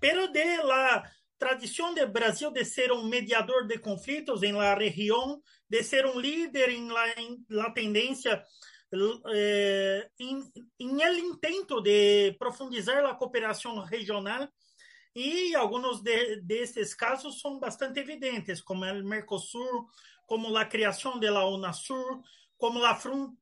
pero 0.00 0.28
de 0.28 0.56
la 0.62 1.02
tradição 1.38 1.92
do 1.94 2.06
Brasil 2.08 2.50
de 2.50 2.64
ser 2.64 2.90
um 2.92 3.06
mediador 3.06 3.66
de 3.66 3.78
conflitos 3.78 4.42
em 4.42 4.52
la 4.52 4.74
região, 4.74 5.42
de 5.68 5.82
ser 5.82 6.06
um 6.06 6.18
líder 6.18 6.70
em 6.70 6.88
la, 6.90 7.04
la 7.50 7.70
tendência 7.70 8.42
eh, 8.92 10.10
em, 10.18 10.52
em 10.78 11.02
el 11.02 11.18
intento 11.18 11.80
de 11.80 12.32
profundizar 12.38 13.04
a 13.04 13.14
cooperação 13.14 13.78
regional 13.80 14.48
e 15.14 15.54
alguns 15.54 16.02
de, 16.02 16.40
desses 16.42 16.94
casos 16.94 17.40
são 17.40 17.58
bastante 17.58 18.00
evidentes, 18.00 18.60
como 18.60 18.84
o 18.84 19.04
Mercosul, 19.04 19.88
como 20.26 20.56
a 20.56 20.64
criação 20.64 21.20
da 21.20 21.46
UNASUR, 21.46 22.20
como 22.56 22.84
a 22.84 22.98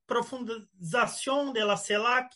profundização 0.07 1.53
da 1.53 1.77
CELAC. 1.77 2.35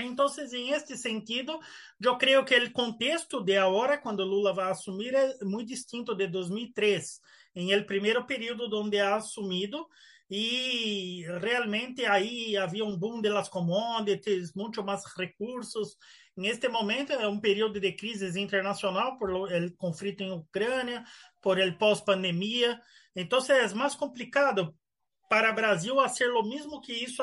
Então, 0.00 0.26
em 0.52 0.70
este 0.70 0.96
sentido, 0.96 1.58
eu 2.00 2.16
creio 2.16 2.44
que 2.44 2.56
o 2.56 2.72
contexto 2.72 3.42
de 3.42 3.56
agora, 3.56 3.98
quando 3.98 4.24
Lula 4.24 4.52
vai 4.52 4.70
assumir, 4.70 5.14
é 5.14 5.44
muito 5.44 5.68
distinto 5.68 6.14
de 6.14 6.26
2003, 6.26 7.20
em 7.54 7.72
el 7.72 7.84
primeiro 7.84 8.26
período 8.26 8.74
onde 8.78 8.98
ha 8.98 9.16
assumido, 9.16 9.86
e 10.30 11.24
realmente 11.40 12.04
aí 12.04 12.56
havia 12.56 12.84
um 12.84 12.96
boom 12.96 13.20
das 13.20 13.48
commodities, 13.48 14.54
muito 14.54 14.82
mais 14.82 15.04
recursos, 15.16 15.96
em 16.36 16.46
este 16.46 16.66
momento 16.68 17.12
é 17.12 17.28
um 17.28 17.38
período 17.38 17.78
de 17.78 17.92
crise 17.92 18.40
internacional 18.40 19.18
por 19.18 19.30
o 19.30 19.76
conflito 19.76 20.22
em 20.22 20.32
Ucrânia, 20.32 21.04
por 21.42 21.58
el 21.58 21.76
pós-pandemia. 21.76 22.80
Então 23.14 23.38
é 23.50 23.74
mais 23.74 23.94
complicado 23.94 24.74
para 25.28 25.50
o 25.50 25.54
Brasil 25.54 25.94
fazer 25.96 26.30
o 26.30 26.42
mesmo 26.42 26.80
que 26.80 26.92
isso 26.92 27.22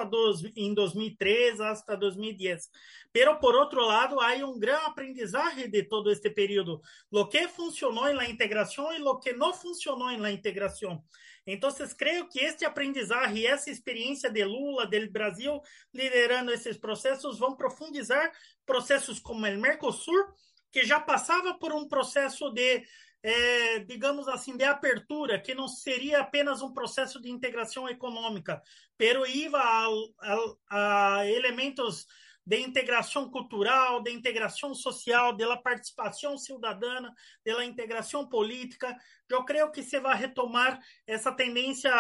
em 0.56 0.74
2003 0.76 1.60
até 1.62 1.98
2010. 1.98 2.70
Pero 3.12 3.40
por 3.40 3.56
outro 3.56 3.84
lado, 3.84 4.20
há 4.20 4.34
um 4.46 4.60
grande 4.60 4.86
aprendizagem 4.86 5.70
de 5.70 5.84
todo 5.84 6.12
este 6.12 6.30
período, 6.30 6.80
lo 7.12 7.28
que 7.28 7.48
funcionou 7.48 8.14
na 8.14 8.30
integração 8.30 8.94
e 8.94 9.00
lo 9.00 9.20
que 9.20 9.34
não 9.34 9.54
funcionou 9.54 10.16
na 10.18 10.32
integração. 10.32 11.04
Então, 11.52 11.70
creio 11.98 12.28
que 12.28 12.40
este 12.40 12.66
aprendizagem 12.66 13.40
e 13.40 13.48
essa 13.48 13.70
experiência 13.70 14.30
de 14.30 14.44
Lula, 14.44 14.86
do 14.86 15.12
Brasil, 15.12 15.62
liderando 15.94 16.52
esses 16.52 16.78
processos, 16.78 17.40
vão 17.40 17.56
profundizar 17.56 18.32
processos 18.66 19.20
como 19.20 19.46
o 19.46 19.58
Mercosul, 19.60 20.26
que 20.72 20.84
já 20.84 21.00
passava 21.00 21.54
por 21.56 21.74
um 21.74 21.88
processo 21.88 22.50
de, 22.52 22.84
eh, 23.24 23.80
digamos 23.80 24.28
assim, 24.28 24.56
de 24.56 24.64
apertura, 24.64 25.40
que 25.40 25.56
não 25.56 25.68
seria 25.68 26.22
apenas 26.22 26.62
um 26.62 26.74
processo 26.74 27.20
de 27.20 27.30
integração 27.30 27.90
econômica, 27.90 28.62
pero 28.98 29.26
iba 29.26 29.60
a, 29.60 29.88
a, 30.70 31.18
a 31.20 31.28
elementos 31.28 32.06
de 32.50 32.60
integração 32.62 33.30
cultural, 33.30 34.02
de 34.02 34.12
integração 34.12 34.74
social, 34.74 35.38
de 35.38 35.46
la 35.46 35.56
participação 35.56 36.36
cidadana, 36.36 37.14
de 37.46 37.52
integração 37.64 38.28
política. 38.28 38.98
Eu 39.30 39.46
creio 39.46 39.72
que 39.72 39.84
se 39.84 40.00
vai 40.00 40.18
retomar 40.18 40.80
essa 41.06 41.32
tendência 41.32 41.92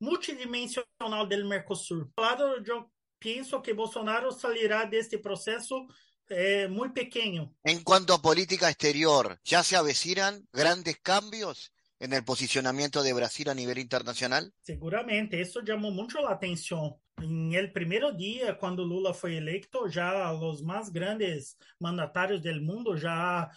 multidimensional 0.00 1.26
do 1.28 1.46
Mercosul. 1.46 2.10
Claro, 2.16 2.64
eu 2.66 2.90
penso 3.18 3.60
que 3.60 3.74
Bolsonaro 3.74 4.32
sairá 4.32 4.86
deste 4.86 5.18
processo 5.18 5.86
eh, 6.30 6.66
muy 6.66 6.88
pequeño. 6.94 7.54
En 7.62 7.84
cuanto 7.84 8.14
a 8.14 8.22
política 8.22 8.70
exterior, 8.70 9.38
¿ya 9.44 9.62
se 9.62 9.76
avecinan 9.76 10.48
grandes 10.50 10.98
cambios 11.02 11.74
en 11.98 12.14
el 12.14 12.24
posicionamiento 12.24 13.02
de 13.02 13.12
Brasil 13.12 13.50
a 13.50 13.54
nivel 13.54 13.76
internacional? 13.76 14.50
Seguramente, 14.62 15.38
isso 15.38 15.60
chamou 15.62 15.92
muito 15.92 16.18
a 16.26 16.32
atenção. 16.32 16.98
Em 17.22 17.54
el 17.54 17.70
primeiro 17.70 18.16
dia, 18.16 18.54
quando 18.54 18.82
Lula 18.82 19.12
foi 19.12 19.34
eleito, 19.34 19.88
já 19.88 20.32
os 20.32 20.62
mais 20.62 20.88
grandes 20.88 21.54
mandatários 21.78 22.40
do 22.40 22.60
mundo 22.62 22.96
já 22.96 23.50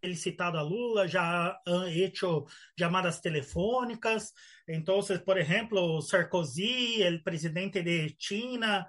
felicitado 0.00 0.56
a 0.56 0.62
Lula, 0.62 1.06
já 1.06 1.60
han 1.66 1.86
hecho 1.90 2.46
chamadas 2.78 3.20
telefônicas. 3.20 4.32
Então, 4.66 5.00
por 5.24 5.36
exemplo, 5.36 6.00
Sarkozy, 6.00 7.02
o 7.14 7.22
presidente 7.22 7.82
de 7.82 8.16
China, 8.18 8.86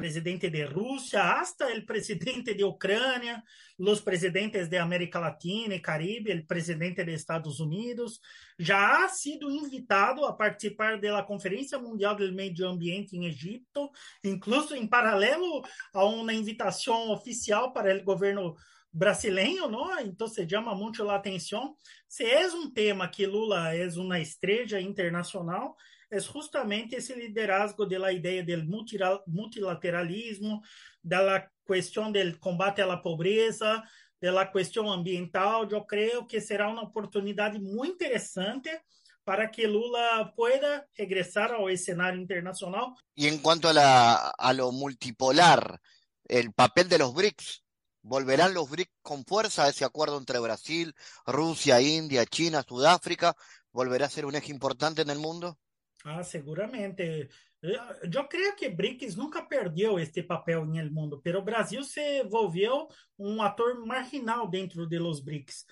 presidente 0.00 0.48
de 0.48 0.64
Rusia 0.64 1.38
hasta 1.38 1.70
el 1.70 1.84
presidente 1.84 2.54
de 2.54 2.64
Ucrania, 2.64 3.44
los 3.76 4.00
presidentes 4.00 4.70
de 4.70 4.78
América 4.78 5.20
Latina 5.20 5.74
y 5.74 5.82
Caribe, 5.82 6.32
el 6.32 6.46
presidente 6.46 7.04
de 7.04 7.12
Estados 7.12 7.60
Unidos, 7.60 8.22
já 8.58 9.04
ha 9.04 9.08
sido 9.10 9.50
invitado 9.50 10.26
a 10.26 10.38
participar 10.38 10.98
da 10.98 11.22
Conferência 11.22 11.78
Mundial 11.78 12.16
do 12.16 12.32
Meio 12.32 12.66
Ambiente 12.66 13.14
em 13.14 13.26
Egipto, 13.26 13.90
incluso 14.24 14.74
em 14.74 14.86
paralelo 14.86 15.62
a 15.92 16.02
uma 16.06 16.32
invitação 16.32 17.10
oficial 17.10 17.74
para 17.74 17.94
o 17.94 18.02
governo 18.02 18.56
brasileiro, 18.90 19.68
não? 19.68 20.00
Então 20.00 20.26
se 20.26 20.48
chama 20.48 20.74
muito 20.74 21.08
a 21.10 21.16
atenção. 21.16 21.76
Se 22.08 22.24
é 22.24 22.46
um 22.48 22.70
tema 22.70 23.06
que 23.06 23.26
Lula 23.26 23.74
é 23.74 23.86
uma 23.98 24.18
estrela 24.18 24.80
internacional, 24.80 25.76
é 26.10 26.18
justamente 26.18 26.96
esse 26.96 27.14
liderazgo 27.14 27.86
da 27.86 28.12
ideia 28.12 28.44
do 28.44 28.52
multilateralismo, 29.26 30.60
da 31.02 31.48
questão 31.64 32.10
do 32.10 32.38
combate 32.38 32.80
à 32.80 32.96
pobreza, 32.96 33.82
da 34.20 34.44
questão 34.44 34.90
ambiental. 34.90 35.68
Eu 35.70 35.84
creio 35.84 36.26
que 36.26 36.40
será 36.40 36.68
uma 36.68 36.82
oportunidade 36.82 37.60
muito 37.60 37.94
interessante 37.94 38.68
para 39.24 39.48
que 39.48 39.66
Lula 39.66 40.32
pueda 40.34 40.84
regresar 40.94 41.52
ao 41.52 41.70
escenário 41.70 42.20
internacional. 42.20 42.94
E 43.16 43.28
em 43.28 43.38
quanto 43.38 43.68
a, 43.68 43.72
la, 43.72 44.32
a 44.36 44.52
lo 44.52 44.72
multipolar, 44.72 45.78
el 46.28 46.52
papel 46.52 46.88
de 46.88 46.98
los 46.98 47.14
BRICS, 47.14 47.62
¿volverán 48.02 48.54
los 48.54 48.68
BRICS 48.68 48.92
con 49.02 49.24
fuerza 49.24 49.64
a 49.64 49.68
ese 49.68 49.84
acuerdo 49.84 50.18
entre 50.18 50.40
Brasil, 50.40 50.92
Rusia, 51.26 51.80
India, 51.80 52.26
China, 52.26 52.64
Sudáfrica? 52.66 53.36
¿Volverá 53.70 54.06
a 54.06 54.10
ser 54.10 54.26
un 54.26 54.34
eje 54.34 54.50
importante 54.50 55.02
en 55.02 55.10
el 55.10 55.18
mundo? 55.18 55.56
Ah, 56.04 56.22
seguramente. 56.22 57.28
Eu 57.62 58.24
creio 58.24 58.56
que 58.56 58.68
BRICS 58.70 59.16
nunca 59.16 59.42
perdeu 59.42 59.98
este 59.98 60.22
papel 60.22 60.64
em 60.64 60.78
el 60.78 60.90
mundo, 60.90 61.20
pero 61.22 61.40
o 61.40 61.44
Brasil 61.44 61.84
se 61.84 62.22
volveu 62.24 62.88
um 63.18 63.42
ator 63.42 63.86
marginal 63.86 64.48
dentro 64.48 64.86
de 64.86 64.98
los 64.98 65.20
BRICS. 65.20 65.66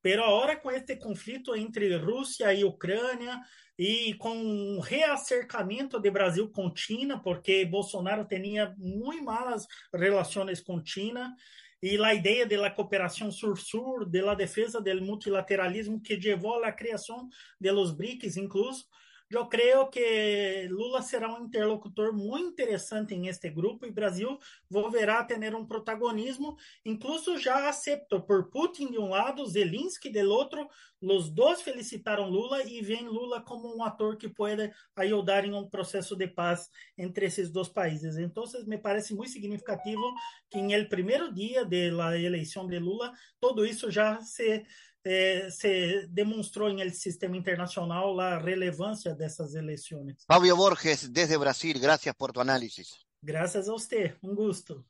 Pero 0.00 0.24
agora 0.24 0.56
com 0.56 0.70
este 0.70 0.96
conflito 0.96 1.54
entre 1.54 1.96
Rússia 1.96 2.52
e 2.54 2.64
Ucrânia 2.64 3.40
e 3.78 4.14
com 4.14 4.34
um 4.36 4.80
reacercamento 4.80 6.00
de 6.00 6.10
Brasil 6.10 6.50
com 6.50 6.74
China, 6.74 7.20
porque 7.22 7.64
Bolsonaro 7.64 8.26
tinha 8.26 8.74
muito 8.78 9.24
malas 9.24 9.66
relações 9.92 10.60
com 10.60 10.84
China, 10.84 11.34
e 11.82 12.02
a 12.02 12.14
ideia 12.14 12.46
da 12.46 12.70
cooperação 12.70 13.30
sur-sur, 13.30 14.06
da 14.06 14.34
defesa 14.34 14.80
do 14.80 15.02
multilateralismo 15.02 16.00
que 16.00 16.16
levou 16.16 16.64
à 16.64 16.72
criação 16.72 17.28
de 17.60 17.70
los 17.70 17.92
BRICS, 17.92 18.38
incluso, 18.38 18.86
Eu 19.34 19.46
creio 19.46 19.88
que 19.88 20.68
Lula 20.70 21.02
será 21.02 21.28
um 21.34 21.46
interlocutor 21.46 22.12
muito 22.12 22.52
interessante 22.52 23.14
em 23.14 23.26
este 23.26 23.50
grupo 23.50 23.84
e 23.84 23.90
Brasil 23.90 24.38
volverá 24.70 25.18
a 25.18 25.24
ter 25.24 25.56
um 25.56 25.66
protagonismo, 25.66 26.56
incluso 26.84 27.36
já 27.36 27.68
aceito 27.68 28.20
por 28.20 28.48
Putin 28.48 28.92
de 28.92 28.98
um 28.98 29.08
lado, 29.08 29.44
Zelensky 29.44 30.08
do 30.08 30.30
outro. 30.30 30.68
Os 31.02 31.28
dois 31.28 31.62
felicitaram 31.62 32.30
Lula 32.30 32.62
e 32.62 32.80
veem 32.80 33.08
Lula 33.08 33.40
como 33.40 33.76
um 33.76 33.82
ator 33.82 34.16
que 34.16 34.28
pode 34.28 34.70
ajudar 34.94 35.44
em 35.44 35.52
um 35.52 35.68
processo 35.68 36.14
de 36.14 36.28
paz 36.28 36.70
entre 36.96 37.26
esses 37.26 37.50
dois 37.50 37.68
países. 37.68 38.16
Então, 38.16 38.44
me 38.68 38.78
parece 38.78 39.16
muito 39.16 39.32
significativo 39.32 40.14
que 40.48 40.60
em 40.60 40.72
el 40.72 40.88
primeiro 40.88 41.34
dia 41.34 41.64
da 41.64 42.16
eleição 42.16 42.68
de 42.68 42.78
Lula, 42.78 43.12
tudo 43.40 43.66
isso 43.66 43.90
já 43.90 44.20
se 44.20 44.64
eh, 45.04 45.48
se 45.50 46.06
demonstrou 46.08 46.68
em 46.68 46.80
el 46.80 46.92
sistema 46.92 47.36
internacional 47.36 48.18
a 48.20 48.38
relevância 48.38 49.14
dessas 49.14 49.54
eleições. 49.54 50.24
Fabio 50.26 50.56
Borges, 50.56 51.12
desde 51.12 51.36
Brasil, 51.36 51.78
gracias 51.80 52.14
por 52.14 52.32
tu 52.32 52.40
análisis. 52.40 53.04
Gracias 53.22 53.68
a 53.68 53.74
usted, 53.74 54.14
un 54.22 54.34
gusto. 54.34 54.84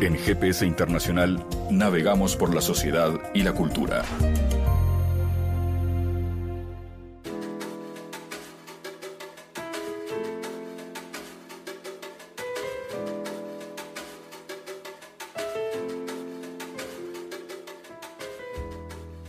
En 0.00 0.16
GPS 0.16 0.64
Internacional 0.64 1.44
navegamos 1.70 2.36
por 2.36 2.54
la 2.54 2.60
sociedad 2.60 3.12
y 3.34 3.42
la 3.42 3.52
cultura. 3.52 4.04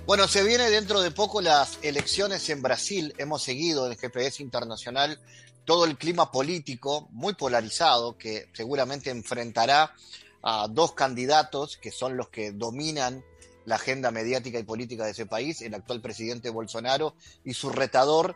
Bueno, 0.10 0.28
se 0.28 0.42
viene 0.42 0.72
dentro 0.72 1.02
de 1.02 1.12
poco 1.12 1.40
las 1.40 1.78
elecciones 1.84 2.50
en 2.50 2.64
Brasil. 2.64 3.14
Hemos 3.20 3.44
seguido 3.44 3.86
en 3.86 3.96
GPS 3.96 4.42
Internacional 4.42 5.20
todo 5.66 5.86
el 5.86 6.00
clima 6.00 6.32
político 6.32 7.08
muy 7.12 7.36
polarizado 7.36 8.18
que 8.18 8.50
seguramente 8.54 9.12
enfrentará 9.12 9.94
a 10.42 10.68
dos 10.68 10.94
candidatos 10.94 11.78
que 11.78 11.92
son 11.92 12.18
los 12.18 12.30
que 12.30 12.52
dominan 12.52 13.24
la 13.66 13.76
agenda 13.76 14.10
mediática 14.10 14.58
y 14.58 14.64
política 14.64 15.06
de 15.06 15.12
ese 15.12 15.28
país, 15.28 15.62
el 15.62 15.76
actual 15.76 16.02
presidente 16.02 16.50
Bolsonaro 16.50 17.14
y 17.46 17.54
su 17.54 17.70
retador 17.70 18.36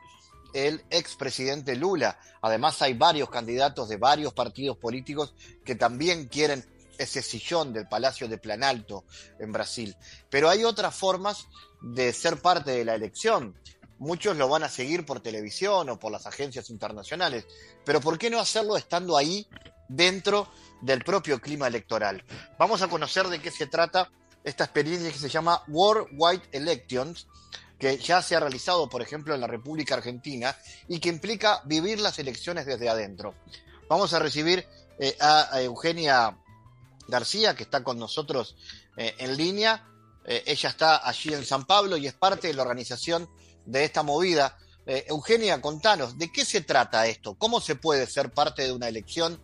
el 0.53 0.83
expresidente 0.91 1.75
Lula. 1.75 2.19
Además 2.41 2.83
hay 2.83 2.93
varios 2.93 3.31
candidatos 3.31 3.89
de 3.89 3.97
varios 3.97 4.31
partidos 4.33 4.77
políticos 4.77 5.33
que 5.65 5.73
también 5.73 6.27
quieren 6.27 6.63
ese 6.97 7.21
sillón 7.21 7.73
del 7.73 7.87
Palacio 7.87 8.27
de 8.27 8.37
Planalto 8.37 9.05
en 9.39 9.51
Brasil. 9.51 9.95
Pero 10.29 10.49
hay 10.49 10.63
otras 10.63 10.95
formas 10.95 11.47
de 11.81 12.13
ser 12.13 12.41
parte 12.41 12.71
de 12.71 12.85
la 12.85 12.95
elección. 12.95 13.57
Muchos 13.99 14.35
lo 14.37 14.49
van 14.49 14.63
a 14.63 14.69
seguir 14.69 15.05
por 15.05 15.21
televisión 15.21 15.89
o 15.89 15.99
por 15.99 16.11
las 16.11 16.25
agencias 16.25 16.69
internacionales, 16.69 17.45
pero 17.85 18.01
¿por 18.01 18.17
qué 18.17 18.29
no 18.29 18.39
hacerlo 18.39 18.75
estando 18.75 19.17
ahí 19.17 19.47
dentro 19.87 20.49
del 20.81 21.03
propio 21.03 21.39
clima 21.39 21.67
electoral? 21.67 22.23
Vamos 22.57 22.81
a 22.81 22.87
conocer 22.87 23.27
de 23.27 23.39
qué 23.39 23.51
se 23.51 23.67
trata 23.67 24.09
esta 24.43 24.65
experiencia 24.65 25.11
que 25.11 25.19
se 25.19 25.29
llama 25.29 25.63
Worldwide 25.67 26.43
Elections, 26.51 27.27
que 27.79 27.97
ya 27.97 28.21
se 28.21 28.35
ha 28.35 28.39
realizado, 28.39 28.89
por 28.89 29.01
ejemplo, 29.01 29.33
en 29.33 29.41
la 29.41 29.47
República 29.47 29.95
Argentina 29.95 30.55
y 30.87 30.99
que 30.99 31.09
implica 31.09 31.61
vivir 31.65 31.99
las 31.99 32.19
elecciones 32.19 32.65
desde 32.65 32.89
adentro. 32.89 33.35
Vamos 33.89 34.13
a 34.13 34.19
recibir 34.19 34.65
eh, 34.99 35.15
a, 35.19 35.61
Eugenia 35.61 36.37
García, 37.07 37.55
que 37.55 37.63
está 37.63 37.83
con 37.83 37.97
nosotros 37.97 38.55
eh, 38.97 39.15
en 39.17 39.37
línea. 39.37 39.85
Eh, 40.25 40.43
ella 40.47 40.69
está 40.69 41.07
allí 41.07 41.33
en 41.33 41.45
San 41.45 41.65
Pablo 41.65 41.97
y 41.97 42.07
es 42.07 42.13
parte 42.13 42.47
de 42.47 42.53
la 42.53 42.63
organización 42.63 43.29
de 43.65 43.83
esta 43.83 44.03
movida. 44.03 44.57
Eugenia, 44.85 45.61
contanos, 45.61 46.17
¿de 46.17 46.29
qué 46.29 46.43
se 46.43 46.59
trata 46.59 47.07
esto? 47.07 47.35
¿Cómo 47.35 47.61
se 47.61 47.75
puede 47.75 48.05
ser 48.05 48.33
parte 48.33 48.63
de 48.63 48.73
una 48.73 48.89
elección 48.89 49.39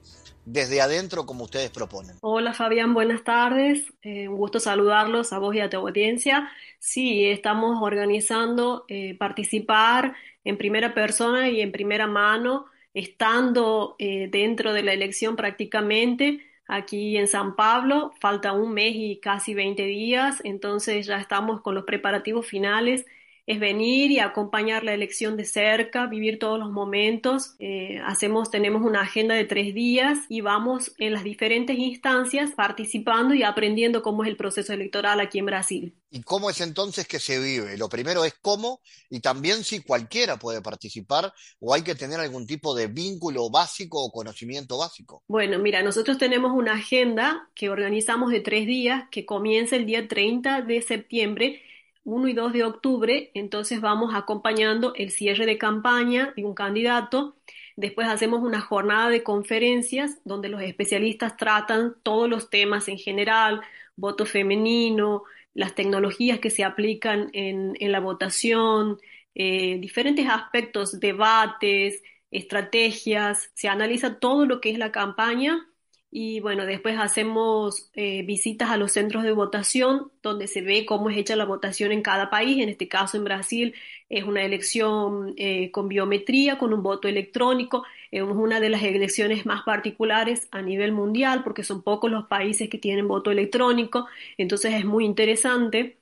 desde 0.52 0.82
adentro 0.82 1.26
como 1.26 1.44
ustedes 1.44 1.70
proponen. 1.70 2.16
Hola 2.22 2.54
Fabián, 2.54 2.94
buenas 2.94 3.24
tardes. 3.24 3.84
Eh, 4.02 4.28
un 4.28 4.38
gusto 4.38 4.60
saludarlos 4.60 5.32
a 5.32 5.38
vos 5.38 5.56
y 5.56 5.60
a 5.60 5.70
tu 5.70 5.78
audiencia. 5.78 6.50
Sí, 6.80 7.26
estamos 7.26 7.78
organizando 7.82 8.86
eh, 8.88 9.16
participar 9.18 10.16
en 10.44 10.58
primera 10.58 10.94
persona 10.96 11.50
y 11.50 11.62
en 11.62 11.72
primera 11.72 12.08
mano, 12.08 12.66
estando 12.96 13.96
eh, 14.00 14.28
dentro 14.32 14.74
de 14.74 14.82
la 14.82 14.94
elección 14.94 15.36
prácticamente 15.36 16.42
aquí 16.70 17.18
en 17.18 17.28
San 17.28 17.56
Pablo. 17.58 18.14
Falta 18.22 18.54
un 18.54 18.74
mes 18.74 18.94
y 18.96 19.20
casi 19.20 19.54
20 19.54 19.84
días, 19.86 20.40
entonces 20.46 21.06
ya 21.08 21.18
estamos 21.20 21.62
con 21.62 21.76
los 21.76 21.84
preparativos 21.86 22.46
finales 22.48 23.06
es 23.50 23.60
venir 23.60 24.12
y 24.12 24.20
acompañar 24.20 24.84
la 24.84 24.94
elección 24.94 25.36
de 25.36 25.44
cerca, 25.44 26.06
vivir 26.06 26.38
todos 26.38 26.60
los 26.60 26.70
momentos. 26.70 27.56
Eh, 27.58 28.00
hacemos, 28.06 28.52
tenemos 28.52 28.84
una 28.84 29.02
agenda 29.02 29.34
de 29.34 29.44
tres 29.44 29.74
días 29.74 30.20
y 30.30 30.42
vamos 30.42 30.92
en 31.00 31.14
las 31.14 31.24
diferentes 31.24 31.76
instancias 31.76 32.52
participando 32.52 33.34
y 33.34 33.42
aprendiendo 33.42 34.04
cómo 34.04 34.24
es 34.24 34.30
el 34.30 34.38
proceso 34.38 34.72
electoral 34.72 35.20
aquí 35.20 35.40
en 35.40 35.48
Brasil. 35.48 35.96
¿Y 36.12 36.22
cómo 36.22 36.52
es 36.52 36.62
entonces 36.62 37.08
que 37.08 37.20
se 37.20 37.40
vive? 37.40 37.76
Lo 37.76 37.90
primero 37.90 38.24
es 38.24 38.36
cómo 38.40 38.82
y 39.10 39.20
también 39.20 39.64
si 39.64 39.82
cualquiera 39.82 40.38
puede 40.38 40.62
participar 40.62 41.34
o 41.60 41.74
hay 41.74 41.82
que 41.82 41.96
tener 41.96 42.20
algún 42.20 42.46
tipo 42.46 42.76
de 42.76 42.86
vínculo 42.86 43.50
básico 43.50 44.04
o 44.04 44.12
conocimiento 44.12 44.78
básico. 44.78 45.24
Bueno, 45.28 45.58
mira, 45.58 45.82
nosotros 45.82 46.20
tenemos 46.20 46.52
una 46.54 46.74
agenda 46.74 47.50
que 47.56 47.72
organizamos 47.72 48.30
de 48.30 48.42
tres 48.42 48.68
días 48.68 49.06
que 49.10 49.26
comienza 49.26 49.76
el 49.76 49.88
día 49.88 50.08
30 50.08 50.62
de 50.62 50.84
septiembre 50.84 51.64
1 52.04 52.28
y 52.28 52.34
2 52.34 52.54
de 52.54 52.64
octubre, 52.64 53.32
entonces 53.34 53.82
vamos 53.82 54.14
acompañando 54.16 54.94
el 54.96 55.12
cierre 55.12 55.46
de 55.46 55.58
campaña 55.58 56.34
de 56.36 56.46
un 56.46 56.54
candidato. 56.54 57.36
Después 57.76 58.08
hacemos 58.08 58.42
una 58.42 58.62
jornada 58.62 59.10
de 59.10 59.24
conferencias 59.24 60.20
donde 60.26 60.50
los 60.50 60.62
especialistas 60.62 61.38
tratan 61.38 61.96
todos 62.04 62.30
los 62.30 62.50
temas 62.50 62.88
en 62.88 62.98
general, 62.98 63.62
voto 63.96 64.26
femenino, 64.26 65.24
las 65.54 65.76
tecnologías 65.76 66.40
que 66.40 66.50
se 66.50 66.64
aplican 66.64 67.30
en, 67.34 67.76
la 67.92 68.00
votación, 68.00 68.98
eh, 69.36 69.78
diferentes 69.80 70.28
aspectos, 70.28 71.00
debates, 71.00 72.02
estrategias, 72.32 73.52
se 73.54 73.68
analiza 73.68 74.20
todo 74.20 74.46
lo 74.46 74.62
que 74.62 74.72
es 74.72 74.78
la 74.78 74.92
campaña 74.92 75.69
y 76.12 76.40
bueno, 76.40 76.66
después 76.66 76.98
hacemos 76.98 77.92
eh, 77.94 78.24
visitas 78.24 78.72
a 78.72 78.78
los 78.78 78.92
centros 78.94 79.24
de 79.24 79.32
votación 79.32 80.12
donde 80.24 80.48
se 80.48 80.62
ve 80.62 80.86
cómo 80.86 81.10
es 81.12 81.18
hecha 81.18 81.36
la 81.36 81.46
votación 81.46 81.92
en 81.92 82.02
cada 82.02 82.32
país. 82.32 82.58
En 82.64 82.70
este 82.70 82.88
caso, 82.88 83.18
en 83.18 83.26
Brasil, 83.26 83.76
es 84.10 84.24
una 84.24 84.44
elección 84.44 85.36
eh, 85.38 85.70
con 85.72 85.88
biometría, 85.88 86.58
con 86.58 86.74
un 86.74 86.82
voto 86.82 87.08
electrónico. 87.08 87.84
Es 88.10 88.24
una 88.24 88.60
de 88.60 88.70
las 88.70 88.82
elecciones 88.82 89.46
más 89.46 89.62
particulares 89.64 90.48
a 90.52 90.64
nivel 90.64 90.94
mundial 90.94 91.44
porque 91.44 91.64
son 91.64 91.84
pocos 91.84 92.10
los 92.10 92.26
países 92.28 92.70
que 92.70 92.80
tienen 92.80 93.08
voto 93.08 93.30
electrónico. 93.32 94.08
Entonces 94.38 94.74
es 94.74 94.86
muy 94.86 95.06
interesante. 95.06 96.00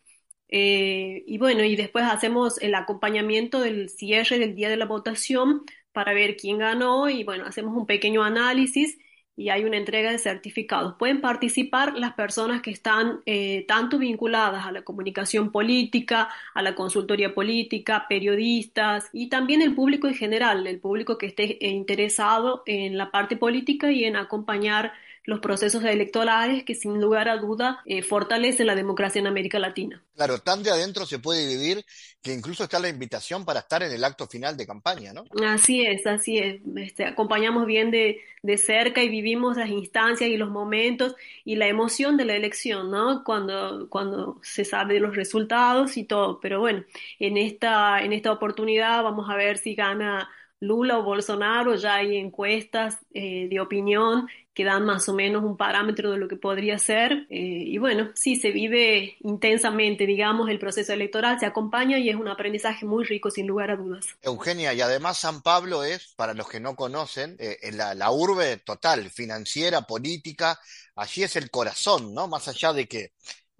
Eh, 0.50 1.24
y 1.28 1.38
bueno, 1.38 1.64
y 1.66 1.76
después 1.76 2.06
hacemos 2.06 2.58
el 2.62 2.76
acompañamiento 2.76 3.60
del 3.60 3.90
cierre 3.90 4.40
del 4.40 4.56
día 4.56 4.70
de 4.70 4.78
la 4.78 4.86
votación 4.86 5.64
para 5.92 6.14
ver 6.14 6.38
quién 6.38 6.60
ganó 6.60 7.10
y 7.10 7.24
bueno, 7.26 7.46
hacemos 7.46 7.76
un 7.76 7.86
pequeño 7.86 8.24
análisis 8.24 8.98
y 9.38 9.50
hay 9.50 9.64
una 9.64 9.78
entrega 9.78 10.12
de 10.12 10.18
certificados. 10.18 10.96
Pueden 10.98 11.22
participar 11.22 11.94
las 11.98 12.14
personas 12.14 12.64
que 12.64 12.72
están 12.72 13.22
eh, 13.28 13.66
tanto 13.68 14.00
vinculadas 14.00 14.66
a 14.66 14.72
la 14.72 14.82
comunicación 14.82 15.52
política, 15.52 16.28
a 16.56 16.62
la 16.64 16.74
consultoría 16.74 17.36
política, 17.36 18.08
periodistas 18.10 19.10
y 19.14 19.30
también 19.30 19.62
el 19.62 19.76
público 19.76 20.08
en 20.08 20.16
general, 20.16 20.66
el 20.66 20.80
público 20.80 21.20
que 21.20 21.28
esté 21.28 21.64
eh, 21.64 21.70
interesado 21.70 22.64
en 22.66 22.98
la 22.98 23.12
parte 23.12 23.38
política 23.38 23.92
y 23.92 24.06
en 24.06 24.16
acompañar 24.16 24.94
los 25.28 25.40
procesos 25.42 25.84
electorales 25.84 26.64
que 26.64 26.74
sin 26.74 27.00
lugar 27.02 27.28
a 27.28 27.36
duda 27.36 27.82
eh, 27.86 28.02
fortalecen 28.02 28.66
la 28.66 28.76
democracia 28.76 29.20
en 29.20 29.28
América 29.28 29.60
Latina. 29.60 30.02
Claro, 30.16 30.40
tan 30.40 30.64
de 30.64 30.72
adentro 30.72 31.06
se 31.06 31.20
puede 31.20 31.46
vivir 31.46 31.86
que 32.22 32.34
incluso 32.34 32.64
está 32.64 32.80
la 32.80 32.88
invitación 32.88 33.44
para 33.44 33.60
estar 33.60 33.84
en 33.84 33.92
el 33.92 34.04
acto 34.06 34.26
final 34.26 34.56
de 34.56 34.66
campaña, 34.66 35.12
¿no? 35.12 35.26
Así 35.46 35.86
es, 35.86 36.08
así 36.08 36.38
es. 36.38 36.62
Este, 36.78 37.06
acompañamos 37.06 37.66
bien 37.66 37.92
de, 37.92 38.22
de 38.42 38.58
cerca 38.58 39.04
y 39.04 39.10
vivimos 39.10 39.58
las 39.58 39.70
instancias 39.70 40.30
y 40.30 40.38
los 40.38 40.50
momentos 40.50 41.14
y 41.44 41.58
la 41.58 41.68
emoción 41.68 42.16
de 42.16 42.24
la 42.24 42.36
elección, 42.36 42.90
¿no? 42.90 43.26
Cuando, 43.26 43.90
cuando 43.90 44.40
se 44.44 44.64
sabe 44.64 44.94
de 44.96 45.00
los 45.02 45.16
resultados 45.16 45.98
y 45.98 46.06
todo. 46.06 46.40
Pero 46.40 46.62
bueno, 46.62 46.86
en 47.20 47.36
esta, 47.36 48.02
en 48.02 48.14
esta 48.14 48.32
oportunidad 48.32 49.04
vamos 49.04 49.30
a 49.30 49.36
ver 49.36 49.58
si 49.58 49.76
gana 49.76 50.30
Lula 50.60 50.98
o 50.98 51.04
Bolsonaro, 51.04 51.76
ya 51.76 51.96
hay 51.96 52.18
encuestas 52.18 52.98
eh, 53.14 53.48
de 53.50 53.60
opinión 53.60 54.28
que 54.54 54.64
dan 54.64 54.86
más 54.86 55.08
o 55.08 55.14
menos 55.14 55.44
un 55.44 55.56
parámetro 55.56 56.10
de 56.12 56.18
lo 56.18 56.28
que 56.28 56.36
podría 56.36 56.80
ser. 56.80 57.28
Eh, 57.30 57.64
y 57.68 57.78
bueno, 57.78 58.10
sí, 58.16 58.36
se 58.36 58.50
vive 58.50 59.16
intensamente, 59.20 60.08
digamos, 60.08 60.50
el 60.50 60.58
proceso 60.58 60.94
electoral, 60.94 61.40
se 61.40 61.46
acompaña 61.46 62.00
y 62.00 62.10
es 62.10 62.16
un 62.16 62.28
aprendizaje 62.28 62.84
muy 62.84 63.06
rico, 63.06 63.30
sin 63.30 63.46
lugar 63.46 63.70
a 63.70 63.76
dudas. 63.76 64.08
Eugenia, 64.24 64.74
y 64.74 64.82
además 64.82 65.20
San 65.20 65.44
Pablo 65.44 65.84
es, 65.84 66.14
para 66.16 66.34
los 66.34 66.50
que 66.50 66.60
no 66.60 66.76
conocen, 66.76 67.36
eh, 67.38 67.60
la, 67.74 67.94
la 67.94 68.12
urbe 68.12 68.58
total, 68.58 69.12
financiera, 69.12 69.84
política, 69.84 70.60
allí 70.96 71.22
es 71.22 71.36
el 71.36 71.52
corazón, 71.52 72.16
¿no? 72.16 72.28
Más 72.28 72.48
allá 72.48 72.74
de 72.74 72.88
que 72.88 73.12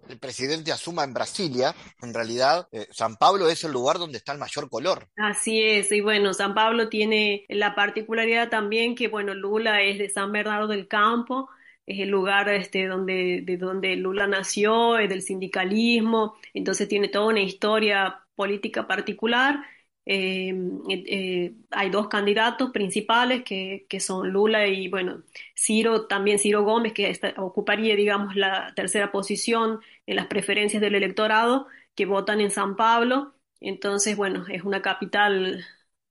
el 0.08 0.18
presidente 0.18 0.72
asuma 0.72 1.04
en 1.04 1.14
Brasilia, 1.14 1.74
en 2.02 2.14
realidad 2.14 2.68
eh, 2.72 2.86
San 2.90 3.16
Pablo 3.16 3.48
es 3.48 3.64
el 3.64 3.72
lugar 3.72 3.98
donde 3.98 4.18
está 4.18 4.32
el 4.32 4.38
mayor 4.38 4.68
color. 4.70 5.08
Así 5.16 5.62
es, 5.62 5.90
y 5.92 6.00
bueno, 6.00 6.32
San 6.34 6.54
Pablo 6.54 6.88
tiene 6.88 7.44
la 7.48 7.74
particularidad 7.74 8.48
también 8.48 8.94
que, 8.94 9.08
bueno, 9.08 9.34
Lula 9.34 9.82
es 9.82 9.98
de 9.98 10.08
San 10.08 10.32
Bernardo 10.32 10.68
del 10.68 10.88
Campo, 10.88 11.48
es 11.86 12.00
el 12.00 12.10
lugar 12.10 12.48
este, 12.50 12.86
donde, 12.86 13.42
de 13.44 13.56
donde 13.56 13.96
Lula 13.96 14.26
nació, 14.26 14.98
es 14.98 15.08
del 15.08 15.22
sindicalismo, 15.22 16.36
entonces 16.54 16.88
tiene 16.88 17.08
toda 17.08 17.26
una 17.26 17.40
historia 17.40 18.20
política 18.34 18.86
particular 18.86 19.64
eh, 20.10 20.54
eh, 20.88 21.54
hay 21.70 21.90
dos 21.90 22.08
candidatos 22.08 22.70
principales 22.70 23.44
que, 23.44 23.84
que, 23.90 24.00
son 24.00 24.30
Lula 24.30 24.66
y, 24.66 24.88
bueno, 24.88 25.22
Ciro, 25.54 26.06
también 26.06 26.38
Ciro 26.38 26.64
Gómez, 26.64 26.94
que 26.94 27.20
ocuparía, 27.36 27.94
digamos, 27.94 28.34
la 28.34 28.72
tercera 28.74 29.12
posición 29.12 29.80
en 30.06 30.16
las 30.16 30.26
preferencias 30.26 30.80
del 30.80 30.94
electorado, 30.94 31.66
que 31.94 32.06
votan 32.06 32.40
en 32.40 32.50
San 32.50 32.74
Pablo. 32.74 33.34
Entonces, 33.60 34.16
bueno, 34.16 34.46
es 34.48 34.64
una 34.64 34.80
capital 34.80 35.62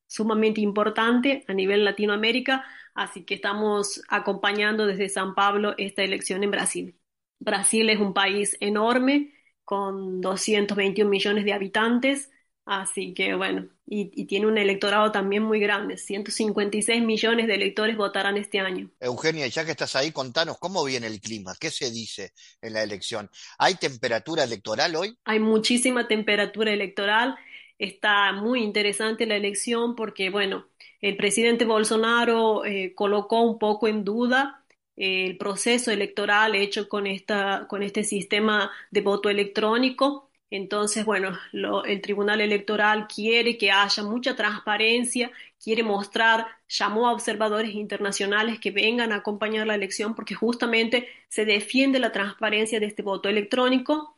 sumamente 0.06 0.62
importante 0.62 1.43
a 1.48 1.54
nivel 1.54 1.84
Latinoamérica, 1.84 2.66
así 2.93 3.26
que 3.26 3.34
estamos 3.34 4.04
acompañando 4.10 4.86
desde 4.86 5.10
San 5.10 5.34
Pablo 5.34 5.74
esta 5.80 6.04
elección 6.04 6.43
en 6.43 6.52
Brasil. 6.52 7.00
Brasil 7.39 7.89
es 7.89 8.00
un 8.00 8.14
país 8.14 8.58
enorme, 8.60 9.34
con 9.66 10.22
221 10.22 11.10
millones 11.10 11.45
de 11.45 11.54
habitantes, 11.54 12.32
Así 12.68 13.13
que 13.13 13.34
bueno, 13.34 13.65
y, 13.86 14.26
tiene 14.26 14.45
un 14.45 14.57
electorado 14.57 15.09
también 15.09 15.41
muy 15.41 15.57
grande, 15.61 15.97
156 15.97 17.01
millones 17.01 17.47
de 17.47 17.55
electores 17.55 17.95
votarán 17.95 18.36
este 18.36 18.59
año. 18.59 18.91
Eugenia, 18.99 19.47
ya 19.47 19.63
que 19.63 19.72
estás 19.72 19.95
ahí, 19.95 20.11
contanos 20.11 20.57
cómo 20.59 20.84
viene 20.84 21.07
el 21.07 21.22
clima, 21.22 21.55
qué 21.57 21.72
se 21.72 21.89
dice 21.89 22.34
en 22.61 22.74
la 22.74 22.84
elección. 22.84 23.30
¿Hay 23.57 23.76
temperatura 23.76 24.43
electoral 24.43 24.97
hoy? 24.97 25.18
Hay 25.24 25.39
muchísima 25.39 26.09
temperatura 26.09 26.74
electoral, 26.74 27.38
está 27.80 28.34
muy 28.34 28.61
interesante 28.63 29.26
la 29.26 29.38
elección 29.38 29.95
porque 29.95 30.30
bueno, 30.30 30.68
el 30.99 31.15
presidente 31.15 31.63
Bolsonaro 31.63 32.65
eh, 32.65 32.91
colocó 32.95 33.43
un 33.43 33.59
poco 33.59 33.88
en 33.88 34.03
duda 34.03 34.65
eh, 34.97 35.26
el 35.26 35.38
proceso 35.38 35.89
electoral 35.89 36.53
hecho 36.53 36.89
con, 36.89 37.07
esta, 37.07 37.65
con 37.70 37.82
este 37.82 38.03
sistema 38.03 38.72
de 38.91 38.99
voto 38.99 39.30
electrónico 39.30 40.26
Entonces, 40.50 41.04
bueno, 41.06 41.38
lo, 41.52 41.84
el 41.84 42.02
Tribunal 42.02 42.39
Electoral 42.41 43.08
quiere 43.08 43.58
que 43.58 43.72
haya 43.72 44.04
mucha 44.04 44.36
transparencia, 44.36 45.32
quiere 45.62 45.84
mostrar, 45.84 46.48
llamó 46.70 47.08
a 47.08 47.14
observadores 47.14 47.74
internacionales 47.74 48.60
que 48.60 48.72
vengan 48.72 49.12
a 49.12 49.18
acompañar 49.18 49.68
la 49.68 49.76
elección 49.76 50.16
porque 50.16 50.36
justamente 50.36 51.10
se 51.28 51.45
defiende 51.45 52.00
la 52.00 52.12
transparencia 52.14 52.80
de 52.80 52.86
este 52.86 53.04
voto 53.04 53.28
electrónico. 53.30 54.18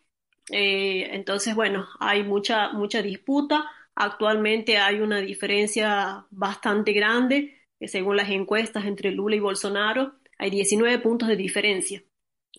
Eh, 0.51 1.09
entonces, 1.13 1.55
bueno, 1.55 1.87
hay 1.99 2.23
mucha, 2.23 2.69
mucha 2.73 3.01
disputa. 3.01 3.65
Actualmente 3.95 4.77
hay 4.77 5.01
una 5.01 5.17
diferencia 5.21 6.25
bastante 6.31 6.93
grande, 6.93 7.59
eh, 7.79 7.87
según 7.87 8.17
las 8.17 8.29
encuestas 8.29 8.85
entre 8.85 9.11
Lula 9.11 9.35
y 9.35 9.39
Bolsonaro, 9.39 10.13
hay 10.37 10.49
19 10.49 10.99
puntos 10.99 11.27
de 11.27 11.35
diferencia. 11.35 12.03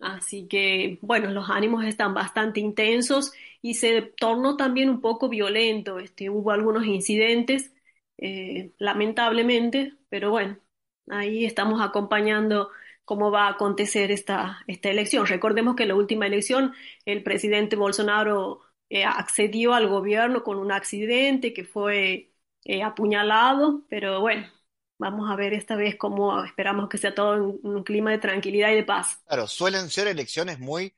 Así 0.01 0.49
que, 0.49 0.99
bueno, 1.03 1.31
los 1.31 1.51
ánimos 1.51 1.85
están 1.85 2.15
bastante 2.15 2.61
intensos 2.61 3.33
y 3.61 3.75
se 3.75 4.01
tornó 4.03 4.57
también 4.57 4.89
un 4.91 5.01
poco 5.01 5.29
violento. 5.29 5.99
Este, 5.99 6.31
hubo 6.31 6.53
algunos 6.53 6.87
incidentes, 6.87 7.73
eh, 8.19 8.73
lamentablemente, 8.79 9.95
pero 10.09 10.31
bueno, 10.31 10.59
ahí 11.09 11.45
estamos 11.45 11.81
acompañando 11.83 12.71
cómo 13.05 13.31
va 13.31 13.47
a 13.47 13.51
acontecer 13.53 14.11
esta, 14.11 14.63
esta 14.67 14.89
elección. 14.91 15.27
Recordemos 15.27 15.77
que 15.77 15.83
en 15.85 15.89
la 15.91 15.95
última 15.97 16.27
elección 16.27 16.73
el 17.05 17.23
presidente 17.23 17.77
Bolsonaro 17.77 18.61
eh, 18.89 19.05
accedió 19.05 19.75
al 19.75 19.89
gobierno 19.89 20.43
con 20.43 20.59
un 20.59 20.73
accidente 20.73 21.53
que 21.53 21.65
fue 21.65 22.33
eh, 22.65 22.83
apuñalado, 22.83 23.85
pero 23.89 24.21
bueno, 24.21 24.47
Vamos 25.01 25.31
a 25.31 25.35
ver 25.35 25.55
esta 25.55 25.77
vez 25.77 25.97
cómo 25.97 26.45
esperamos 26.45 26.91
que 26.91 26.99
sea 26.99 27.15
todo 27.15 27.35
en 27.35 27.59
un 27.63 27.83
clima 27.83 28.11
de 28.11 28.19
tranquilidad 28.19 28.71
y 28.71 28.75
de 28.75 28.85
paz. 28.85 29.19
Claro, 29.27 29.47
suelen 29.47 29.89
ser 29.89 30.09
elecciones 30.09 30.59
muy, 30.59 30.95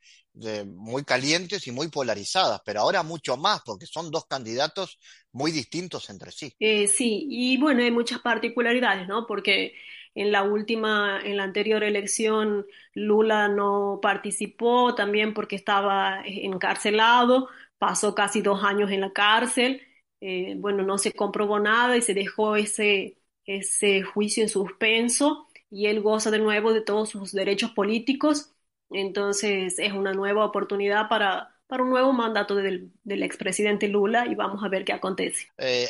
muy 0.67 1.05
calientes 1.05 1.67
y 1.69 1.71
muy 1.71 1.87
polarizadas, 1.87 2.61
pero 2.65 2.81
ahora 2.81 3.05
mucho 3.05 3.37
más, 3.37 3.63
porque 3.65 3.87
son 3.87 4.11
dos 4.11 4.27
candidatos 4.27 4.99
muy 5.31 5.53
distintos 5.53 6.11
entre 6.11 6.33
sí. 6.33 6.53
Eh, 6.59 6.89
sí, 6.89 7.27
y 7.31 7.59
bueno, 7.59 7.83
hay 7.83 7.93
muchas 7.93 8.21
particularidades, 8.21 9.07
¿no? 9.07 9.27
Porque 9.27 9.75
en 10.17 10.33
la 10.33 10.43
última, 10.43 11.21
en 11.23 11.37
la 11.37 11.45
anterior 11.45 11.85
elección, 11.85 12.67
Lula 12.95 13.49
no 13.49 14.01
participó 14.03 14.95
también 14.97 15.33
porque 15.33 15.57
estaba 15.57 16.23
encarcelado, 16.27 17.49
pasó 17.79 18.15
casi 18.15 18.43
dos 18.43 18.65
años 18.65 18.91
en 18.91 19.01
la 19.01 19.13
cárcel, 19.13 19.81
eh, 20.21 20.55
bueno, 20.59 20.83
no 20.83 20.99
se 20.99 21.13
comprobó 21.13 21.59
nada 21.59 21.97
y 21.97 22.03
se 22.03 22.15
dejó 22.15 22.57
ese 22.57 23.22
ese 23.57 24.03
juicio 24.03 24.43
en 24.43 24.49
suspenso 24.49 25.49
y 25.71 25.87
él 25.87 26.01
goza 26.03 26.31
de 26.31 26.39
nuevo 26.39 26.73
de 26.73 26.81
todos 26.83 27.11
sus 27.11 27.33
derechos 27.33 27.71
políticos. 27.73 28.53
Entonces 28.91 29.79
es 29.79 29.93
una 29.93 30.13
nueva 30.13 30.45
oportunidad 30.45 31.09
para, 31.09 31.52
para 31.73 31.85
un 31.85 31.89
nuevo 31.89 32.13
mandato 32.13 32.55
del, 32.55 32.91
del 33.03 33.23
expresidente 33.23 33.89
Lula 33.89 34.27
y 34.27 34.35
vamos 34.35 34.63
a 34.63 34.69
ver 34.69 34.85
qué 34.85 34.93
acontece. 34.93 35.47
Eh, 35.57 35.89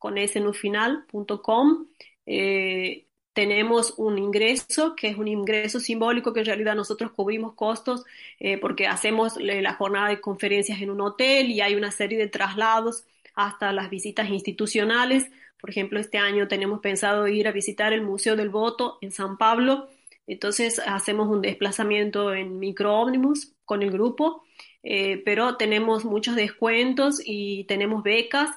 con. 1.43 1.89
Eh, 2.27 3.07
tenemos 3.41 3.95
un 3.97 4.19
ingreso, 4.19 4.95
que 4.95 5.09
es 5.09 5.17
un 5.17 5.27
ingreso 5.27 5.81
simbólico 5.81 6.35
que 6.35 6.41
en 6.41 6.47
realidad 6.47 6.75
nosotros 6.75 7.13
cubrimos 7.13 7.55
costos 7.55 8.05
eh, 8.39 8.59
porque 8.59 8.87
hacemos 8.87 9.39
la 9.39 9.73
jornada 9.73 10.11
de 10.11 10.21
conferencias 10.21 10.83
en 10.83 10.91
un 10.91 11.01
hotel 11.01 11.51
y 11.51 11.63
hay 11.63 11.75
una 11.75 11.91
serie 11.91 12.19
de 12.19 12.29
traslados 12.29 13.05
hasta 13.35 13.73
las 13.73 13.89
visitas 13.89 14.29
institucionales. 14.29 15.31
Por 15.59 15.71
ejemplo, 15.71 15.99
este 15.99 16.19
año 16.19 16.49
tenemos 16.49 16.81
pensado 16.81 17.29
ir 17.29 17.49
a 17.49 17.53
visitar 17.53 17.95
el 17.95 18.03
Museo 18.03 18.37
del 18.37 18.51
Voto 18.51 18.99
en 19.01 19.11
San 19.11 19.39
Pablo. 19.39 19.89
Entonces 20.27 20.79
hacemos 20.85 21.27
un 21.29 21.41
desplazamiento 21.41 22.35
en 22.35 22.59
microómnibus 22.59 23.55
con 23.65 23.83
el 23.83 23.91
grupo, 23.91 24.45
eh, 24.83 25.23
pero 25.25 25.57
tenemos 25.57 26.05
muchos 26.05 26.37
descuentos 26.37 27.23
y 27.25 27.65
tenemos 27.65 28.03
becas 28.03 28.51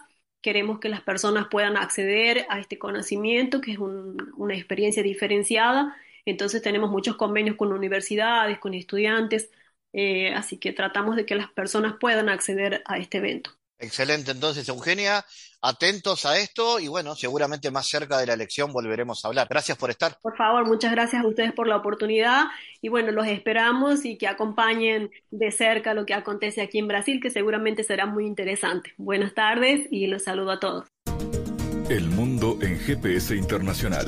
Queremos 0.43 0.79
que 0.79 0.89
las 0.89 1.01
personas 1.01 1.47
puedan 1.49 1.77
acceder 1.77 2.45
a 2.49 2.59
este 2.59 2.79
conocimiento, 2.79 3.61
que 3.61 3.73
es 3.73 3.79
una 3.79 4.55
experiencia 4.55 5.03
diferenciada. 5.03 5.97
Entonces 6.25 6.61
tenemos 6.61 6.91
muchos 6.91 7.17
convenios 7.17 7.57
con 7.57 7.73
universidades, 7.73 8.59
con 8.59 8.75
estudiantes, 8.75 9.51
eh, 9.93 10.33
así 10.35 10.59
que 10.59 10.73
tratamos 10.73 11.15
de 11.15 11.25
que 11.25 11.35
las 11.35 11.51
personas 11.51 11.95
puedan 11.99 12.29
acceder 12.29 12.83
a 12.85 12.99
este 12.99 13.19
evento. 13.19 13.51
Excelente, 13.83 14.31
entonces 14.31 14.69
Eugenia, 14.69 15.25
atentos 15.61 16.25
a 16.25 16.39
esto 16.39 16.79
y 16.79 16.87
bueno, 16.87 17.15
seguramente 17.15 17.69
más 17.69 17.85
cerca 17.85 18.17
de 18.17 18.25
la 18.25 18.33
elección 18.33 18.71
volveremos 18.71 19.23
a 19.23 19.27
hablar. 19.27 19.47
Gracias 19.49 19.77
por 19.77 19.89
estar. 19.89 20.17
Por 20.21 20.37
favor, 20.37 20.65
muchas 20.65 20.93
gracias 20.93 21.21
a 21.21 21.27
ustedes 21.27 21.51
por 21.51 21.67
la 21.67 21.75
oportunidad 21.75 22.45
y 22.81 22.87
bueno, 22.87 23.11
los 23.11 23.27
esperamos 23.27 24.05
y 24.05 24.17
que 24.17 24.29
acompañen 24.29 25.11
de 25.31 25.51
cerca 25.51 25.93
lo 25.93 26.05
que 26.05 26.13
acontece 26.13 26.61
aquí 26.61 26.79
en 26.79 26.87
Brasil, 26.87 27.19
que 27.21 27.29
seguramente 27.29 27.83
será 27.83 28.05
muy 28.05 28.25
interesante. 28.25 28.93
Buenas 28.95 29.33
tardes 29.33 29.85
y 29.91 30.07
los 30.07 30.23
saludo 30.23 30.51
a 30.51 30.59
todos. 30.61 30.87
El 31.89 32.07
mundo 32.07 32.57
en 32.61 32.79
GPS 32.79 33.35
internacional. 33.35 34.07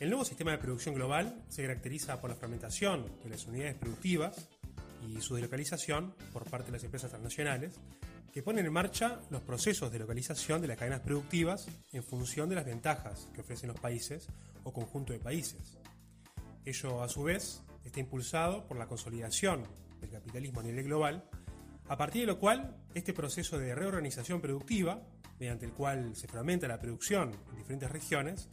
El 0.00 0.10
nuevo 0.10 0.24
sistema 0.24 0.50
de 0.50 0.58
producción 0.58 0.96
global 0.96 1.44
se 1.48 1.62
caracteriza 1.62 2.20
por 2.20 2.28
la 2.28 2.36
fragmentación 2.36 3.06
de 3.22 3.30
las 3.30 3.46
unidades 3.46 3.76
productivas 3.76 4.48
y 5.06 5.20
su 5.20 5.36
deslocalización 5.36 6.14
por 6.32 6.50
parte 6.50 6.66
de 6.66 6.72
las 6.72 6.84
empresas 6.84 7.10
transnacionales, 7.10 7.78
que 8.32 8.42
ponen 8.42 8.66
en 8.66 8.72
marcha 8.72 9.20
los 9.30 9.42
procesos 9.42 9.92
de 9.92 10.00
localización 10.00 10.60
de 10.60 10.66
las 10.66 10.76
cadenas 10.76 11.00
productivas 11.00 11.68
en 11.92 12.02
función 12.02 12.48
de 12.48 12.56
las 12.56 12.66
ventajas 12.66 13.28
que 13.32 13.42
ofrecen 13.42 13.68
los 13.68 13.78
países 13.78 14.26
o 14.64 14.72
conjunto 14.72 15.12
de 15.12 15.20
países. 15.20 15.78
Ello, 16.64 17.00
a 17.00 17.08
su 17.08 17.22
vez, 17.22 17.62
está 17.84 18.00
impulsado 18.00 18.66
por 18.66 18.76
la 18.76 18.88
consolidación 18.88 19.62
del 20.00 20.10
capitalismo 20.10 20.58
a 20.58 20.64
nivel 20.64 20.84
global, 20.84 21.24
a 21.86 21.96
partir 21.96 22.22
de 22.22 22.26
lo 22.26 22.40
cual 22.40 22.76
este 22.94 23.12
proceso 23.12 23.58
de 23.58 23.76
reorganización 23.76 24.40
productiva, 24.40 25.00
mediante 25.38 25.66
el 25.66 25.72
cual 25.72 26.16
se 26.16 26.26
fragmenta 26.26 26.66
la 26.66 26.80
producción 26.80 27.30
en 27.50 27.56
diferentes 27.56 27.90
regiones, 27.92 28.48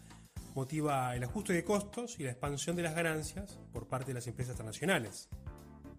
motiva 0.56 1.16
el 1.16 1.24
ajuste 1.24 1.54
de 1.54 1.64
costos 1.64 2.20
y 2.20 2.24
la 2.24 2.32
expansión 2.32 2.76
de 2.76 2.84
las 2.84 2.96
ganancias 2.96 3.58
por 3.72 3.88
parte 3.88 4.08
de 4.08 4.16
las 4.16 4.28
empresas 4.28 4.56
transnacionales. 4.56 5.30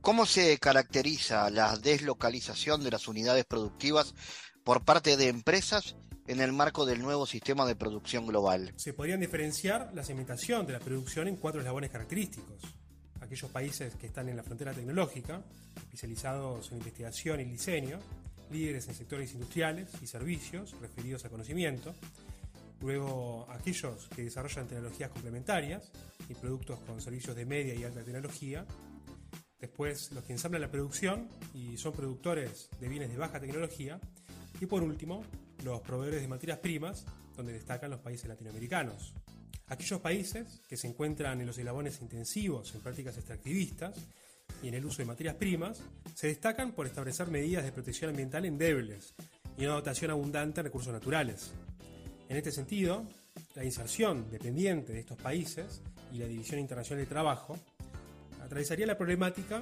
¿Cómo 0.01 0.27
se 0.27 0.59
caracteriza 0.59 1.49
la 1.51 1.77
deslocalización 1.77 2.83
de 2.83 2.91
las 2.91 3.07
unidades 3.07 3.45
productivas 3.45 4.15
por 4.65 4.85
parte 4.85 5.17
de 5.17 5.29
empresas 5.29 5.97
en 6.27 6.41
el 6.41 6.53
marco 6.53 6.87
del 6.87 7.03
nuevo 7.03 7.27
sistema 7.27 7.67
de 7.67 7.77
producción 7.77 8.27
global? 8.27 8.73
Se 8.77 8.95
podrían 8.95 9.21
diferenciar 9.21 9.93
la 9.95 10.05
segmentación 10.05 10.67
de 10.67 10.73
la 10.73 10.81
producción 10.81 11.29
en 11.29 11.37
cuatro 11.37 11.61
eslabones 11.61 11.91
característicos. 11.91 12.63
Aquellos 13.21 13.51
países 13.51 13.95
que 13.95 14.07
están 14.07 14.29
en 14.29 14.37
la 14.37 14.43
frontera 14.43 14.73
tecnológica, 14.73 15.41
especializados 15.77 16.73
en 16.73 16.79
investigación 16.79 17.41
y 17.41 17.45
diseño, 17.45 17.99
líderes 18.51 18.89
en 18.89 18.95
sectores 18.95 19.33
industriales 19.33 19.89
y 20.03 20.07
servicios 20.07 20.75
referidos 20.81 21.25
a 21.25 21.31
conocimiento, 21.31 21.95
luego 22.83 23.47
aquellos 23.51 24.09
que 24.15 24.25
desarrollan 24.25 24.67
tecnologías 24.67 25.11
complementarias 25.11 25.91
y 26.29 26.35
productos 26.35 26.81
con 26.81 27.01
servicios 27.01 27.37
de 27.37 27.47
media 27.47 27.75
y 27.75 27.85
alta 27.85 28.03
tecnología, 28.03 28.67
después 29.59 30.11
los 30.13 30.25
que 30.25 30.33
ensamblan 30.33 30.63
la 30.63 30.71
producción 30.71 31.29
y 31.55 31.77
son 31.77 31.93
productores 31.93 32.69
de 32.81 32.89
bienes 32.89 33.11
de 33.11 33.17
baja 33.17 33.41
tecnología, 33.41 34.01
y 34.61 34.67
por 34.67 34.83
último, 34.83 35.25
los 35.65 35.81
proveedores 35.81 36.23
de 36.23 36.29
materias 36.29 36.59
primas, 36.59 37.05
donde 37.37 37.53
destacan 37.53 37.91
los 37.91 38.01
países 38.01 38.29
latinoamericanos. 38.29 39.15
Aquellos 39.69 40.01
países 40.01 40.61
que 40.69 40.77
se 40.77 40.87
encuentran 40.87 41.41
en 41.41 41.47
los 41.47 41.57
eslabones 41.57 42.01
intensivos 42.03 42.75
en 42.75 42.81
prácticas 42.81 43.17
extractivistas 43.17 43.97
y 44.63 44.69
en 44.69 44.75
el 44.75 44.85
uso 44.85 44.99
de 44.99 45.07
materias 45.07 45.37
primas, 45.37 45.81
se 46.15 46.27
destacan 46.27 46.73
por 46.73 46.87
establecer 46.87 47.29
medidas 47.29 47.65
de 47.65 47.73
protección 47.73 48.11
ambiental 48.11 48.45
endebles 48.45 49.15
y 49.57 49.65
una 49.65 49.75
dotación 49.75 50.11
abundante 50.11 50.57
de 50.57 50.65
recursos 50.65 50.93
naturales. 50.93 51.53
En 52.33 52.39
este 52.39 52.51
sentido, 52.51 53.07
la 53.55 53.63
inserción 53.63 54.31
dependiente 54.31 54.95
de 54.95 55.01
estos 55.01 55.19
países 55.19 55.83
y 56.15 56.17
la 56.17 56.25
División 56.25 56.61
Internacional 56.61 57.05
de 57.05 57.07
Trabajo 57.07 57.59
atravesaría 58.43 58.87
la 58.87 58.97
problemática 58.97 59.61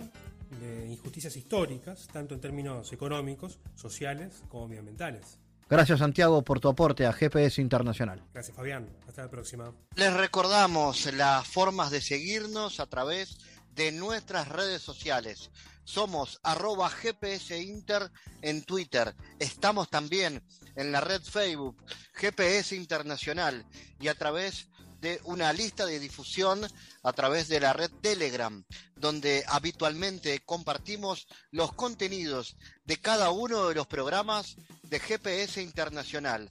de 0.61 0.87
injusticias 0.87 1.35
históricas, 1.35 2.07
tanto 2.13 2.33
en 2.33 2.41
términos 2.41 2.93
económicos, 2.93 3.59
sociales 3.75 4.45
como 4.49 4.69
medioambientales. 4.69 5.41
Gracias 5.69 5.99
Santiago 5.99 6.45
por 6.45 6.61
tu 6.61 6.69
aporte 6.69 7.07
a 7.07 7.13
GPS 7.13 7.61
Internacional. 7.61 8.23
Gracias 8.33 8.57
Fabián, 8.57 8.89
hasta 9.09 9.23
la 9.23 9.31
próxima. 9.31 9.75
Les 9.97 10.13
recordamos 10.13 11.13
las 11.15 11.49
formas 11.49 11.91
de 11.91 12.01
seguirnos 12.01 12.79
a 12.79 12.87
través 12.87 13.39
de 13.75 13.91
nuestras 13.91 14.47
redes 14.47 14.81
sociales. 14.81 15.51
Somos 15.83 16.39
arroba 16.45 16.89
GPS 16.89 17.61
Inter 17.61 18.13
en 18.43 18.63
Twitter. 18.63 19.13
Estamos 19.41 19.91
también 19.91 20.41
en 20.77 20.93
la 20.93 21.01
red 21.01 21.23
Facebook 21.23 21.77
GPS 22.15 22.75
Internacional 22.75 23.67
y 23.99 24.09
a 24.09 24.15
través 24.15 24.69
de 25.01 25.21
una 25.25 25.53
lista 25.53 25.87
de 25.87 25.99
difusión 25.99 26.67
a 27.03 27.13
través 27.13 27.49
de 27.49 27.61
la 27.61 27.73
red 27.73 27.91
Telegram, 28.03 28.63
donde 28.97 29.45
habitualmente 29.49 30.41
compartimos 30.41 31.27
los 31.51 31.73
contenidos 31.73 32.57
de 32.85 32.99
cada 32.99 33.31
uno 33.31 33.69
de 33.69 33.75
los 33.75 33.87
programas 33.87 34.57
de 34.83 35.01
GPS 35.01 35.63
Internacional, 35.63 36.51